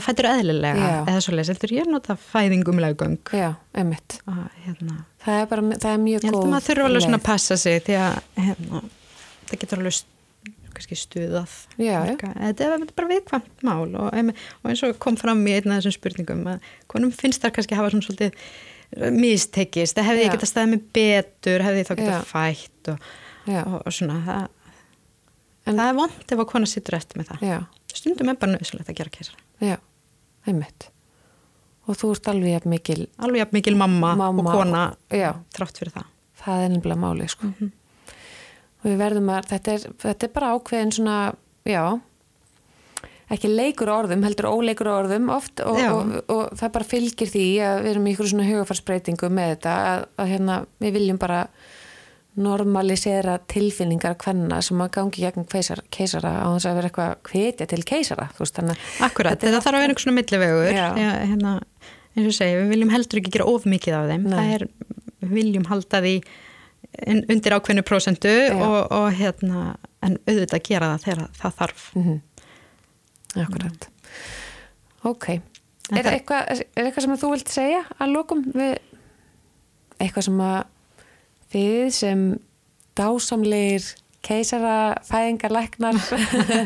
fættur 0.04 0.28
eðlilega 0.30 0.90
Já. 0.92 1.00
eða 1.08 1.24
svo 1.24 1.36
leys, 1.36 1.50
heldur 1.54 1.74
ég 1.76 1.90
nota 1.90 2.16
fæðingumlega 2.20 2.98
göng 3.00 3.34
já, 3.34 3.50
og 3.80 4.40
hérna, 4.66 4.98
Það 5.24 5.42
er 5.42 5.50
bara, 5.52 5.62
það 5.76 5.92
er 5.94 6.02
mjög 6.04 6.24
ég 6.24 6.30
held 6.30 6.38
góð 6.38 6.46
að 6.46 6.54
maður 6.54 6.68
þurfa 6.70 6.88
alveg 6.90 7.06
svona 7.06 7.20
að 7.20 7.28
passa 7.28 7.58
sig 7.60 7.84
því 7.88 8.00
að 8.00 8.18
hérna, 8.40 8.82
það 9.50 9.62
getur 9.64 9.82
alveg 9.82 10.02
kannski 10.80 10.96
stuðað. 11.00 11.54
Já, 11.82 11.96
já. 12.08 12.14
Þetta 12.20 12.68
er 12.68 12.84
bara 12.96 13.10
viðkvæmt 13.10 13.64
mál 13.68 13.88
og, 14.00 14.12
og 14.14 14.70
eins 14.70 14.84
og 14.86 15.00
kom 15.02 15.18
fram 15.20 15.42
í 15.50 15.56
einn 15.58 15.74
af 15.74 15.82
þessum 15.82 15.96
spurningum 15.98 16.46
að 16.54 16.68
konum 16.92 17.12
finnst 17.16 17.44
það 17.44 17.56
kannski 17.58 17.80
hafa 17.80 17.92
svona 17.94 18.06
svolítið 18.06 18.38
uh, 18.38 19.10
mistekist, 19.16 19.98
það 19.98 20.08
hefði 20.12 20.24
ég 20.24 20.36
getað 20.36 20.52
staðið 20.54 20.72
mig 20.76 20.86
betur, 21.00 21.66
hefði 21.66 21.82
ég 21.84 21.90
þá 21.90 21.94
getað 22.00 22.30
fætt 22.30 22.92
og, 22.94 23.10
og, 23.58 23.76
og 23.82 23.98
svona. 23.98 24.20
Það, 24.30 24.48
En- 25.70 25.78
það 25.82 25.92
er 25.92 26.00
vond 26.00 26.32
ef 26.34 26.40
að 26.46 26.50
kona 26.54 26.70
sittur 26.70 26.98
eftir 26.98 27.20
með 27.20 27.34
það. 27.34 27.44
Já, 27.50 27.58
stundum 27.96 28.32
er 28.32 28.40
bara 28.40 28.56
nöðsulegt 28.56 28.92
að 28.92 29.02
gera 29.02 29.14
keisara 29.14 29.72
já, 29.74 29.78
einmitt. 30.48 30.92
Og 31.90 31.98
þú 31.98 32.14
ert 32.14 32.30
alveg 32.30 32.54
jafn 32.54 32.70
mikil, 32.76 33.02
alveg 33.18 33.44
jafn 33.44 33.58
mikil 33.58 33.76
mamma, 33.80 34.14
Mamma 34.20 34.46
og 34.46 34.54
kona 34.54 34.86
já. 35.10 35.32
þrátt 35.56 35.82
fyrir 35.82 35.96
það 35.98 36.10
það 36.44 36.66
er 36.66 36.74
nefnilega 36.74 37.04
máli, 37.04 37.30
sko. 37.32 37.50
Og 38.80 38.86
við 38.88 39.02
verðum 39.02 39.34
að, 39.34 39.50
þetta 39.50 39.74
er, 39.74 39.88
þetta 40.06 40.28
er 40.28 40.36
bara 40.36 40.52
ákveðin 40.56 40.94
svona, 40.96 41.18
já, 41.68 41.84
ekki 43.30 43.52
leikur 43.52 43.92
orðum, 43.94 44.24
heldur 44.26 44.50
óleikur 44.50 44.90
orðum 44.94 45.28
oft 45.34 45.62
og, 45.62 45.78
og, 45.78 46.14
og, 46.32 46.46
það 46.58 46.72
bara 46.78 46.88
fylgir 46.88 47.30
því 47.30 47.48
að 47.66 47.82
við 47.84 47.92
erum 47.92 48.08
í 48.08 48.14
ykkur 48.16 48.32
svona 48.32 48.48
hugafarsbreytingu 48.48 49.30
með 49.34 49.52
þetta 49.54 49.76
að, 49.90 50.08
að 50.24 50.32
hérna, 50.34 50.56
við 50.82 50.96
viljum 50.98 51.20
bara 51.22 51.44
normalisera 52.40 53.38
tilfinningar 53.52 54.16
hvenna 54.24 54.62
sem 54.66 54.80
að 54.84 54.92
gangi 54.96 55.24
gegn 55.26 55.46
keisara, 55.52 55.84
keisara 55.94 56.32
á 56.44 56.48
þess 56.56 56.68
að 56.70 56.78
vera 56.80 56.90
eitthvað 56.90 57.16
hvetja 57.32 57.68
til 57.72 57.82
keisara 57.88 58.30
veist 58.38 58.60
Akkurat, 59.04 59.36
Þetta 59.36 59.48
þetta 59.48 59.62
þarf 59.66 59.74
að 59.76 59.80
vera 59.84 59.88
einhvern 59.90 60.04
svona 60.06 60.18
millivegur. 60.20 60.70
Já. 60.72 60.88
Já, 61.00 61.10
hérna, 61.32 61.54
eins 62.16 62.30
og 62.32 62.38
segi, 62.40 62.56
við 62.62 62.72
viljum 62.74 62.94
heldur 62.96 63.22
ekki 63.22 63.34
gera 63.36 63.50
of 63.52 63.66
mikið 63.70 63.98
af 64.00 64.08
þeim. 64.14 64.28
Er, 64.40 64.66
við 65.24 65.36
viljum 65.40 65.68
halda 65.70 66.02
því 66.06 66.16
un- 67.08 67.26
undir 67.36 67.56
ákveðnu 67.60 67.84
prósentu 67.86 68.34
Já. 68.34 68.56
og, 68.56 68.80
og 68.96 69.08
hérna 69.20 69.76
en 70.02 70.18
auðvitað 70.26 70.64
gera 70.72 70.94
það 70.96 71.06
þegar 71.08 71.30
það 71.44 71.58
þarf. 71.64 71.88
Mm 72.00 72.20
akkurat. 73.40 73.84
Ok, 75.06 75.28
er 75.30 76.04
það- 76.04 76.14
eitthvað, 76.16 76.48
er 76.76 76.86
eitthvað 76.88 77.04
sem 77.06 77.18
þú 77.22 77.30
vilt 77.36 77.52
segja 77.54 77.84
að 78.02 78.14
lokum 78.16 78.42
við 78.56 78.78
eitthvað 80.02 80.26
sem 80.26 80.40
að 80.42 80.64
þið 81.54 81.90
sem 81.96 82.24
dásamlegir 83.00 83.86
keisara 84.26 84.98
fæðingarlæknar 85.08 85.96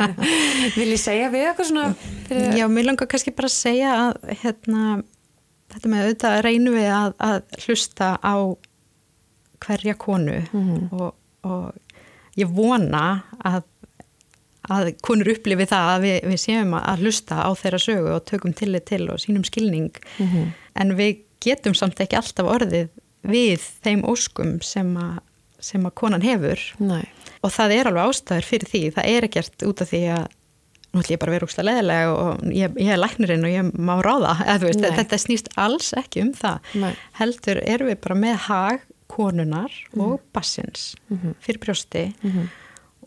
vil 0.77 0.87
ég 0.89 1.01
segja 1.01 1.27
við 1.33 1.47
eitthvað 1.51 1.67
svona 1.69 1.89
fyrir, 2.27 2.55
Já, 2.57 2.65
mér 2.71 2.87
langar 2.89 3.09
kannski 3.11 3.33
bara 3.37 3.49
að 3.51 3.55
segja 3.57 3.91
að 3.99 4.31
hérna, 4.41 4.85
þetta 5.73 5.91
með 5.93 6.07
auðvitað 6.07 6.37
reynum 6.47 6.77
við 6.79 6.89
að, 6.95 7.13
að 7.29 7.59
hlusta 7.67 8.09
á 8.19 8.35
hverja 9.63 9.93
konu 10.01 10.39
Mhm. 10.51 10.89
og, 10.97 11.13
og 11.45 12.39
ég 12.39 12.49
vona 12.57 13.03
að, 13.45 13.61
að 14.73 14.89
konur 15.05 15.29
upplifi 15.35 15.67
það 15.69 15.91
að 15.93 16.07
við, 16.07 16.17
við 16.33 16.41
séum 16.41 16.73
að 16.79 17.05
hlusta 17.05 17.37
á 17.45 17.49
þeirra 17.59 17.79
sögu 17.85 18.15
og 18.17 18.25
tökum 18.29 18.53
tillit 18.57 18.87
til 18.89 19.05
og 19.13 19.21
sínum 19.21 19.45
skilning 19.47 19.91
Mhm. 20.17 20.49
en 20.81 20.95
við 20.97 21.21
getum 21.43 21.75
samt 21.77 21.99
ekki 22.01 22.17
alltaf 22.17 22.49
orðið 22.49 22.89
við 23.23 23.65
þeim 23.85 24.05
óskum 24.09 24.55
sem 24.65 24.93
að, 24.99 25.19
sem 25.63 25.83
að 25.87 25.95
konan 25.99 26.23
hefur. 26.25 26.61
Nei, 26.83 27.03
og 27.43 27.51
það 27.55 27.75
er 27.77 27.89
alveg 27.91 28.13
ástæður 28.13 28.49
fyrir 28.49 28.71
því. 28.71 28.81
Það 28.97 29.11
er 29.15 29.27
ekkert 29.29 29.67
út 29.67 29.83
af 29.83 29.91
því 29.93 30.01
að 30.15 30.25
nú 30.93 31.01
ætlum 31.01 31.15
ég 31.15 31.21
bara 31.23 31.31
að 31.31 31.35
vera 31.39 31.47
úrslega 31.47 31.67
leðilega 31.71 32.09
og 32.13 32.41
ég, 32.53 32.75
ég 32.77 32.91
er 32.93 32.99
læknirinn 33.01 33.47
og 33.47 33.53
ég 33.53 33.69
má 33.73 33.93
ráða. 34.05 34.33
Veist, 34.61 34.83
þetta 34.99 35.17
snýst 35.23 35.47
alls 35.57 35.87
ekki 35.97 36.21
um 36.21 36.33
það. 36.37 36.73
Nei. 36.83 36.91
heldur 37.17 37.61
erum 37.65 37.89
við 37.89 37.97
bara 38.03 38.19
með 38.25 38.35
hag 38.47 38.83
konunar 39.13 39.73
og 39.99 40.21
bassins 40.33 40.91
fyrir 41.43 41.59
brjósti. 41.65 42.05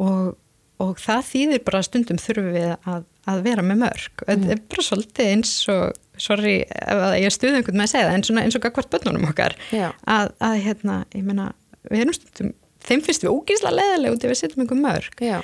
Og, 0.03 0.35
og 0.83 0.99
það 1.01 1.23
þýðir 1.31 1.63
bara 1.67 1.85
stundum 1.87 2.19
þurfum 2.21 2.51
við 2.53 2.67
að, 2.75 3.07
að 3.33 3.39
vera 3.47 3.63
með 3.65 3.79
mörg 3.87 4.25
þetta 4.27 4.51
er 4.53 4.61
bara 4.75 4.85
svolítið 4.91 5.31
eins 5.33 5.55
og 5.73 5.95
sorry 6.23 6.57
ef 6.69 7.03
ég 7.21 7.35
stuði 7.35 7.61
einhvern 7.61 7.81
með 7.81 7.89
að 7.89 7.93
segja 7.95 8.09
það 8.09 8.19
en 8.19 8.27
svona 8.29 8.47
eins 8.47 8.59
og 8.59 8.65
gagvart 8.65 8.93
bönnunum 8.95 9.29
okkar 9.31 9.57
að, 9.73 10.33
að 10.41 10.57
hérna, 10.65 11.01
ég 11.15 11.27
meina 11.27 11.51
við 11.91 12.05
erum 12.05 12.17
stundum, 12.17 12.55
þeim 12.87 13.05
finnst 13.07 13.27
við 13.27 13.35
ógísla 13.35 13.75
leðilega 13.75 14.17
út 14.17 14.27
ef 14.27 14.33
við 14.33 14.41
setjum 14.43 14.65
einhver 14.65 14.83
mörg 14.83 15.23
já, 15.23 15.37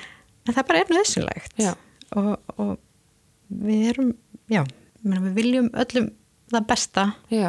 en 0.46 0.56
það 0.56 0.68
bara 0.70 0.82
er 0.82 0.96
nöðsynlegt 0.96 1.62
og, 2.16 2.34
og 2.56 2.74
við 3.62 3.86
erum 3.92 4.10
já, 4.52 4.64
ég 4.64 5.06
meina, 5.06 5.24
við 5.28 5.38
viljum 5.38 5.70
öllum 5.72 6.10
það 6.52 6.68
besta. 6.68 7.06
Já, 7.32 7.48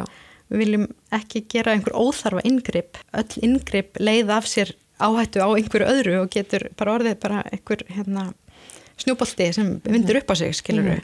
við 0.52 0.62
viljum 0.64 0.86
ekki 1.14 1.44
gera 1.50 1.74
einhver 1.74 1.96
óþarfa 1.96 2.44
inngrip. 2.48 2.98
Öll 3.16 3.44
inngrip 3.46 4.00
leið 4.00 4.32
af 4.34 4.48
sér 4.50 4.74
áhættu 5.02 5.42
á 5.42 5.48
einhverju 5.50 5.90
öðru 5.90 6.18
og 6.22 6.32
getur 6.32 6.68
bara 6.78 6.98
orðið 6.98 7.16
bara 7.22 7.44
einhver 7.50 7.82
hérna, 7.90 8.28
snjúbolti 9.00 9.48
sem 9.56 9.72
vindur 9.82 10.20
upp 10.20 10.30
á 10.30 10.34
sig 10.38 10.54
skilur 10.54 11.00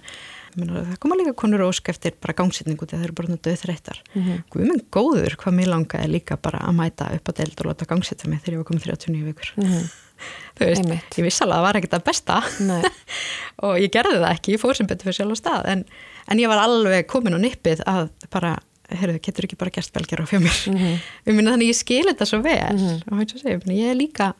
Meina, 0.56 0.82
það 0.90 0.98
koma 0.98 1.16
líka 1.20 1.32
konur 1.38 1.62
og 1.62 1.70
ósk 1.74 1.88
eftir 1.92 2.12
bara 2.20 2.34
gangsetningu 2.34 2.86
þegar 2.86 2.98
það 3.00 3.04
eru 3.04 3.16
bara 3.20 3.36
döð 3.46 3.58
þreyttar 3.62 3.98
mm 4.14 4.22
-hmm. 4.22 4.42
Guðminn 4.50 4.82
góður 4.90 5.36
hvað 5.36 5.54
mér 5.54 5.68
langaði 5.70 6.08
líka 6.10 6.36
bara 6.36 6.58
að 6.66 6.74
mæta 6.80 7.10
upp 7.14 7.28
á 7.28 7.32
deild 7.38 7.60
og 7.60 7.66
láta 7.66 7.84
gangsetta 7.86 8.28
mig 8.28 8.40
þegar 8.40 8.52
ég 8.54 8.62
var 8.62 8.68
komið 8.70 8.84
39 8.90 9.24
vikur. 9.24 9.52
Þú 10.58 10.66
veist, 10.66 10.82
Einmitt. 10.84 11.14
ég 11.16 11.24
viss 11.24 11.40
alveg 11.40 11.54
að 11.54 11.60
það 11.60 11.64
var 11.64 11.76
ekkert 11.76 11.94
að 11.96 12.04
besta. 12.04 12.42
Og 13.64 13.78
ég 13.80 13.90
gerði 13.92 14.18
það 14.20 14.32
ekki, 14.34 14.52
ég 14.52 14.60
fór 14.60 14.76
sem 14.76 14.86
betur 14.86 15.04
fyrir 15.08 15.16
sjálf 15.16 15.32
á 15.32 15.40
stað. 15.40 15.68
En, 15.72 15.84
en 16.28 16.38
ég 16.42 16.48
var 16.48 16.60
alveg 16.60 17.06
komin 17.08 17.36
á 17.36 17.40
nippið 17.40 17.80
að 17.88 18.10
bara, 18.30 18.58
heyrðu, 18.92 19.20
getur 19.24 19.44
ekki 19.48 19.56
bara 19.56 19.70
gert 19.70 19.92
belgjara 19.96 20.24
á 20.24 20.30
fjá 20.30 20.38
mér. 20.44 20.58
Mhm. 20.68 20.98
ég 21.28 21.34
minna 21.38 21.54
þannig 21.54 21.72
ég 21.72 21.78
skil 21.80 22.04
þetta 22.10 22.26
svo 22.28 22.42
vel. 22.44 23.00
Og 23.10 23.16
eins 23.22 23.34
og 23.34 23.40
segja, 23.40 23.60
ég 23.64 23.90
er 23.94 23.96
líka 23.96 24.34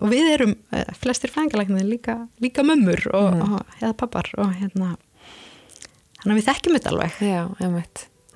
og 0.00 0.08
við 0.12 0.28
erum, 0.32 0.54
eh, 0.72 0.84
flestir 0.96 1.28
fængalæknir 1.34 1.84
líka, 1.84 2.28
líka 2.40 2.62
mömmur 2.62 3.04
og, 3.12 3.34
Mhm. 3.34 3.52
og 3.52 3.66
eða 3.82 3.92
pappar 3.96 4.30
og 4.38 4.54
hérna 4.54 4.96
þannig 6.28 6.36
að 6.36 6.40
við 6.42 6.48
þekkjum 6.52 6.76
þetta 6.76 6.92
alveg 6.92 7.18
já, 7.24 7.42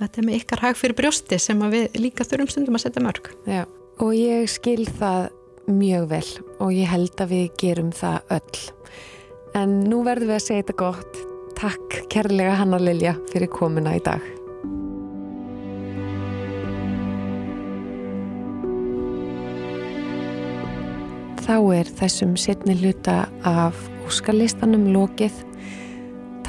þetta 0.01 0.21
er 0.23 0.27
með 0.27 0.41
ykkar 0.41 0.65
hag 0.65 0.79
fyrir 0.81 0.97
brjósti 0.97 1.39
sem 1.43 1.63
við 1.73 2.01
líka 2.01 2.25
þurfum 2.25 2.49
stundum 2.49 2.79
að 2.79 2.85
setja 2.87 3.05
mörg 3.05 3.29
Já, 3.45 3.63
og 4.01 4.15
ég 4.17 4.49
skil 4.49 4.87
það 4.89 5.29
mjög 5.69 6.07
vel 6.11 6.29
og 6.59 6.73
ég 6.73 6.89
held 6.91 7.21
að 7.21 7.35
við 7.37 7.51
gerum 7.61 7.91
það 7.95 8.37
öll. 8.39 8.63
En 9.59 9.75
nú 9.85 10.01
verðum 10.07 10.33
við 10.33 10.39
að 10.39 10.47
segja 10.47 10.65
þetta 10.65 10.79
gott. 10.81 11.19
Takk 11.59 11.99
kærlega 12.11 12.57
Hanna 12.59 12.81
Lilja 12.81 13.13
fyrir 13.31 13.51
komuna 13.53 13.93
í 13.99 14.03
dag. 14.03 14.25
Þá 21.43 21.57
er 21.77 21.89
þessum 21.99 22.37
setni 22.39 22.79
hluta 22.81 23.27
af 23.45 23.77
óskalistanum 24.09 24.89
lokið. 24.95 25.35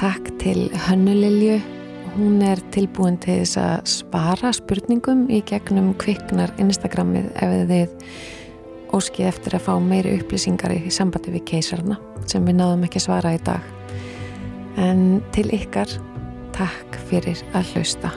Takk 0.04 0.26
til 0.36 0.66
Hönnu 0.84 1.14
Lilju. 1.16 1.60
Hún 2.16 2.42
er 2.44 2.60
tilbúin 2.74 3.14
til 3.24 3.38
þess 3.40 3.56
að 3.56 3.86
svara 3.88 4.50
spurningum 4.52 5.22
í 5.32 5.38
gegnum 5.48 5.94
kviknar 5.96 6.52
Instagramið 6.60 7.30
ef 7.40 7.54
þið 7.70 7.94
óskið 8.98 9.30
eftir 9.30 9.56
að 9.56 9.64
fá 9.64 9.72
meiri 9.80 10.12
upplýsingar 10.18 10.76
í 10.76 10.92
sambandi 10.92 11.32
við 11.38 11.46
keisarna 11.54 11.96
sem 12.28 12.44
við 12.44 12.58
náðum 12.60 12.84
ekki 12.84 13.00
svara 13.00 13.32
í 13.38 13.40
dag. 13.48 13.64
En 14.76 15.24
til 15.32 15.48
ykkar, 15.56 15.96
takk 16.52 17.00
fyrir 17.08 17.40
að 17.56 17.72
hlusta. 17.72 18.12